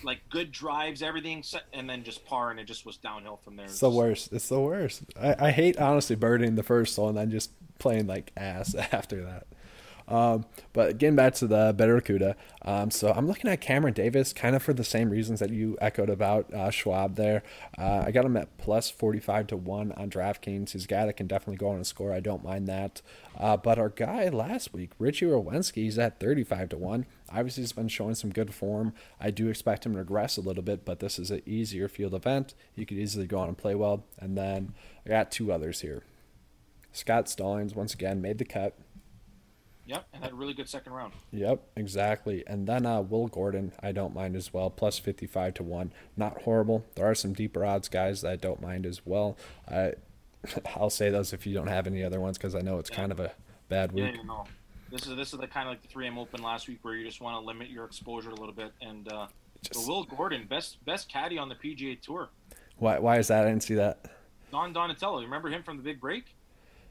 like 0.02 0.20
good 0.30 0.52
drives, 0.52 1.02
everything, 1.02 1.44
and 1.72 1.88
then 1.88 2.04
just 2.04 2.24
par, 2.24 2.50
and 2.50 2.60
it 2.60 2.64
just 2.64 2.86
was 2.86 2.96
downhill 2.96 3.40
from 3.44 3.56
there. 3.56 3.66
It's 3.66 3.80
the 3.80 3.90
worst. 3.90 4.32
It's 4.32 4.48
the 4.48 4.60
worst. 4.60 5.02
I, 5.20 5.46
I 5.46 5.50
hate 5.50 5.78
honestly 5.78 6.16
birding 6.16 6.54
the 6.54 6.62
first 6.62 6.96
hole 6.96 7.08
and 7.08 7.18
then 7.18 7.30
just 7.30 7.50
playing 7.78 8.06
like 8.06 8.32
ass 8.36 8.74
after 8.92 9.22
that. 9.24 9.46
Um, 10.08 10.46
but 10.72 10.96
getting 10.96 11.16
back 11.16 11.34
to 11.34 11.46
the 11.46 11.74
Barracuda, 11.76 12.34
um, 12.62 12.90
so 12.90 13.12
I'm 13.12 13.26
looking 13.26 13.50
at 13.50 13.60
Cameron 13.60 13.92
Davis 13.92 14.32
kind 14.32 14.56
of 14.56 14.62
for 14.62 14.72
the 14.72 14.84
same 14.84 15.10
reasons 15.10 15.40
that 15.40 15.50
you 15.50 15.76
echoed 15.80 16.08
about 16.08 16.52
uh, 16.52 16.70
Schwab 16.70 17.16
there. 17.16 17.42
Uh, 17.76 18.04
I 18.06 18.10
got 18.10 18.24
him 18.24 18.36
at 18.36 18.56
plus 18.56 18.90
45 18.90 19.48
to 19.48 19.56
1 19.56 19.92
on 19.92 20.10
DraftKings. 20.10 20.70
He's 20.70 20.84
a 20.84 20.88
guy 20.88 21.04
that 21.04 21.14
can 21.14 21.26
definitely 21.26 21.56
go 21.56 21.68
on 21.68 21.80
a 21.80 21.84
score. 21.84 22.12
I 22.12 22.20
don't 22.20 22.42
mind 22.42 22.66
that. 22.68 23.02
Uh, 23.36 23.56
but 23.56 23.78
our 23.78 23.90
guy 23.90 24.28
last 24.28 24.72
week, 24.72 24.92
Richie 24.98 25.26
Werenski, 25.26 25.82
he's 25.84 25.98
at 25.98 26.18
35 26.18 26.70
to 26.70 26.78
1. 26.78 27.06
Obviously, 27.30 27.62
he's 27.62 27.72
been 27.72 27.88
showing 27.88 28.14
some 28.14 28.30
good 28.30 28.54
form. 28.54 28.94
I 29.20 29.30
do 29.30 29.48
expect 29.48 29.84
him 29.84 29.92
to 29.92 29.98
regress 29.98 30.38
a 30.38 30.40
little 30.40 30.62
bit, 30.62 30.84
but 30.86 31.00
this 31.00 31.18
is 31.18 31.30
an 31.30 31.42
easier 31.44 31.88
field 31.88 32.14
event. 32.14 32.54
He 32.74 32.86
could 32.86 32.96
easily 32.96 33.26
go 33.26 33.38
on 33.38 33.48
and 33.48 33.58
play 33.58 33.74
well. 33.74 34.04
And 34.18 34.36
then 34.36 34.74
I 35.04 35.10
got 35.10 35.30
two 35.30 35.52
others 35.52 35.82
here. 35.82 36.02
Scott 36.92 37.28
Stallings, 37.28 37.74
once 37.74 37.94
again, 37.94 38.22
made 38.22 38.38
the 38.38 38.44
cut. 38.44 38.74
Yep, 39.88 40.06
and 40.12 40.22
had 40.22 40.32
a 40.32 40.34
really 40.34 40.52
good 40.52 40.68
second 40.68 40.92
round. 40.92 41.14
Yep, 41.32 41.62
exactly. 41.74 42.44
And 42.46 42.66
then 42.66 42.84
uh, 42.84 43.00
Will 43.00 43.26
Gordon, 43.26 43.72
I 43.82 43.92
don't 43.92 44.14
mind 44.14 44.36
as 44.36 44.52
well, 44.52 44.68
plus 44.68 44.98
55 44.98 45.54
to 45.54 45.62
1. 45.62 45.92
Not 46.14 46.42
horrible. 46.42 46.84
There 46.94 47.06
are 47.06 47.14
some 47.14 47.32
deeper 47.32 47.64
odds 47.64 47.88
guys 47.88 48.20
that 48.20 48.30
I 48.30 48.36
don't 48.36 48.60
mind 48.60 48.84
as 48.84 49.06
well. 49.06 49.38
I, 49.66 49.94
I'll 50.76 50.90
say 50.90 51.08
those 51.08 51.32
if 51.32 51.46
you 51.46 51.54
don't 51.54 51.68
have 51.68 51.86
any 51.86 52.04
other 52.04 52.20
ones 52.20 52.36
because 52.36 52.54
I 52.54 52.60
know 52.60 52.78
it's 52.78 52.90
yeah. 52.90 52.96
kind 52.96 53.12
of 53.12 53.18
a 53.18 53.32
bad 53.70 53.92
week. 53.92 54.04
Yeah, 54.04 54.20
you 54.20 54.26
know. 54.26 54.44
This 54.90 55.06
is 55.06 55.16
this 55.16 55.32
is 55.32 55.38
the 55.38 55.46
kind 55.46 55.68
of 55.68 55.72
like 55.72 55.82
the 55.82 55.88
3M 55.88 56.18
Open 56.18 56.42
last 56.42 56.68
week 56.68 56.78
where 56.82 56.94
you 56.94 57.04
just 57.06 57.22
want 57.22 57.40
to 57.40 57.46
limit 57.46 57.70
your 57.70 57.86
exposure 57.86 58.30
a 58.30 58.34
little 58.34 58.54
bit. 58.54 58.72
And 58.82 59.10
uh, 59.10 59.28
just, 59.62 59.88
Will 59.88 60.04
Gordon, 60.04 60.46
best 60.46 60.84
best 60.84 61.10
caddy 61.10 61.38
on 61.38 61.48
the 61.48 61.54
PGA 61.54 61.98
Tour. 62.00 62.28
Why 62.76 62.98
why 62.98 63.18
is 63.18 63.28
that? 63.28 63.46
I 63.46 63.48
didn't 63.48 63.62
see 63.62 63.74
that. 63.74 64.10
Don 64.50 64.72
Donatello, 64.72 65.22
remember 65.22 65.48
him 65.48 65.62
from 65.62 65.76
the 65.78 65.82
Big 65.82 66.00
Break? 66.00 66.24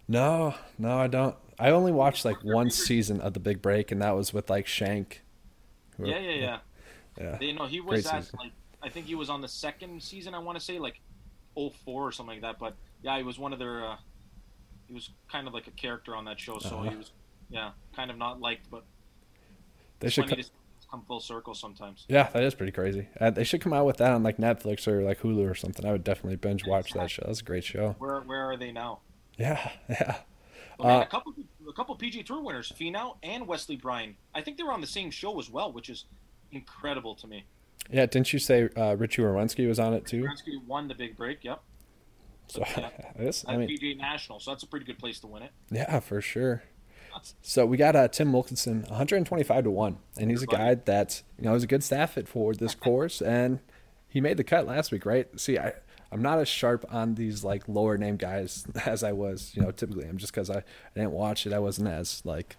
No, 0.08 0.56
no, 0.78 0.98
I 0.98 1.08
don't. 1.08 1.36
I 1.60 1.72
only 1.72 1.92
watched 1.92 2.24
like 2.24 2.44
one 2.44 2.70
season 2.70 3.20
of 3.20 3.34
the 3.34 3.40
Big 3.40 3.62
Break, 3.62 3.92
and 3.92 4.02
that 4.02 4.16
was 4.16 4.34
with 4.34 4.50
like 4.50 4.68
Shank. 4.68 5.24
Yeah, 6.00 6.20
yeah, 6.20 6.32
yeah. 6.32 6.58
Yeah. 7.20 7.40
You 7.42 7.54
know, 7.54 7.66
he 7.66 7.82
was 7.82 8.04
Great 8.04 8.14
at 8.14 8.24
season. 8.24 8.40
like 8.42 8.52
I 8.82 8.90
think 8.90 9.08
he 9.08 9.16
was 9.16 9.30
on 9.30 9.42
the 9.42 9.48
second 9.48 10.02
season. 10.02 10.34
I 10.34 10.40
want 10.40 10.58
to 10.58 10.64
say 10.64 10.80
like 10.80 11.00
04 11.56 11.72
or 11.86 12.12
something 12.12 12.36
like 12.36 12.42
that. 12.42 12.60
But 12.60 12.76
yeah, 13.02 13.18
he 13.18 13.24
was 13.24 13.40
one 13.40 13.54
of 13.54 13.60
their. 13.60 13.86
Uh, 13.86 13.96
he 14.88 14.94
was 14.94 15.10
kind 15.30 15.48
of 15.48 15.54
like 15.54 15.68
a 15.68 15.72
character 15.72 16.16
on 16.16 16.26
that 16.26 16.40
show, 16.40 16.60
so 16.60 16.78
uh-huh. 16.78 16.92
he 16.92 16.96
was, 16.96 17.12
yeah, 17.50 17.72
kind 17.96 18.10
of 18.10 18.18
not 18.18 18.40
liked, 18.40 18.70
but 18.72 18.86
they 20.00 20.10
should 20.10 20.30
come, 20.30 20.40
come 20.90 21.04
full 21.06 21.20
circle 21.20 21.54
sometimes. 21.54 22.06
Yeah, 22.08 22.30
that 22.30 22.44
is 22.44 22.56
pretty 22.56 22.72
crazy. 22.72 23.10
Uh, 23.20 23.32
they 23.32 23.44
should 23.44 23.60
come 23.60 23.74
out 23.74 23.86
with 23.86 23.98
that 23.98 24.14
on 24.14 24.24
like 24.24 24.38
Netflix 24.38 24.88
or 24.88 25.04
like 25.04 25.20
Hulu 25.20 25.50
or 25.50 25.56
something. 25.56 25.86
I 25.86 25.92
would 25.92 26.06
definitely 26.06 26.38
binge 26.38 26.66
watch 26.66 26.94
that 26.94 27.12
show. 27.12 27.24
That's 27.26 27.42
a 27.42 27.44
great 27.44 27.66
show. 27.66 27.96
Where 28.00 28.22
Where 28.22 28.50
are 28.50 28.56
they 28.56 28.72
now? 28.72 29.00
Yeah, 29.38 29.72
yeah. 29.90 30.18
Man, 30.80 31.00
uh, 31.00 31.02
a 31.02 31.06
couple, 31.06 31.34
a 31.68 31.74
couple 31.74 31.96
PG 31.96 32.24
Tour 32.24 32.42
winners, 32.42 32.72
Finau 32.80 33.18
and 33.24 33.48
Wesley 33.48 33.76
Bryan. 33.76 34.16
I 34.36 34.42
think 34.42 34.58
they 34.58 34.64
were 34.64 34.72
on 34.72 34.82
the 34.82 34.88
same 34.88 35.10
show 35.10 35.40
as 35.40 35.50
well, 35.50 35.72
which 35.72 35.90
is 35.90 36.06
incredible 36.52 37.16
to 37.16 37.28
me. 37.28 37.46
Yeah, 37.90 38.06
didn't 38.06 38.32
you 38.34 38.40
say 38.40 38.70
uh, 38.76 38.96
Richie 38.96 39.22
Werenski 39.22 39.68
was 39.68 39.80
on 39.80 39.94
it 39.94 40.06
too? 40.06 40.24
Werenski 40.24 40.64
won 40.66 40.88
the 40.88 40.96
big 40.96 41.16
break. 41.16 41.44
Yep. 41.44 41.62
So 42.48 42.64
yeah, 42.78 42.90
this, 43.18 43.46
I 43.48 43.58
mean, 43.58 43.70
PGA 43.70 43.98
National, 43.98 44.40
so 44.40 44.52
that's 44.52 44.64
a 44.64 44.68
pretty 44.68 44.86
good 44.86 45.00
place 45.00 45.20
to 45.20 45.28
win 45.28 45.44
it. 45.44 45.52
Yeah, 45.72 46.00
for 46.00 46.22
sure. 46.22 46.64
So 47.42 47.66
we 47.66 47.78
got 47.78 47.96
uh, 47.96 48.08
Tim 48.08 48.32
Wilkinson, 48.32 48.82
125 48.90 49.64
to 49.64 49.72
one, 49.72 49.98
and 50.18 50.30
he's 50.30 50.44
a 50.44 50.48
guy 50.48 50.76
that 50.76 51.24
you 51.38 51.46
know 51.46 51.56
is 51.56 51.64
a 51.64 51.68
good 51.68 51.84
stat 51.84 52.12
fit 52.12 52.28
for 52.28 52.54
this 52.54 52.76
course, 52.76 53.22
and 53.22 53.60
he 54.08 54.22
made 54.22 54.38
the 54.38 54.44
cut 54.44 54.68
last 54.68 54.92
week, 54.92 55.06
right? 55.06 55.28
See, 55.40 55.58
I 55.58 55.74
I'm 56.12 56.22
not 56.22 56.40
as 56.40 56.48
sharp 56.48 56.86
on 56.92 57.16
these 57.16 57.44
like 57.44 57.68
lower 57.68 57.98
name 57.98 58.18
guys 58.18 58.66
as 58.86 59.04
I 59.04 59.12
was, 59.12 59.52
you 59.56 59.62
know, 59.62 59.72
typically. 59.72 60.06
I'm 60.06 60.18
just 60.18 60.34
because 60.34 60.50
I, 60.50 60.60
I 60.60 60.64
didn't 60.96 61.12
watch 61.12 61.46
it. 61.46 61.54
I 61.54 61.60
wasn't 61.60 61.90
as 61.90 62.22
like 62.26 62.56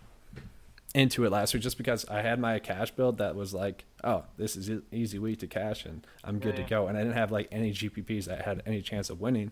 into 0.95 1.25
it 1.25 1.31
last 1.31 1.55
week 1.55 1.63
just 1.63 1.79
because 1.79 2.07
I 2.09 2.23
had 2.23 2.39
my 2.39 2.59
cash 2.59 2.91
build 2.91 3.19
that 3.19 3.37
was 3.37 3.55
like, 3.55 3.85
oh, 4.05 4.25
this 4.37 4.57
is 4.57 4.69
an 4.69 4.83
easy 4.91 5.19
week 5.19 5.39
to 5.41 5.47
cash 5.47 5.85
and 5.85 6.07
I'm 6.25 6.39
good 6.39 6.57
yeah. 6.57 6.65
to 6.65 6.71
go. 6.71 6.89
And 6.89 6.97
I 6.97 7.03
didn't 7.03 7.17
have 7.17 7.31
like 7.31 7.49
any 7.51 7.73
GPPs 7.73 8.25
that 8.27 8.43
had 8.43 8.63
any 8.67 8.83
chance 8.83 9.11
of 9.11 9.21
winning. 9.21 9.51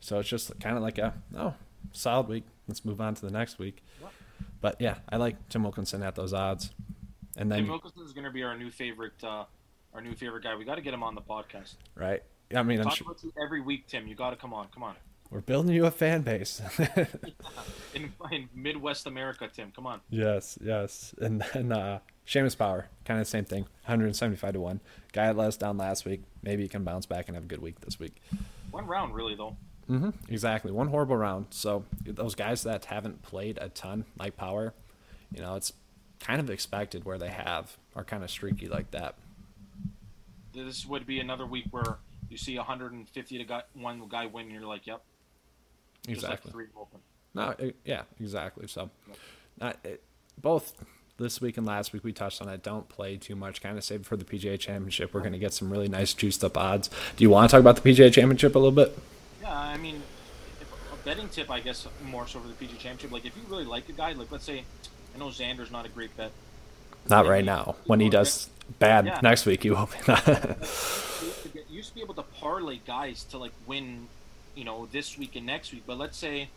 So 0.00 0.18
it's 0.18 0.28
just 0.28 0.58
kind 0.60 0.76
of 0.76 0.82
like 0.82 0.98
a, 0.98 1.14
oh, 1.36 1.54
solid 1.92 2.28
week. 2.28 2.44
Let's 2.66 2.84
move 2.84 3.00
on 3.00 3.14
to 3.14 3.26
the 3.26 3.32
next 3.32 3.58
week. 3.58 3.82
What? 4.00 4.12
But 4.60 4.76
yeah, 4.80 4.96
I 5.08 5.16
like 5.16 5.48
Tim 5.48 5.62
Wilkinson 5.62 6.02
at 6.02 6.14
those 6.14 6.32
odds. 6.32 6.70
And 7.36 7.50
then 7.50 7.60
Tim 7.60 7.68
Wilkinson 7.68 8.02
is 8.02 8.12
going 8.12 8.24
to 8.24 8.30
be 8.30 8.42
our 8.42 8.56
new 8.56 8.70
favorite, 8.70 9.22
uh, 9.22 9.44
our 9.94 10.00
new 10.00 10.14
favorite 10.14 10.42
guy. 10.42 10.54
We 10.56 10.64
got 10.64 10.76
to 10.76 10.82
get 10.82 10.94
him 10.94 11.02
on 11.02 11.14
the 11.14 11.20
podcast. 11.20 11.74
Right. 11.94 12.22
I 12.54 12.62
mean, 12.62 12.82
talk 12.82 13.00
about 13.00 13.22
you 13.22 13.32
every 13.42 13.60
week, 13.60 13.86
Tim. 13.86 14.06
You 14.06 14.14
got 14.14 14.30
to 14.30 14.36
come 14.36 14.52
on. 14.52 14.68
Come 14.74 14.82
on. 14.82 14.94
We're 15.30 15.40
building 15.40 15.74
you 15.74 15.86
a 15.86 15.92
fan 15.92 16.22
base. 16.22 16.60
in, 17.94 18.12
in, 18.32 18.48
Midwest 18.52 19.06
America, 19.06 19.48
Tim. 19.52 19.72
Come 19.74 19.86
on. 19.86 20.00
Yes, 20.10 20.58
yes. 20.60 21.14
And 21.20 21.44
then 21.54 21.70
uh, 21.70 22.00
Seamus 22.26 22.58
Power, 22.58 22.88
kind 23.04 23.20
of 23.20 23.26
the 23.26 23.30
same 23.30 23.44
thing. 23.44 23.62
175 23.84 24.54
to 24.54 24.60
1. 24.60 24.80
Guy 25.12 25.26
that 25.26 25.36
let 25.36 25.48
us 25.48 25.56
down 25.56 25.78
last 25.78 26.04
week. 26.04 26.22
Maybe 26.42 26.64
he 26.64 26.68
can 26.68 26.82
bounce 26.82 27.06
back 27.06 27.28
and 27.28 27.36
have 27.36 27.44
a 27.44 27.46
good 27.46 27.62
week 27.62 27.80
this 27.80 28.00
week. 28.00 28.20
One 28.72 28.86
round, 28.86 29.14
really, 29.14 29.36
though. 29.36 29.56
Mm-hmm. 29.88 30.10
Exactly. 30.28 30.72
One 30.72 30.88
horrible 30.88 31.16
round. 31.16 31.46
So 31.50 31.84
those 32.04 32.34
guys 32.34 32.64
that 32.64 32.86
haven't 32.86 33.22
played 33.22 33.58
a 33.60 33.68
ton, 33.68 34.06
like 34.18 34.36
Power, 34.36 34.74
you 35.32 35.42
know, 35.42 35.54
it's 35.54 35.72
kind 36.18 36.40
of 36.40 36.50
expected 36.50 37.04
where 37.04 37.18
they 37.18 37.30
have 37.30 37.76
are 37.94 38.04
kind 38.04 38.22
of 38.22 38.30
streaky 38.30 38.68
like 38.68 38.90
that. 38.92 39.14
This 40.52 40.84
would 40.86 41.06
be 41.06 41.20
another 41.20 41.46
week 41.46 41.66
where 41.70 41.98
you 42.30 42.36
see 42.36 42.56
150 42.56 43.38
to 43.38 43.44
got 43.44 43.66
one 43.74 44.02
guy 44.08 44.26
win, 44.26 44.46
and 44.46 44.54
you're 44.54 44.66
like, 44.66 44.86
yep. 44.86 45.02
Exactly. 46.08 46.52
Like 46.54 46.86
no, 47.34 47.54
it, 47.58 47.76
yeah, 47.84 48.02
exactly. 48.18 48.66
So, 48.66 48.90
uh, 49.60 49.72
it, 49.84 50.02
both 50.40 50.72
this 51.18 51.40
week 51.40 51.56
and 51.56 51.66
last 51.66 51.92
week 51.92 52.02
we 52.02 52.12
touched 52.12 52.40
on 52.40 52.48
it. 52.48 52.62
Don't 52.62 52.88
play 52.88 53.16
too 53.16 53.36
much. 53.36 53.60
Kind 53.60 53.76
of 53.76 53.84
save 53.84 54.06
for 54.06 54.16
the 54.16 54.24
PGA 54.24 54.58
Championship. 54.58 55.12
We're 55.12 55.20
going 55.20 55.32
to 55.32 55.38
get 55.38 55.52
some 55.52 55.70
really 55.70 55.88
nice 55.88 56.14
juiced 56.14 56.42
up 56.42 56.56
odds. 56.56 56.88
Do 57.16 57.22
you 57.22 57.30
want 57.30 57.50
to 57.50 57.56
talk 57.56 57.60
about 57.60 57.82
the 57.82 57.88
PGA 57.88 58.12
Championship 58.12 58.54
a 58.54 58.58
little 58.58 58.72
bit? 58.72 58.98
Yeah, 59.42 59.52
I 59.52 59.76
mean, 59.76 60.02
a 60.92 60.96
betting 61.04 61.28
tip, 61.28 61.50
I 61.50 61.60
guess, 61.60 61.86
more 62.04 62.26
so 62.26 62.40
for 62.40 62.48
the 62.48 62.54
PGA 62.54 62.78
Championship. 62.78 63.12
Like, 63.12 63.26
if 63.26 63.36
you 63.36 63.42
really 63.48 63.64
like 63.64 63.88
a 63.88 63.92
guy, 63.92 64.12
like 64.12 64.32
let's 64.32 64.44
say, 64.44 64.64
I 65.14 65.18
know 65.18 65.26
Xander's 65.26 65.70
not 65.70 65.86
a 65.86 65.88
great 65.88 66.16
bet. 66.16 66.32
Not 67.08 67.26
right 67.26 67.44
now. 67.44 67.76
When 67.86 68.00
he 68.00 68.08
does 68.08 68.48
bad 68.78 69.06
yeah. 69.06 69.20
next 69.22 69.46
week, 69.46 69.64
you 69.64 69.74
hope 69.74 69.90
not. 70.08 70.26
used 71.80 71.88
to 71.88 71.94
be 71.94 72.02
able 72.02 72.14
to 72.14 72.22
parlay 72.22 72.78
guys 72.86 73.24
to 73.24 73.38
like 73.38 73.52
win, 73.66 74.06
you 74.54 74.64
know, 74.64 74.86
this 74.92 75.16
week 75.16 75.34
and 75.34 75.46
next 75.46 75.72
week. 75.72 75.84
But 75.86 75.96
let's 75.96 76.18
say, 76.18 76.48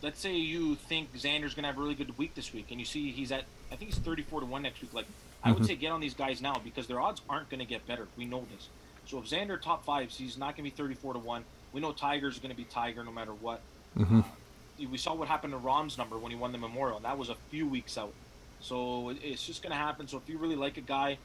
let's 0.00 0.18
say 0.18 0.34
you 0.34 0.76
think 0.76 1.14
Xander's 1.14 1.54
gonna 1.54 1.68
have 1.68 1.76
a 1.76 1.80
really 1.80 1.94
good 1.94 2.16
week 2.16 2.34
this 2.34 2.52
week, 2.54 2.68
and 2.70 2.80
you 2.80 2.86
see 2.86 3.10
he's 3.10 3.32
at, 3.32 3.44
I 3.70 3.76
think 3.76 3.90
he's 3.90 3.98
thirty-four 3.98 4.40
to 4.40 4.46
one 4.46 4.62
next 4.62 4.80
week. 4.80 4.94
Like, 4.94 5.06
I 5.42 5.50
would 5.50 5.58
mm-hmm. 5.58 5.66
say 5.66 5.76
get 5.76 5.92
on 5.92 6.00
these 6.00 6.14
guys 6.14 6.40
now 6.40 6.56
because 6.64 6.86
their 6.86 7.00
odds 7.00 7.20
aren't 7.28 7.50
gonna 7.50 7.66
get 7.66 7.86
better. 7.86 8.08
We 8.16 8.24
know 8.24 8.46
this. 8.50 8.68
So 9.06 9.18
if 9.18 9.26
Xander 9.26 9.60
top 9.60 9.84
fives, 9.84 10.16
he's 10.16 10.38
not 10.38 10.56
gonna 10.56 10.64
be 10.64 10.70
thirty-four 10.70 11.12
to 11.12 11.18
one. 11.18 11.44
We 11.74 11.80
know 11.82 11.92
Tiger's 11.92 12.38
gonna 12.38 12.54
be 12.54 12.64
Tiger 12.64 13.04
no 13.04 13.12
matter 13.12 13.32
what. 13.32 13.60
Mm-hmm. 13.98 14.20
Uh, 14.20 14.88
we 14.90 14.96
saw 14.96 15.14
what 15.14 15.28
happened 15.28 15.52
to 15.52 15.58
Rahm's 15.58 15.98
number 15.98 16.16
when 16.16 16.32
he 16.32 16.38
won 16.38 16.50
the 16.50 16.58
Memorial, 16.58 16.96
and 16.96 17.04
that 17.04 17.18
was 17.18 17.28
a 17.28 17.36
few 17.50 17.68
weeks 17.68 17.98
out. 17.98 18.14
So 18.60 19.12
it's 19.22 19.46
just 19.46 19.62
to 19.62 19.74
happen. 19.74 20.08
So 20.08 20.16
if 20.16 20.28
you 20.28 20.38
really 20.38 20.56
like 20.56 20.78
a 20.78 20.80
guy, 20.80 21.18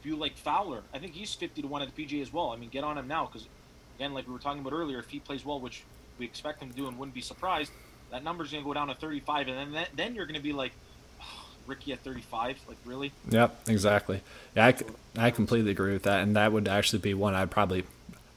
if 0.00 0.06
you 0.06 0.16
like 0.16 0.36
Fowler, 0.36 0.82
I 0.94 0.98
think 0.98 1.12
he's 1.12 1.34
50 1.34 1.62
to 1.62 1.68
1 1.68 1.82
at 1.82 1.94
the 1.94 2.06
PGA 2.06 2.22
as 2.22 2.32
well. 2.32 2.50
I 2.50 2.56
mean, 2.56 2.70
get 2.70 2.84
on 2.84 2.96
him 2.96 3.06
now 3.06 3.26
because, 3.26 3.46
again, 3.98 4.14
like 4.14 4.26
we 4.26 4.32
were 4.32 4.38
talking 4.38 4.60
about 4.60 4.72
earlier, 4.72 4.98
if 4.98 5.10
he 5.10 5.20
plays 5.20 5.44
well, 5.44 5.60
which 5.60 5.82
we 6.18 6.24
expect 6.24 6.62
him 6.62 6.70
to 6.70 6.76
do 6.76 6.88
and 6.88 6.98
wouldn't 6.98 7.14
be 7.14 7.20
surprised, 7.20 7.70
that 8.10 8.24
number's 8.24 8.50
going 8.50 8.64
to 8.64 8.66
go 8.68 8.72
down 8.72 8.88
to 8.88 8.94
35. 8.94 9.48
And 9.48 9.74
then, 9.74 9.86
then 9.94 10.14
you're 10.14 10.24
going 10.24 10.36
to 10.36 10.42
be 10.42 10.54
like, 10.54 10.72
oh, 11.20 11.24
Rickie 11.66 11.92
at 11.92 12.00
35, 12.00 12.60
like 12.66 12.78
really? 12.86 13.12
Yep, 13.28 13.68
exactly. 13.68 14.22
Yeah, 14.56 14.66
I, 14.66 14.74
I 15.26 15.30
completely 15.30 15.70
agree 15.70 15.92
with 15.92 16.04
that. 16.04 16.22
And 16.22 16.34
that 16.34 16.50
would 16.50 16.66
actually 16.66 17.00
be 17.00 17.12
one 17.12 17.34
I'd 17.34 17.50
probably 17.50 17.84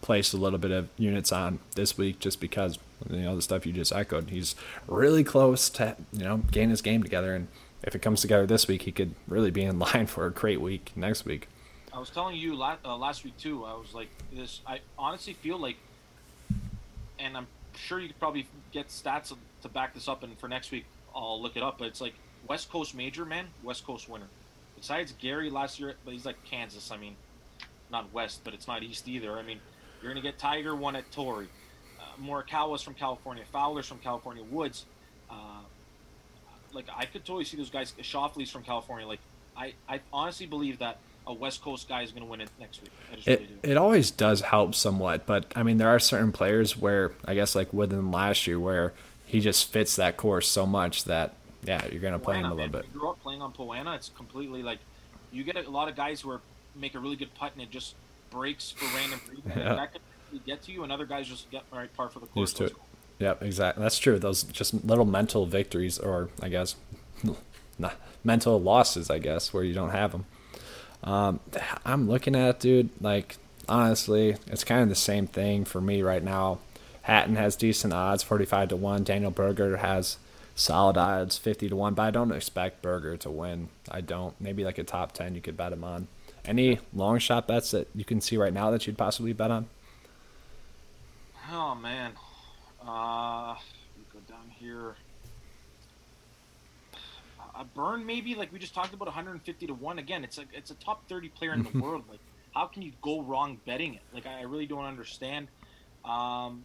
place 0.02 0.34
a 0.34 0.38
little 0.38 0.60
bit 0.60 0.72
of 0.72 0.90
units 0.98 1.32
on 1.32 1.60
this 1.76 1.98
week 1.98 2.20
just 2.20 2.42
because, 2.42 2.78
you 3.10 3.22
know, 3.22 3.38
the 3.38 3.42
stuff 3.42 3.66
you 3.66 3.72
just 3.72 3.94
echoed. 3.94 4.30
He's 4.30 4.54
really 4.86 5.24
close 5.24 5.70
to, 5.72 5.96
you 6.12 6.26
know, 6.26 6.38
getting 6.52 6.72
his 6.72 6.82
game 6.82 7.04
together. 7.04 7.34
And 7.34 7.48
if 7.84 7.96
it 7.96 8.00
comes 8.02 8.20
together 8.20 8.46
this 8.46 8.68
week, 8.68 8.82
he 8.82 8.92
could 8.92 9.16
really 9.30 9.50
be 9.50 9.64
in 9.64 9.80
line 9.94 10.08
for 10.08 10.26
a 10.26 10.32
great 10.32 10.60
week 10.60 10.92
next 10.98 11.24
week. 11.24 11.48
I 11.94 12.00
was 12.00 12.10
telling 12.10 12.36
you 12.36 12.56
last, 12.56 12.80
uh, 12.84 12.98
last 12.98 13.24
week 13.24 13.38
too. 13.38 13.64
I 13.66 13.74
was 13.74 13.94
like, 13.94 14.10
this. 14.32 14.62
I 14.66 14.80
honestly 14.98 15.34
feel 15.34 15.60
like, 15.60 15.78
and 17.20 17.38
I'm 17.38 17.48
sure 17.76 18.00
you 18.00 18.08
could 18.08 18.20
probably 18.20 18.48
get 18.72 18.88
stats 18.88 19.34
to 19.62 19.70
back 19.70 19.94
this 19.94 20.08
up. 20.08 20.24
And 20.24 20.38
for 20.40 20.48
next 20.48 20.72
week, 20.72 20.86
I'll 21.16 21.40
look 21.42 21.56
it 21.56 21.62
up. 21.62 21.78
But 21.78 21.90
it's 21.90 22.02
like 22.02 22.16
West 22.48 22.72
Coast 22.72 22.96
major 22.96 23.26
man, 23.26 23.46
West 23.64 23.86
Coast 23.86 24.10
winner. 24.10 24.26
Besides 24.76 25.14
Gary 25.20 25.50
last 25.52 25.80
year, 25.80 25.94
but 26.04 26.14
he's 26.14 26.26
like 26.26 26.44
Kansas. 26.46 26.90
I 26.92 26.98
mean, 26.98 27.16
not 27.92 28.12
West, 28.12 28.42
but 28.44 28.56
it's 28.56 28.68
not 28.68 28.82
East 28.82 29.08
either. 29.08 29.38
I 29.38 29.44
mean, 29.44 29.60
you're 30.02 30.12
gonna 30.12 30.24
get 30.24 30.40
Tiger 30.40 30.76
one 30.76 30.96
at 30.96 31.10
Torrey. 31.12 31.48
Uh, 32.00 32.22
Morikawa's 32.22 32.82
from 32.82 32.96
California. 32.96 33.44
Fowler's 33.52 33.88
from 33.88 34.00
California. 34.00 34.44
Woods. 34.44 34.86
Uh, 35.30 35.62
like 36.74 36.86
I 36.96 37.06
could 37.06 37.24
totally 37.24 37.46
see 37.46 37.56
those 37.56 37.70
guys. 37.70 37.94
Schauffele's 38.02 38.50
from 38.50 38.64
California. 38.64 39.08
Like 39.08 39.20
I, 39.56 39.74
I 39.88 40.02
honestly 40.12 40.48
believe 40.48 40.80
that 40.80 40.98
a 41.26 41.34
West 41.34 41.62
Coast 41.62 41.88
guy 41.88 42.02
is 42.02 42.12
going 42.12 42.24
to 42.24 42.30
win 42.30 42.42
it 42.42 42.50
next 42.60 42.82
week. 42.82 42.92
it, 43.26 43.40
really 43.40 43.58
it 43.64 43.78
always 43.78 44.12
does 44.12 44.42
help 44.42 44.76
somewhat, 44.76 45.26
but 45.26 45.52
I 45.56 45.64
mean, 45.64 45.78
there 45.78 45.90
are 45.90 46.00
certain 46.00 46.32
players 46.32 46.78
where 46.78 47.12
I 47.26 47.36
guess 47.36 47.56
like 47.56 47.74
within 47.74 48.12
last 48.12 48.48
year 48.48 48.60
where 48.60 48.94
he 49.26 49.40
just 49.40 49.72
fits 49.72 49.96
that 49.96 50.18
course 50.18 50.48
so 50.48 50.66
much 50.66 51.06
that 51.06 51.36
yeah, 51.66 51.86
you're 51.92 52.02
going 52.02 52.14
to 52.14 52.20
play 52.20 52.38
him 52.38 52.46
a 52.46 52.54
little 52.54 52.70
bit. 52.70 52.86
You 52.94 53.08
up 53.08 53.22
playing 53.24 53.42
on 53.42 53.52
Poa 53.54 53.78
annua. 53.78 53.96
It's 53.96 54.10
completely 54.10 54.64
like 54.64 54.80
you 55.32 55.44
get 55.44 55.56
a 55.66 55.70
lot 55.70 55.90
of 55.90 55.96
guys 55.96 56.22
who 56.22 56.30
are 56.30 56.42
make 56.76 56.96
a 56.96 57.00
really 57.00 57.16
good 57.16 57.34
putt 57.36 57.54
and 57.54 57.62
it 57.62 57.72
just 57.72 57.96
breaks 58.30 58.72
for 58.72 58.86
random 58.98 59.22
reasons. 59.30 59.54
yeah. 59.56 59.76
That 59.76 59.94
could 59.94 60.02
get 60.46 60.64
to 60.64 60.72
you, 60.72 60.84
and 60.84 60.92
other 60.92 61.06
guys 61.06 61.28
just 61.28 61.50
get 61.52 61.64
right 61.72 61.94
par 61.96 62.10
for 62.10 62.20
the 62.20 62.26
course. 62.28 62.52
Used 62.52 62.58
to 62.58 62.64
it. 62.66 62.74
Yep, 63.20 63.44
exactly. 63.44 63.84
That's 63.84 64.00
true. 64.00 64.20
Those 64.20 64.44
just 64.44 64.74
little 64.86 65.06
mental 65.06 65.46
victories, 65.46 66.00
or 66.00 66.30
I 66.42 66.50
guess, 66.50 66.76
not 67.80 67.96
mental 68.24 68.60
losses, 68.60 69.10
I 69.10 69.20
guess, 69.20 69.54
where 69.54 69.64
you 69.64 69.74
don't 69.74 69.92
have 69.92 70.12
them. 70.12 70.26
Um, 71.04 71.40
I'm 71.86 72.10
looking 72.10 72.36
at 72.36 72.50
it, 72.50 72.60
dude. 72.60 72.90
Like 73.02 73.38
honestly, 73.68 74.38
it's 74.48 74.64
kind 74.64 74.82
of 74.82 74.90
the 74.90 74.96
same 74.96 75.28
thing 75.28 75.66
for 75.66 75.82
me 75.82 76.02
right 76.02 76.24
now. 76.24 76.60
Hatton 77.04 77.36
has 77.36 77.56
decent 77.56 77.94
odds, 77.94 78.24
45 78.24 78.70
to 78.70 78.76
one. 78.78 79.04
Daniel 79.04 79.32
Berger 79.32 79.78
has 79.78 80.18
solid 80.56 80.98
odds, 80.98 81.38
50 81.38 81.70
to 81.70 81.76
one. 81.76 81.94
But 81.94 82.04
I 82.04 82.12
don't 82.12 82.32
expect 82.32 82.82
Berger 82.82 83.18
to 83.18 83.30
win. 83.30 83.70
I 83.92 84.02
don't. 84.02 84.40
Maybe 84.40 84.64
like 84.64 84.78
a 84.78 84.84
top 84.84 85.12
10, 85.12 85.36
you 85.36 85.42
could 85.42 85.58
bet 85.58 85.74
him 85.74 85.84
on. 85.84 86.08
Any 86.46 86.80
long 86.94 87.20
shot 87.20 87.48
bets 87.48 87.72
that 87.72 87.88
you 87.96 88.06
can 88.06 88.22
see 88.22 88.38
right 88.38 88.54
now 88.54 88.72
that 88.72 88.86
you'd 88.88 88.98
possibly 88.98 89.34
bet 89.34 89.52
on? 89.52 89.68
Oh 91.52 91.76
man, 91.76 92.14
uh, 92.82 93.56
go 94.12 94.20
down 94.28 94.50
here. 94.58 94.96
A 97.56 97.64
burn 97.64 98.06
maybe 98.06 98.36
like 98.36 98.52
we 98.52 98.60
just 98.60 98.74
talked 98.74 98.94
about 98.94 99.08
150 99.08 99.68
to 99.68 99.74
one 99.74 100.00
again. 100.00 100.24
It's 100.24 100.38
a 100.38 100.46
it's 100.54 100.72
a 100.72 100.76
top 100.76 101.08
30 101.08 101.30
player 101.30 101.54
in 101.54 101.64
the 101.64 101.80
world. 101.80 102.04
Like 102.10 102.20
how 102.54 102.66
can 102.66 102.82
you 102.82 102.92
go 103.02 103.22
wrong 103.22 103.60
betting 103.66 103.94
it? 103.96 104.02
Like 104.14 104.26
I 104.26 104.42
really 104.44 104.66
don't 104.66 104.86
understand. 104.86 105.48
Um, 106.04 106.64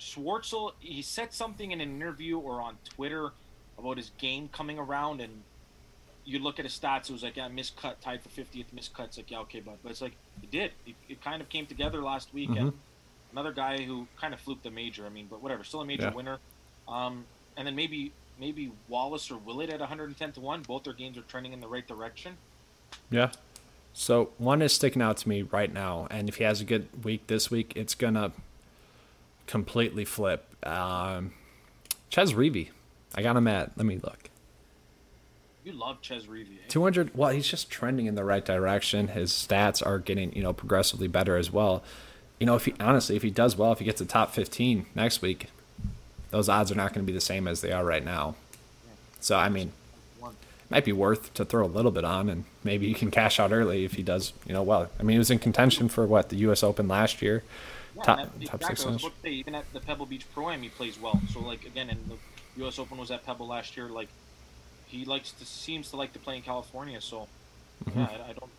Schwartzel 0.00 0.72
he 0.80 1.02
said 1.02 1.32
something 1.32 1.70
in 1.70 1.80
an 1.80 1.96
interview 1.96 2.38
or 2.38 2.60
on 2.60 2.76
Twitter 2.84 3.30
about 3.78 3.96
his 3.96 4.10
game 4.18 4.48
coming 4.52 4.78
around 4.78 5.20
and 5.20 5.42
you 6.24 6.38
look 6.38 6.58
at 6.58 6.66
his 6.66 6.78
stats, 6.78 7.08
it 7.08 7.12
was 7.12 7.22
like, 7.22 7.38
yeah, 7.38 7.48
miscut, 7.48 7.94
tied 8.02 8.20
for 8.22 8.28
50th 8.28 8.66
miscut. 8.76 9.06
It's 9.06 9.16
like, 9.16 9.30
yeah, 9.30 9.38
okay, 9.40 9.60
but 9.60 9.78
but 9.82 9.90
it's 9.90 10.02
like 10.02 10.12
it 10.42 10.50
did. 10.50 10.72
It, 10.86 10.94
it 11.08 11.24
kind 11.24 11.40
of 11.40 11.48
came 11.48 11.66
together 11.66 12.02
last 12.02 12.34
weekend. 12.34 12.58
Mm-hmm 12.58 12.78
another 13.32 13.52
guy 13.52 13.82
who 13.82 14.06
kind 14.20 14.34
of 14.34 14.40
fluked 14.40 14.64
the 14.64 14.70
major. 14.70 15.06
I 15.06 15.08
mean, 15.08 15.26
but 15.30 15.42
whatever, 15.42 15.64
still 15.64 15.80
a 15.80 15.84
major 15.84 16.04
yeah. 16.04 16.14
winner. 16.14 16.38
Um, 16.86 17.24
and 17.56 17.66
then 17.66 17.74
maybe 17.74 18.12
maybe 18.38 18.72
Wallace 18.88 19.30
or 19.30 19.38
Willett 19.38 19.70
at 19.70 19.80
110 19.80 20.32
to 20.32 20.40
one. 20.40 20.62
Both 20.62 20.84
their 20.84 20.92
games 20.92 21.18
are 21.18 21.22
trending 21.22 21.52
in 21.52 21.60
the 21.60 21.68
right 21.68 21.86
direction. 21.86 22.36
Yeah. 23.10 23.30
So 23.92 24.30
one 24.38 24.62
is 24.62 24.72
sticking 24.72 25.02
out 25.02 25.16
to 25.18 25.28
me 25.28 25.42
right 25.42 25.72
now, 25.72 26.06
and 26.10 26.28
if 26.28 26.36
he 26.36 26.44
has 26.44 26.60
a 26.60 26.64
good 26.64 26.88
week 27.04 27.26
this 27.26 27.50
week, 27.50 27.72
it's 27.74 27.94
gonna 27.94 28.32
completely 29.46 30.04
flip. 30.04 30.46
Um, 30.64 31.32
Chez 32.10 32.32
Reavie, 32.34 32.68
I 33.14 33.22
got 33.22 33.36
him 33.36 33.48
at. 33.48 33.72
Let 33.76 33.86
me 33.86 33.96
look. 33.96 34.30
You 35.64 35.72
love 35.72 35.98
Chez 36.00 36.26
Reavie. 36.26 36.58
Eh? 36.58 36.68
200. 36.68 37.16
Well, 37.16 37.30
he's 37.30 37.48
just 37.48 37.70
trending 37.70 38.06
in 38.06 38.14
the 38.14 38.24
right 38.24 38.44
direction. 38.44 39.08
His 39.08 39.32
stats 39.32 39.84
are 39.84 39.98
getting 39.98 40.32
you 40.32 40.42
know 40.42 40.52
progressively 40.52 41.08
better 41.08 41.36
as 41.36 41.50
well 41.52 41.82
you 42.38 42.46
know, 42.46 42.54
if 42.54 42.64
he 42.64 42.74
honestly, 42.80 43.16
if 43.16 43.22
he 43.22 43.30
does 43.30 43.56
well, 43.56 43.72
if 43.72 43.78
he 43.78 43.84
gets 43.84 44.00
a 44.00 44.06
top 44.06 44.32
15 44.32 44.86
next 44.94 45.22
week, 45.22 45.48
those 46.30 46.48
odds 46.48 46.70
are 46.70 46.74
not 46.74 46.92
going 46.92 47.04
to 47.04 47.10
be 47.10 47.14
the 47.14 47.20
same 47.20 47.48
as 47.48 47.60
they 47.60 47.72
are 47.72 47.84
right 47.84 48.04
now. 48.04 48.34
So, 49.20 49.36
I 49.36 49.48
mean, 49.48 49.72
it 50.22 50.70
might 50.70 50.84
be 50.84 50.92
worth 50.92 51.32
to 51.34 51.44
throw 51.44 51.64
a 51.64 51.66
little 51.66 51.90
bit 51.90 52.04
on, 52.04 52.28
and 52.28 52.44
maybe 52.62 52.86
you 52.86 52.94
can 52.94 53.10
cash 53.10 53.40
out 53.40 53.52
early 53.52 53.84
if 53.84 53.94
he 53.94 54.02
does, 54.02 54.32
you 54.46 54.52
know, 54.52 54.62
well. 54.62 54.90
I 54.98 55.02
mean, 55.02 55.14
he 55.14 55.18
was 55.18 55.30
in 55.30 55.38
contention 55.38 55.88
for 55.88 56.06
what 56.06 56.28
the 56.28 56.36
U.S. 56.36 56.62
Open 56.62 56.86
last 56.88 57.22
year, 57.22 57.42
yeah, 57.96 58.02
top, 58.02 58.18
that, 58.18 58.46
top 58.46 58.54
exactly. 58.70 58.98
six. 58.98 59.14
Say, 59.22 59.30
even 59.30 59.54
at 59.54 59.72
the 59.72 59.80
Pebble 59.80 60.06
Beach 60.06 60.26
Pro 60.32 60.50
Am, 60.50 60.62
he 60.62 60.68
plays 60.68 61.00
well. 61.00 61.20
So, 61.32 61.40
like 61.40 61.64
again, 61.64 61.90
and 61.90 61.98
the 62.08 62.62
U.S. 62.62 62.78
Open 62.78 62.98
was 62.98 63.10
at 63.10 63.24
Pebble 63.24 63.48
last 63.48 63.76
year. 63.76 63.88
Like 63.88 64.08
he 64.86 65.04
likes 65.04 65.32
to 65.32 65.44
seems 65.44 65.90
to 65.90 65.96
like 65.96 66.12
to 66.12 66.18
play 66.18 66.36
in 66.36 66.42
California. 66.42 67.00
So, 67.00 67.28
mm-hmm. 67.84 67.98
yeah, 67.98 68.06
I, 68.06 68.30
I 68.30 68.32
don't 68.34 68.50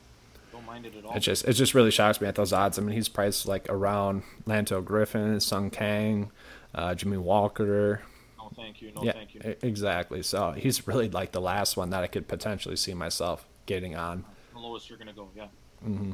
don't 0.52 0.66
mind 0.66 0.86
it 0.86 0.94
at 0.98 1.06
all. 1.06 1.16
It 1.16 1.20
just 1.20 1.46
it 1.46 1.54
just 1.54 1.74
really 1.74 1.92
shocks 1.92 2.20
me 2.20 2.28
at 2.28 2.36
those 2.36 2.54
odds. 2.54 2.78
I 2.78 2.82
mean, 2.82 2.96
he's 2.96 3.10
priced 3.10 3.48
like 3.48 3.68
around 3.70 4.24
Lanto 4.48 4.84
Griffin, 4.84 5.40
Sung 5.40 5.70
Kang, 5.70 6.32
uh, 6.74 6.96
Jimmy 6.96 7.18
Walker. 7.18 8.02
No, 8.38 8.52
thank 8.56 8.82
you. 8.82 8.92
No, 8.96 9.04
yeah, 9.04 9.14
thank 9.14 9.34
you. 9.34 9.56
Exactly. 9.62 10.24
So 10.24 10.52
he's 10.52 10.88
really 10.88 11.10
like 11.10 11.32
the 11.32 11.42
last 11.42 11.78
one 11.78 11.90
that 11.92 12.04
I 12.04 12.08
could 12.08 12.28
potentially 12.28 12.76
see 12.76 12.94
myself 12.94 13.46
getting 13.66 13.96
on. 13.96 14.26
The 14.54 14.60
lowest 14.60 14.90
you're 14.90 14.98
gonna 14.98 15.14
go, 15.14 15.30
yeah. 15.36 15.48
Mm-hmm. 15.86 16.12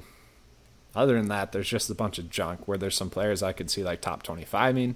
Other 0.96 1.16
than 1.16 1.28
that, 1.28 1.52
there's 1.52 1.68
just 1.68 1.90
a 1.90 1.96
bunch 1.96 2.20
of 2.20 2.30
junk 2.30 2.68
where 2.68 2.78
there's 2.78 2.96
some 2.96 3.10
players 3.10 3.44
I 3.44 3.52
could 3.52 3.70
see 3.70 3.84
like 3.84 4.02
top 4.02 4.24
25 4.24 4.78
ing, 4.78 4.90
yeah. 4.90 4.96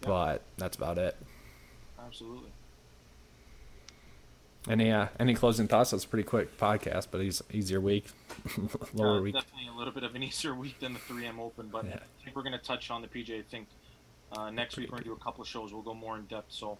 but 0.00 0.42
that's 0.58 0.76
about 0.76 0.98
it. 0.98 1.16
Absolutely. 1.98 2.50
Any 4.68 4.92
uh, 4.92 5.08
any 5.18 5.34
closing 5.34 5.66
thoughts? 5.66 5.90
That's 5.90 6.04
a 6.04 6.08
pretty 6.08 6.28
quick 6.28 6.56
podcast, 6.56 7.08
but 7.10 7.20
he's 7.20 7.42
easier 7.50 7.80
week, 7.80 8.06
lower 8.94 9.18
uh, 9.18 9.20
week. 9.20 9.34
Definitely 9.34 9.68
a 9.74 9.76
little 9.76 9.92
bit 9.92 10.04
of 10.04 10.14
an 10.14 10.22
easier 10.22 10.54
week 10.54 10.78
than 10.78 10.92
the 10.92 11.00
3M 11.00 11.38
Open, 11.40 11.68
but 11.68 11.84
yeah. 11.84 11.94
I 11.94 12.24
think 12.24 12.36
we're 12.36 12.42
going 12.42 12.52
to 12.52 12.64
touch 12.64 12.90
on 12.90 13.02
the 13.02 13.08
PJ. 13.08 13.40
I 13.40 13.42
think 13.42 13.66
uh, 14.36 14.50
next 14.50 14.76
week 14.76 14.88
we're 14.88 14.98
going 14.98 15.04
to 15.04 15.08
do 15.10 15.14
a 15.14 15.24
couple 15.24 15.42
of 15.42 15.48
shows. 15.48 15.72
We'll 15.72 15.82
go 15.82 15.94
more 15.94 16.16
in 16.16 16.24
depth. 16.26 16.52
So, 16.52 16.78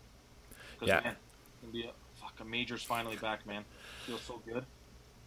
yeah, 0.80 1.00
man, 1.04 1.16
to 1.62 1.72
be 1.72 1.84
a 1.84 1.90
fuck. 2.20 2.34
A 2.40 2.44
major's 2.44 2.82
finally 2.82 3.16
back, 3.16 3.46
man. 3.46 3.64
Feels 4.06 4.22
so 4.22 4.40
good. 4.46 4.64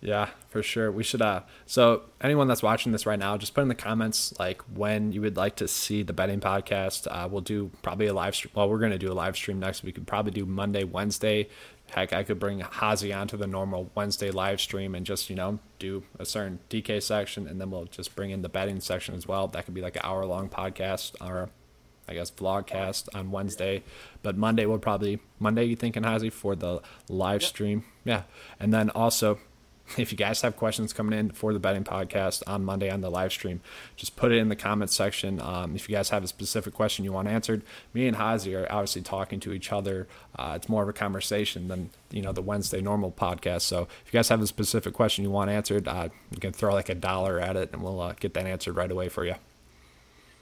Yeah, 0.02 0.30
for 0.50 0.62
sure. 0.62 0.92
We 0.92 1.04
should 1.04 1.22
uh 1.22 1.42
so 1.66 2.04
anyone 2.22 2.48
that's 2.48 2.62
watching 2.62 2.92
this 2.92 3.06
right 3.06 3.18
now, 3.18 3.38
just 3.38 3.54
put 3.56 3.62
in 3.62 3.70
the 3.70 3.76
comments 3.76 4.38
like 4.38 4.62
when 4.74 5.12
you 5.12 5.22
would 5.22 5.38
like 5.38 5.56
to 5.58 5.68
see 5.68 6.04
the 6.04 6.14
betting 6.14 6.40
podcast. 6.40 7.08
Uh, 7.10 7.28
we'll 7.28 7.42
do 7.42 7.72
probably 7.82 8.08
a 8.08 8.14
live 8.14 8.36
stream. 8.36 8.52
Well, 8.56 8.70
we're 8.70 8.78
gonna 8.78 9.00
do 9.00 9.12
a 9.12 9.14
live 9.16 9.36
stream 9.36 9.60
next. 9.60 9.84
We 9.84 9.92
could 9.92 10.06
probably 10.06 10.32
do 10.32 10.46
Monday, 10.46 10.84
Wednesday. 10.84 11.48
Heck, 11.90 12.14
I 12.14 12.24
could 12.24 12.40
bring 12.40 12.60
Hazy 12.60 13.14
onto 13.14 13.38
the 13.38 13.48
normal 13.48 13.90
Wednesday 13.96 14.32
live 14.32 14.60
stream 14.60 14.96
and 14.96 15.06
just, 15.06 15.30
you 15.30 15.36
know, 15.36 15.60
do 15.80 16.04
a 16.20 16.26
certain 16.26 16.60
DK 16.70 17.02
section 17.02 17.48
and 17.48 17.62
then 17.62 17.70
we'll 17.70 17.86
just 17.86 18.16
bring 18.16 18.32
in 18.32 18.42
the 18.42 18.50
betting 18.50 18.80
section 18.80 19.16
as 19.16 19.28
well. 19.28 19.48
That 19.48 19.66
could 19.66 19.76
be 19.76 19.82
like 19.82 19.96
an 19.96 20.02
hour 20.04 20.26
long 20.26 20.50
podcast 20.50 21.14
or 21.22 21.50
I 22.08 22.14
guess 22.14 22.32
vlogcast 22.32 23.10
on 23.16 23.32
Wednesday, 23.32 23.84
but 24.22 24.38
Monday 24.38 24.66
will 24.66 24.80
probably 24.80 25.20
Monday. 25.40 25.66
You 25.66 25.76
thinking 25.76 26.04
Hazy 26.04 26.30
for 26.30 26.56
the 26.56 26.82
live 27.10 27.42
yep. 27.42 27.50
stream? 27.50 27.86
Yeah, 28.04 28.24
and 28.60 28.74
then 28.74 28.90
also 28.92 29.40
if 29.98 30.12
you 30.12 30.18
guys 30.18 30.42
have 30.42 30.56
questions 30.56 30.94
coming 30.94 31.18
in 31.18 31.32
for 31.32 31.54
the 31.54 31.60
betting 31.60 31.84
podcast 31.84 32.44
on 32.48 32.66
Monday 32.66 32.90
on 32.90 33.02
the 33.02 33.10
live 33.10 33.32
stream, 33.32 33.62
just 33.96 34.16
put 34.16 34.32
it 34.32 34.38
in 34.38 34.50
the 34.50 34.56
comments 34.56 34.96
section. 34.96 35.40
Um, 35.40 35.76
if 35.76 35.88
you 35.88 35.96
guys 35.96 36.10
have 36.10 36.24
a 36.24 36.28
specific 36.28 36.74
question 36.74 37.06
you 37.06 37.12
want 37.12 37.28
answered, 37.28 37.64
me 37.94 38.08
and 38.08 38.18
Hazy 38.18 38.56
are 38.56 38.68
obviously 38.70 39.02
talking 39.02 39.40
to 39.42 39.54
each 39.54 39.72
other. 39.72 40.08
Uh, 40.36 40.54
it's 40.56 40.70
more 40.70 40.84
of 40.84 40.90
a 40.90 40.94
conversation 40.94 41.68
than 41.68 41.90
you 42.12 42.22
know 42.22 42.32
the 42.32 42.42
Wednesday 42.42 42.82
normal 42.82 43.12
podcast. 43.12 43.62
So 43.62 43.88
if 44.06 44.14
you 44.14 44.18
guys 44.18 44.30
have 44.30 44.42
a 44.42 44.48
specific 44.48 44.94
question 44.94 45.24
you 45.24 45.32
want 45.32 45.50
answered, 45.50 45.88
uh, 45.88 46.10
you 46.32 46.38
can 46.40 46.54
throw 46.54 46.74
like 46.74 46.90
a 46.90 46.96
dollar 46.96 47.40
at 47.40 47.56
it, 47.56 47.72
and 47.74 47.84
we'll 47.84 48.02
uh, 48.02 48.14
get 48.20 48.34
that 48.34 48.46
answered 48.46 48.76
right 48.76 48.92
away 48.92 49.10
for 49.10 49.26
you. 49.26 49.36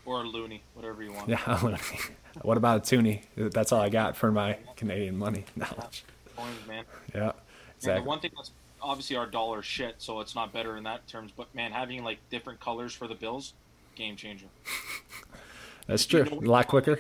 Or 0.06 0.22
a 0.22 0.24
loonie, 0.26 0.60
whatever 0.74 1.01
you 1.04 1.14
want. 1.14 1.30
Yeah, 1.30 1.38
loonie. 1.38 2.10
what 2.41 2.58
about 2.58 2.78
a 2.78 2.95
toonie? 2.95 3.22
That's 3.38 3.72
all 3.72 3.82
I 3.82 3.89
got 3.89 4.18
for 4.18 4.32
my 4.32 4.58
Canadian 4.76 5.18
money 5.18 5.45
knowledge. 5.56 6.04
Coins, 6.36 6.56
man. 6.68 6.84
Yeah. 7.14 7.32
Exactly. 7.78 7.91
And 7.97 8.04
the 8.06 8.10
one 8.10 8.20
thing 8.20 8.32
that's 8.36 8.51
obviously 8.82 9.16
our 9.16 9.26
dollar 9.26 9.62
shit, 9.62 9.95
so 9.99 10.20
it's 10.20 10.36
not 10.36 10.51
better 10.51 10.76
in 10.78 10.84
that 10.84 11.08
terms. 11.08 11.32
But 11.36 11.54
man, 11.56 11.72
having 11.72 12.04
like 12.04 12.18
different 12.30 12.60
colors 12.60 12.93
for 12.93 13.08
the 13.08 13.16
bills, 13.16 13.54
game 13.95 14.16
changer. 14.16 14.47
That's 15.88 16.06
true. 16.06 16.24
You 16.24 16.32
know 16.41 16.47
a 16.47 16.51
lot 16.51 16.68
quicker. 16.68 16.95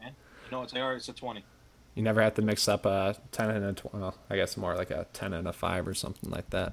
man. 0.00 0.12
You 0.46 0.50
know, 0.50 0.62
it's 0.62 0.72
AR. 0.72 0.94
It's 0.94 1.08
a 1.08 1.12
twenty. 1.12 1.44
You 1.94 2.02
never 2.02 2.22
have 2.22 2.34
to 2.34 2.42
mix 2.42 2.66
up 2.66 2.86
a 2.86 3.16
ten 3.30 3.50
and 3.50 3.64
a 3.64 3.72
twenty. 3.74 3.98
Well, 3.98 4.16
I 4.30 4.36
guess 4.36 4.56
more 4.56 4.74
like 4.74 4.90
a 4.90 5.06
ten 5.12 5.32
and 5.34 5.46
a 5.46 5.52
five 5.52 5.86
or 5.86 5.92
something 5.94 6.30
like 6.30 6.48
that. 6.50 6.72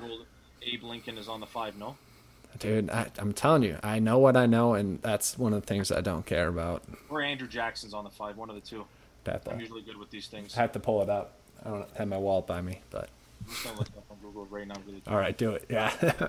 Old 0.00 0.26
Abe 0.62 0.84
Lincoln 0.84 1.18
is 1.18 1.28
on 1.28 1.40
the 1.40 1.46
five. 1.46 1.76
No. 1.76 1.96
Dude, 2.58 2.90
I, 2.90 3.06
am 3.18 3.32
telling 3.32 3.62
you, 3.62 3.78
I 3.82 4.00
know 4.00 4.18
what 4.18 4.36
I 4.36 4.46
know, 4.46 4.74
and 4.74 5.00
that's 5.02 5.38
one 5.38 5.52
of 5.52 5.62
the 5.62 5.66
things 5.66 5.90
I 5.90 6.00
don't 6.00 6.26
care 6.26 6.48
about. 6.48 6.82
Or 7.08 7.22
Andrew 7.22 7.48
Jackson's 7.48 7.94
on 7.94 8.04
the 8.04 8.10
five, 8.10 8.36
one 8.36 8.50
of 8.50 8.54
the 8.54 8.60
two. 8.60 8.84
I'm 9.26 9.60
usually 9.60 9.82
good 9.82 9.96
with 9.96 10.10
these 10.10 10.26
things. 10.26 10.56
I 10.56 10.62
have 10.62 10.72
to 10.72 10.80
pull 10.80 11.02
it 11.02 11.08
up. 11.08 11.34
I 11.64 11.70
don't 11.70 11.96
have 11.96 12.08
my 12.08 12.16
wallet 12.16 12.46
by 12.46 12.60
me, 12.60 12.80
but 12.90 13.08
right 14.50 14.66
now. 14.66 14.74
Really 14.86 15.02
All 15.06 15.16
right, 15.16 15.36
do 15.36 15.52
it. 15.52 15.64
Yeah. 15.68 15.92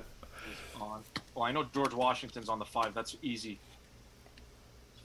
on. 0.81 1.03
Well, 1.35 1.45
I 1.45 1.51
know 1.51 1.65
George 1.73 1.93
Washington's 1.93 2.49
on 2.49 2.59
the 2.59 2.65
five. 2.65 2.93
That's 2.93 3.15
easy. 3.21 3.59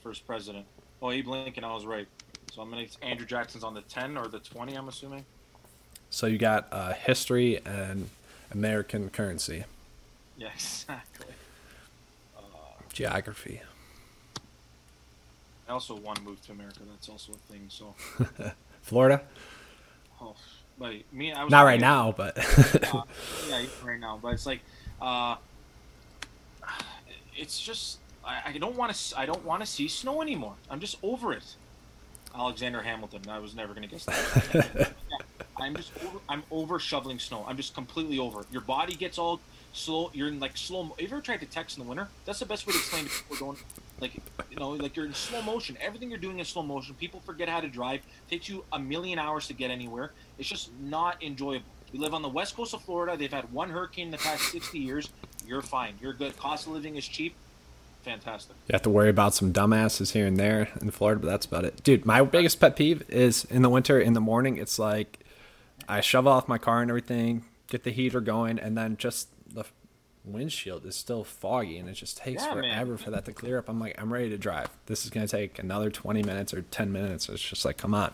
First 0.03 0.27
president. 0.27 0.67
Oh, 1.03 1.11
Abe 1.11 1.29
Lincoln. 1.29 1.65
I 1.65 1.75
was 1.75 1.87
right. 1.87 2.07
So 2.53 2.63
I'm 2.63 2.71
gonna. 2.71 2.87
Andrew 3.03 3.27
Jackson's 3.27 3.65
on 3.65 3.75
the 3.75 3.83
ten 3.83 4.17
or 4.17 4.29
the 4.29 4.39
twenty. 4.41 4.75
I'm 4.75 4.89
assuming. 4.89 5.25
So 6.11 6.27
you 6.27 6.39
got 6.39 6.69
uh, 6.73 6.93
history 6.95 7.61
and 7.65 8.09
American 8.53 9.11
currency. 9.11 9.65
Yeah, 10.39 10.49
exactly. 10.55 11.33
Uh, 12.37 12.41
Geography. 12.93 13.63
I 15.67 15.73
also 15.73 15.97
want 15.97 16.19
to 16.19 16.25
move 16.25 16.45
to 16.47 16.53
America. 16.53 16.81
That's 16.91 17.09
also 17.09 17.33
a 17.33 17.53
thing. 17.53 17.67
So. 17.69 17.95
Florida. 18.83 19.23
Oh, 20.21 20.35
like 20.79 21.11
me, 21.13 21.33
I 21.33 21.45
was 21.45 21.51
not 21.51 21.63
right 21.63 21.81
now, 21.81 22.13
but 22.17 22.37
uh, 22.95 23.03
yeah, 23.49 23.65
right 23.83 23.99
now. 23.99 24.19
But 24.21 24.35
it's 24.35 24.47
like, 24.47 24.61
uh, 25.01 25.37
it's 27.37 27.59
just 27.59 27.99
I, 28.25 28.43
I 28.47 28.59
don't 28.59 28.77
want 28.77 28.95
to 28.95 29.19
I 29.19 29.27
don't 29.27 29.45
want 29.45 29.63
to 29.63 29.67
see 29.67 29.89
snow 29.89 30.23
anymore. 30.23 30.55
I'm 30.71 30.81
just 30.81 30.99
over 31.03 31.33
it. 31.33 31.57
Alexander 32.35 32.83
Hamilton. 32.83 33.23
I 33.29 33.39
was 33.39 33.55
never 33.55 33.73
gonna 33.73 33.87
guess 33.87 34.05
that. 34.05 34.75
yeah, 35.11 35.27
I'm 35.57 35.75
just 35.75 35.91
over, 36.05 36.19
I'm 36.29 36.43
over 36.51 36.79
shoveling 36.79 37.19
snow. 37.19 37.45
I'm 37.49 37.57
just 37.57 37.75
completely 37.75 38.19
over. 38.19 38.43
It. 38.43 38.47
Your 38.53 38.61
body 38.63 38.95
gets 38.95 39.19
all 39.19 39.41
slow. 39.77 40.11
You're 40.15 40.29
in 40.29 40.41
like 40.41 40.57
slow. 40.57 40.85
Have 40.85 41.01
you 41.01 41.07
ever 41.07 41.21
tried 41.21 41.41
to 41.41 41.47
text 41.47 41.77
in 41.79 41.85
the 41.85 41.89
winter? 41.89 42.09
That's 42.25 42.39
the 42.39 42.47
best 42.47 42.67
way 42.67 42.73
to 42.73 42.79
explain 42.79 43.05
to 43.05 43.11
people 43.11 43.37
going 43.37 43.59
like 44.01 44.15
you 44.51 44.57
know 44.57 44.71
like 44.71 44.97
you're 44.97 45.07
in 45.07 45.15
slow 45.15 45.43
motion. 45.43 45.77
Everything 45.81 46.11
you're 46.11 46.19
doing 46.19 46.39
in 46.39 46.45
slow 46.45 46.63
motion. 46.63 46.95
People 46.95 47.21
forget 47.21 47.49
how 47.49 47.61
to 47.61 47.69
drive. 47.69 48.01
It 48.01 48.31
takes 48.31 48.49
you 48.49 48.65
a 48.73 48.79
million 48.79 49.19
hours 49.19 49.47
to 49.49 49.55
get 49.55 49.71
anywhere. 49.71 50.13
It's 50.39 50.49
just 50.49 50.71
not 50.81 51.23
enjoyable. 51.23 51.67
We 51.93 51.99
live 51.99 52.15
on 52.15 52.23
the 52.23 52.29
west 52.29 52.57
coast 52.57 52.75
of 52.75 52.83
Florida. 52.83 53.17
They've 53.17 53.33
had 53.33 53.53
one 53.53 53.71
hurricane 53.71 54.07
in 54.07 54.11
the 54.11 54.19
past 54.19 54.51
60 54.51 54.79
years. 54.79 55.09
You're 55.47 55.63
fine. 55.63 55.95
You're 56.01 56.13
good. 56.13 56.37
Cost 56.37 56.67
of 56.67 56.73
living 56.73 56.97
is 56.97 57.07
cheap. 57.07 57.35
Fantastic. 58.03 58.55
You 58.69 58.73
have 58.73 58.83
to 58.83 58.91
worry 58.91 59.09
about 59.09 59.35
some 59.35 59.53
dumbasses 59.53 60.13
here 60.13 60.27
and 60.27 60.37
there 60.37 60.69
in 60.81 60.91
Florida, 60.91 61.21
but 61.21 61.29
that's 61.29 61.47
about 61.47 61.65
it. 61.65 61.83
Dude, 61.83 62.05
my 62.05 62.23
biggest 62.23 62.61
pet 62.61 62.77
peeve 62.77 63.09
is 63.09 63.45
in 63.47 63.63
the 63.63 63.69
winter, 63.69 64.01
in 64.01 64.13
the 64.13 64.21
morning, 64.21 64.59
it's 64.59 64.79
like 64.79 65.21
I 65.89 66.01
shove 66.01 66.27
off 66.27 66.49
my 66.49 66.59
car 66.59 66.83
and 66.83 66.91
everything, 66.91 67.45
get 67.69 67.85
the 67.85 67.91
heater 67.91 68.21
going, 68.21 68.59
and 68.59 68.77
then 68.77 68.97
just 68.97 69.29
windshield 70.27 70.85
is 70.85 70.97
still 70.97 71.25
foggy 71.25 71.79
and 71.79 71.89
it 71.89 71.95
just 71.95 72.19
takes 72.19 72.43
yeah, 72.45 72.53
forever 72.53 72.91
man. 72.91 72.97
for 72.97 73.11
that 73.11 73.25
to 73.25 73.33
clear 73.33 73.59
up. 73.59 73.69
I'm 73.69 73.81
like, 73.81 73.95
I'm 74.01 74.13
ready 74.13 74.29
to 74.31 74.39
drive. 74.39 74.69
This 74.87 75.05
is 75.05 75.11
going 75.11 75.27
to 75.27 75.31
take 75.31 75.59
another 75.59 75.91
20 75.91 76.23
minutes 76.23 76.53
or 76.53 76.63
10 76.63 76.93
minutes. 76.93 77.29
It's 77.29 77.43
just 77.43 77.65
like, 77.65 77.77
come 77.77 77.95
on. 77.95 78.13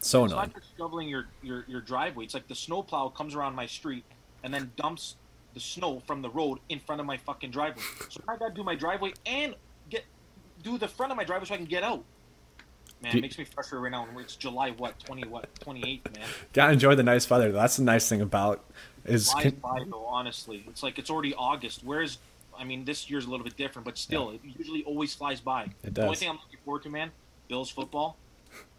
So 0.00 0.24
it's 0.24 0.32
annoying. 0.32 0.46
It's 0.46 0.54
not 0.54 0.62
just 0.62 0.76
shoveling 0.76 1.08
your, 1.08 1.26
your, 1.42 1.64
your 1.66 1.80
driveway. 1.80 2.24
It's 2.24 2.34
like 2.34 2.48
the 2.48 2.54
snowplow 2.54 3.08
comes 3.10 3.34
around 3.34 3.54
my 3.54 3.66
street 3.66 4.04
and 4.42 4.52
then 4.52 4.70
dumps 4.76 5.16
the 5.54 5.60
snow 5.60 6.02
from 6.06 6.20
the 6.20 6.30
road 6.30 6.58
in 6.68 6.80
front 6.80 7.00
of 7.00 7.06
my 7.06 7.16
fucking 7.16 7.50
driveway. 7.50 7.82
So 8.10 8.20
I 8.28 8.36
got 8.36 8.48
to 8.48 8.54
do 8.54 8.62
my 8.62 8.74
driveway 8.74 9.12
and 9.24 9.54
get 9.88 10.04
do 10.62 10.78
the 10.78 10.88
front 10.88 11.12
of 11.12 11.16
my 11.16 11.24
driveway 11.24 11.46
so 11.46 11.54
I 11.54 11.56
can 11.56 11.66
get 11.66 11.82
out. 11.82 12.04
Man, 13.02 13.16
it 13.18 13.20
makes 13.20 13.38
me 13.38 13.44
frustrated 13.44 13.82
right 13.82 13.92
now. 13.92 14.06
When 14.10 14.24
it's 14.24 14.36
July 14.36 14.70
what 14.70 14.98
twenty 14.98 15.26
what 15.28 15.54
twenty 15.60 15.82
eighth, 15.86 16.16
man. 16.16 16.26
Gotta 16.52 16.72
enjoy 16.72 16.94
the 16.94 17.02
nice 17.02 17.28
weather. 17.28 17.52
That's 17.52 17.76
the 17.76 17.82
nice 17.82 18.08
thing 18.08 18.22
about 18.22 18.64
is 19.04 19.30
flies 19.30 19.52
by 19.52 19.84
though. 19.90 20.06
Honestly, 20.06 20.64
it's 20.68 20.82
like 20.82 20.98
it's 20.98 21.10
already 21.10 21.34
August. 21.34 21.82
Where's 21.84 22.18
I 22.58 22.64
mean, 22.64 22.84
this 22.84 23.10
year's 23.10 23.26
a 23.26 23.30
little 23.30 23.44
bit 23.44 23.56
different, 23.56 23.84
but 23.84 23.98
still, 23.98 24.30
yeah. 24.30 24.50
it 24.50 24.58
usually 24.58 24.84
always 24.84 25.14
flies 25.14 25.40
by. 25.40 25.64
It 25.82 25.94
does. 25.94 25.94
The 25.94 26.02
only 26.02 26.16
thing 26.16 26.28
I'm 26.30 26.36
looking 26.36 26.58
forward 26.64 26.82
to, 26.84 26.90
man, 26.90 27.10
Bills 27.48 27.70
football. 27.70 28.16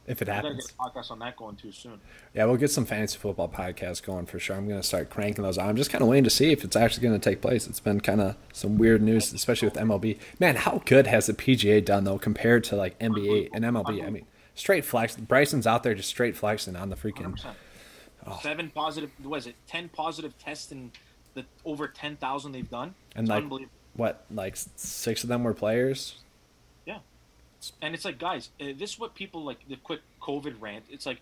If 0.07 0.21
it 0.21 0.27
happens, 0.27 0.71
I 0.79 0.85
get 0.87 0.95
a 0.95 0.99
podcast 0.99 1.11
on 1.11 1.19
that 1.19 1.35
going 1.35 1.55
too 1.55 1.71
soon. 1.71 1.99
Yeah, 2.35 2.45
we'll 2.45 2.57
get 2.57 2.69
some 2.69 2.85
fantasy 2.85 3.17
football 3.17 3.49
podcasts 3.49 4.03
going 4.03 4.27
for 4.27 4.37
sure. 4.37 4.55
I'm 4.55 4.67
going 4.67 4.79
to 4.79 4.85
start 4.85 5.09
cranking 5.09 5.43
those. 5.43 5.57
Out. 5.57 5.67
I'm 5.67 5.75
just 5.75 5.89
kind 5.89 6.03
of 6.03 6.07
waiting 6.07 6.25
to 6.25 6.29
see 6.29 6.51
if 6.51 6.63
it's 6.63 6.75
actually 6.75 7.07
going 7.07 7.19
to 7.19 7.29
take 7.29 7.41
place. 7.41 7.65
It's 7.65 7.79
been 7.79 7.99
kind 7.99 8.21
of 8.21 8.35
some 8.53 8.77
weird 8.77 9.01
news, 9.01 9.33
especially 9.33 9.67
with 9.67 9.77
MLB. 9.77 10.19
Man, 10.39 10.57
how 10.57 10.83
good 10.85 11.07
has 11.07 11.25
the 11.25 11.33
PGA 11.33 11.83
done 11.83 12.03
though 12.03 12.19
compared 12.19 12.63
to 12.65 12.75
like 12.75 12.99
NBA 12.99 13.49
and 13.51 13.65
MLB? 13.65 14.05
I 14.05 14.11
mean, 14.11 14.27
straight 14.53 14.85
flex. 14.85 15.15
Bryson's 15.15 15.65
out 15.65 15.81
there 15.81 15.95
just 15.95 16.09
straight 16.09 16.37
flexing 16.37 16.75
on 16.75 16.89
the 16.89 16.95
freaking. 16.95 17.35
100%. 17.35 17.55
Oh. 18.27 18.39
Seven 18.41 18.71
positive. 18.73 19.11
Was 19.23 19.47
it 19.47 19.55
ten 19.67 19.89
positive 19.89 20.37
tests 20.39 20.71
in 20.71 20.91
the 21.35 21.45
over 21.63 21.87
ten 21.87 22.15
thousand 22.15 22.53
they've 22.53 22.69
done? 22.69 22.95
And 23.15 23.27
it's 23.27 23.51
like 23.51 23.69
what, 23.95 24.25
like 24.31 24.55
six 24.75 25.23
of 25.23 25.29
them 25.29 25.43
were 25.43 25.53
players? 25.53 26.15
Yeah, 26.85 26.99
and 27.81 27.93
it's 27.93 28.03
like, 28.03 28.19
guys, 28.19 28.49
uh, 28.59 28.65
this 28.77 28.91
is 28.93 28.99
what 28.99 29.15
people 29.15 29.43
like. 29.43 29.67
The 29.67 29.77
quick 29.77 30.01
COVID 30.21 30.55
rant. 30.59 30.85
It's 30.89 31.05
like, 31.05 31.19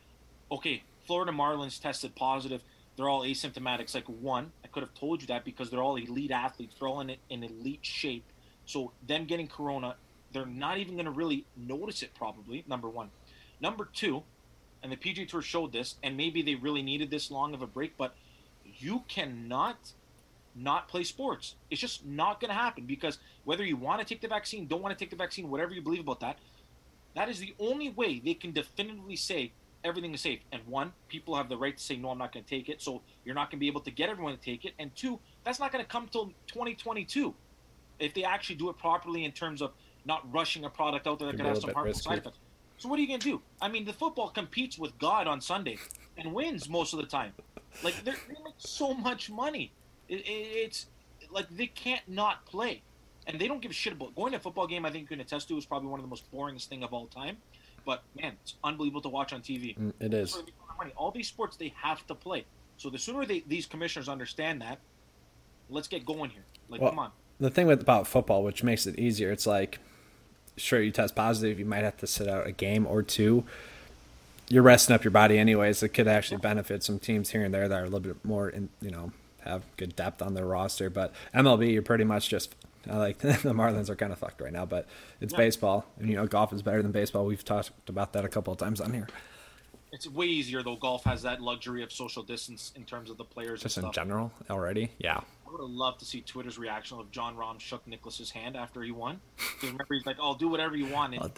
okay, 0.52 0.84
Florida 1.06 1.32
Marlins 1.32 1.80
tested 1.82 2.16
positive. 2.16 2.62
They're 2.96 3.10
all 3.10 3.24
asymptomatic. 3.24 3.82
It's 3.82 3.96
like 3.96 4.06
one, 4.06 4.52
I 4.64 4.68
could 4.68 4.84
have 4.84 4.94
told 4.94 5.22
you 5.22 5.28
that 5.28 5.44
because 5.44 5.70
they're 5.70 5.82
all 5.82 5.96
elite 5.96 6.32
athletes. 6.32 6.76
They're 6.80 6.88
all 6.88 7.02
in 7.02 7.16
in 7.30 7.44
elite 7.44 7.80
shape. 7.82 8.24
So 8.66 8.92
them 9.06 9.26
getting 9.26 9.48
corona, 9.48 9.96
they're 10.32 10.46
not 10.46 10.78
even 10.78 10.94
going 10.96 11.06
to 11.06 11.12
really 11.12 11.46
notice 11.58 12.02
it. 12.02 12.12
Probably 12.16 12.64
number 12.68 12.90
one. 12.90 13.10
Number 13.60 13.90
two, 13.94 14.24
and 14.84 14.92
the 14.92 14.98
PGA 14.98 15.28
Tour 15.28 15.42
showed 15.42 15.72
this, 15.72 15.96
and 16.04 16.16
maybe 16.16 16.42
they 16.42 16.56
really 16.56 16.82
needed 16.82 17.10
this 17.10 17.32
long 17.32 17.54
of 17.54 17.62
a 17.62 17.68
break, 17.68 17.98
but 17.98 18.16
you 18.78 19.04
cannot 19.08 19.78
not 20.56 20.88
play 20.88 21.04
sports. 21.04 21.56
It's 21.72 21.82
just 21.82 22.06
not 22.06 22.40
going 22.40 22.50
to 22.50 22.56
happen 22.56 22.86
because 22.86 23.18
whether 23.44 23.64
you 23.64 23.76
want 23.76 24.02
to 24.02 24.06
take 24.06 24.22
the 24.22 24.28
vaccine, 24.28 24.68
don't 24.68 24.82
want 24.82 24.96
to 24.98 25.04
take 25.04 25.10
the 25.10 25.16
vaccine, 25.16 25.50
whatever 25.50 25.74
you 25.74 25.82
believe 25.82 26.02
about 26.02 26.20
that, 26.20 26.38
that 27.16 27.30
is 27.30 27.40
the 27.40 27.56
only 27.60 27.90
way 27.90 28.22
they 28.24 28.34
can 28.36 28.52
definitively 28.52 29.16
say 29.16 29.52
everything 29.84 30.14
is 30.14 30.22
safe. 30.22 30.42
And 30.52 30.62
one, 30.68 30.94
people 31.08 31.36
have 31.36 31.50
the 31.50 31.58
right 31.58 31.76
to 31.76 31.84
say, 31.84 31.96
no, 31.96 32.10
I'm 32.10 32.18
not 32.18 32.34
going 32.34 32.44
to 32.44 32.50
take 32.50 32.70
it. 32.70 32.82
So 32.82 33.02
you're 33.26 33.36
not 33.36 33.50
going 33.50 33.58
to 33.58 33.62
be 33.62 33.68
able 33.68 33.82
to 33.82 33.92
get 33.92 34.10
everyone 34.10 34.36
to 34.36 34.42
take 34.42 34.66
it. 34.66 34.74
And 34.80 34.96
two, 34.96 35.20
that's 35.44 35.60
not 35.60 35.72
going 35.72 35.84
to 35.84 35.90
come 35.90 36.08
till 36.08 36.28
2022 36.48 37.34
if 38.00 38.14
they 38.14 38.24
actually 38.24 38.56
do 38.56 38.70
it 38.70 38.78
properly 38.78 39.26
in 39.26 39.32
terms 39.32 39.62
of 39.62 39.72
not 40.06 40.32
rushing 40.34 40.66
a 40.66 40.70
product 40.70 41.08
out 41.08 41.20
there 41.20 41.28
that 41.30 41.38
could 41.38 41.46
have 41.46 41.58
some 41.58 41.74
harmful 41.74 41.94
side 41.94 42.20
effects. 42.20 42.40
So 42.84 42.90
what 42.90 43.00
are 43.00 43.02
you 43.02 43.08
gonna 43.08 43.20
do? 43.20 43.42
I 43.62 43.70
mean, 43.70 43.86
the 43.86 43.94
football 43.94 44.28
competes 44.28 44.78
with 44.78 45.00
God 45.00 45.26
on 45.26 45.40
Sunday 45.40 45.78
and 46.18 46.34
wins 46.34 46.68
most 46.68 46.92
of 46.92 47.00
the 47.00 47.06
time. 47.06 47.32
Like 47.82 48.04
they 48.04 48.12
make 48.12 48.56
so 48.58 48.94
much 48.94 49.30
money. 49.30 49.72
It, 50.10 50.16
it, 50.16 50.28
it's 50.28 50.88
like 51.32 51.48
they 51.50 51.68
can't 51.68 52.02
not 52.10 52.46
play, 52.46 52.82
and 53.26 53.40
they 53.40 53.48
don't 53.48 53.62
give 53.62 53.72
a 53.72 53.74
shit 53.74 53.94
about 53.94 54.14
going 54.16 54.34
to 54.34 54.38
a 54.38 54.42
football 54.42 54.68
game. 54.68 54.86
I 54.86 54.92
think 54.92 55.04
you 55.04 55.08
can 55.08 55.22
attest 55.22 55.48
to 55.48 55.56
is 55.56 55.66
probably 55.66 55.88
one 55.88 56.02
of 56.02 56.04
the 56.04 56.10
most 56.10 56.30
boringest 56.30 56.66
thing 56.66 56.84
of 56.84 56.92
all 56.92 57.06
time. 57.06 57.38
But 57.86 58.04
man, 58.20 58.34
it's 58.44 58.56
unbelievable 58.66 59.00
to 59.04 59.10
watch 59.10 59.32
on 59.32 59.40
TV. 59.40 59.78
Mm, 59.78 59.94
it 60.02 60.14
is. 60.14 60.44
All 60.98 61.12
these 61.12 61.30
sports 61.30 61.56
they 61.56 61.74
have 61.82 62.06
to 62.08 62.16
play. 62.16 62.44
So 62.76 62.90
the 62.90 63.00
sooner 63.00 63.26
they, 63.26 63.46
these 63.48 63.66
commissioners 63.66 64.10
understand 64.10 64.62
that, 64.62 64.80
let's 65.70 65.88
get 65.88 66.06
going 66.06 66.32
here. 66.32 66.44
Like, 66.68 66.82
well, 66.82 66.90
come 66.90 67.00
on. 67.00 67.12
The 67.40 67.50
thing 67.50 67.66
with 67.66 67.80
about 67.80 68.08
football, 68.08 68.44
which 68.44 68.62
makes 68.62 68.86
it 68.86 69.00
easier, 69.00 69.32
it's 69.32 69.48
like 69.48 69.80
sure 70.58 70.82
you 70.82 70.92
test 70.92 71.16
positive, 71.16 71.60
you 71.60 71.66
might 71.66 71.84
have 71.84 71.98
to 71.98 72.08
sit 72.08 72.28
out 72.28 72.46
a 72.48 72.52
game 72.52 72.86
or 72.86 73.02
two. 73.04 73.44
You're 74.50 74.64
resting 74.64 74.94
up 74.94 75.04
your 75.04 75.12
body 75.12 75.38
anyways. 75.40 75.82
It 75.84 75.90
could 75.90 76.08
actually 76.08 76.38
benefit 76.38 76.84
some 76.84 77.00
teams 77.00 77.30
here 77.32 77.44
and 77.44 77.54
there 77.54 77.68
that 77.68 77.80
are 77.80 77.84
a 77.84 77.90
little 77.90 78.00
bit 78.02 78.24
more, 78.26 78.50
in, 78.50 78.70
you 78.82 78.92
know, 78.92 79.12
have 79.42 79.64
good 79.78 79.96
depth 79.96 80.22
on 80.22 80.34
their 80.34 80.46
roster. 80.46 80.90
But 80.90 81.14
MLB, 81.34 81.72
you're 81.74 81.82
pretty 81.82 82.04
much 82.04 82.30
just 82.30 82.54
I 82.90 82.98
like 82.98 83.18
the 83.20 83.30
Marlins 83.54 83.90
are 83.90 83.96
kind 83.96 84.12
of 84.12 84.20
fucked 84.20 84.42
right 84.42 84.52
now, 84.52 84.66
but 84.66 84.88
it's 85.22 85.32
Yeah. 85.32 85.38
baseball, 85.38 85.86
and 85.98 86.10
you 86.10 86.16
know 86.18 86.28
golf 86.28 86.52
is 86.52 86.62
better 86.62 86.82
than 86.82 86.92
baseball. 86.92 87.26
We've 87.26 87.44
talked 87.44 87.72
about 87.88 88.12
that 88.14 88.26
a 88.26 88.30
couple 88.30 88.52
of 88.52 88.60
times 88.60 88.82
on 88.82 88.94
here, 88.94 89.08
It's 89.94 90.06
way 90.06 90.26
easier 90.26 90.62
though. 90.64 90.76
Golf 90.76 91.06
has 91.06 91.22
that 91.22 91.42
luxury 91.42 91.82
of 91.82 91.94
social 91.94 92.24
distance 92.24 92.74
in 92.76 92.84
terms 92.84 93.10
of 93.10 93.16
the 93.18 93.24
players 93.24 93.62
just 93.62 93.78
in 93.78 93.90
general 93.94 94.34
already. 94.50 94.92
Yeah, 94.98 95.22
would 95.54 95.62
have 95.62 95.70
loved 95.70 96.00
to 96.00 96.06
see 96.06 96.22
Twitter's 96.22 96.58
reaction 96.58 97.00
if 97.00 97.10
Jon 97.12 97.36
Rahm 97.36 97.60
shook 97.60 97.88
Nicklaus's 97.88 98.32
hand 98.32 98.58
after 98.58 98.82
he 98.82 98.92
won. 98.92 99.22
Because 99.38 99.70
remember, 99.72 99.94
he's 99.94 100.06
like, 100.06 100.18
"I'll 100.20 100.34
do 100.34 100.50
whatever 100.50 100.76
you 100.76 100.88
want." 100.88 101.14
And 101.14 101.32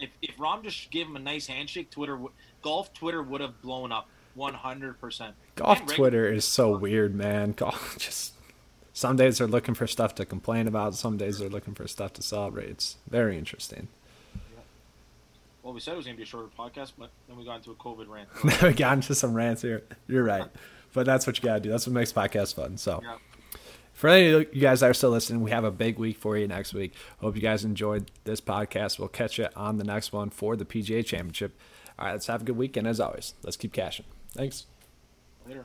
if, 0.00 0.10
if 0.20 0.36
Rahm 0.36 0.62
just 0.62 0.90
gave 0.90 1.06
him 1.06 1.16
a 1.16 1.20
nice 1.20 1.46
handshake, 1.46 1.90
Twitter, 1.90 2.16
would 2.16 2.32
golf 2.62 2.92
Twitter 2.94 3.22
would 3.22 3.40
have 3.40 3.60
blown 3.62 3.90
up 3.90 4.08
one 4.34 4.54
hundred 4.54 5.00
percent. 5.00 5.34
golf 5.56 5.84
Twitter 5.86 6.30
is 6.30 6.44
so 6.44 6.76
weird, 6.76 7.14
man. 7.14 7.52
Golf 7.56 7.96
just 7.98 8.34
some 8.92 9.16
days 9.16 9.38
they're 9.38 9.46
looking 9.46 9.74
for 9.74 9.86
stuff 9.86 10.14
to 10.16 10.26
complain 10.26 10.68
about, 10.68 10.94
some 10.94 11.16
days 11.16 11.38
they're 11.38 11.48
looking 11.48 11.74
for 11.74 11.88
stuff 11.88 12.12
to 12.14 12.22
celebrate. 12.22 12.68
It's 12.68 12.96
very 13.08 13.38
interesting. 13.38 13.88
Well, 15.62 15.72
we 15.72 15.80
said 15.80 15.94
it 15.94 15.96
was 15.96 16.06
going 16.06 16.16
to 16.16 16.18
be 16.18 16.24
a 16.24 16.26
shorter 16.26 16.48
podcast, 16.58 16.92
but 16.98 17.10
then 17.28 17.38
we 17.38 17.44
got 17.44 17.56
into 17.56 17.70
a 17.70 17.74
COVID 17.74 18.08
rant. 18.08 18.28
we 18.62 18.72
got 18.72 18.94
into 18.94 19.14
some 19.14 19.32
rants 19.32 19.62
here. 19.62 19.82
You're 20.08 20.24
right, 20.24 20.46
but 20.92 21.06
that's 21.06 21.26
what 21.26 21.38
you 21.38 21.44
gotta 21.44 21.60
do. 21.60 21.70
That's 21.70 21.86
what 21.86 21.94
makes 21.94 22.12
podcasts 22.12 22.54
fun. 22.54 22.76
So. 22.76 23.00
Yeah. 23.02 23.16
For 24.02 24.08
any 24.08 24.32
of 24.32 24.52
you 24.52 24.60
guys 24.60 24.80
that 24.80 24.90
are 24.90 24.94
still 24.94 25.10
listening, 25.10 25.42
we 25.42 25.52
have 25.52 25.62
a 25.62 25.70
big 25.70 25.96
week 25.96 26.16
for 26.16 26.36
you 26.36 26.48
next 26.48 26.74
week. 26.74 26.92
Hope 27.20 27.36
you 27.36 27.40
guys 27.40 27.64
enjoyed 27.64 28.10
this 28.24 28.40
podcast. 28.40 28.98
We'll 28.98 29.06
catch 29.06 29.38
you 29.38 29.46
on 29.54 29.76
the 29.76 29.84
next 29.84 30.12
one 30.12 30.30
for 30.30 30.56
the 30.56 30.64
PGA 30.64 31.06
Championship. 31.06 31.56
All 31.96 32.06
right, 32.06 32.10
let's 32.10 32.26
have 32.26 32.42
a 32.42 32.44
good 32.44 32.56
weekend 32.56 32.88
as 32.88 32.98
always. 32.98 33.34
Let's 33.44 33.56
keep 33.56 33.72
cashing. 33.72 34.06
Thanks. 34.32 34.66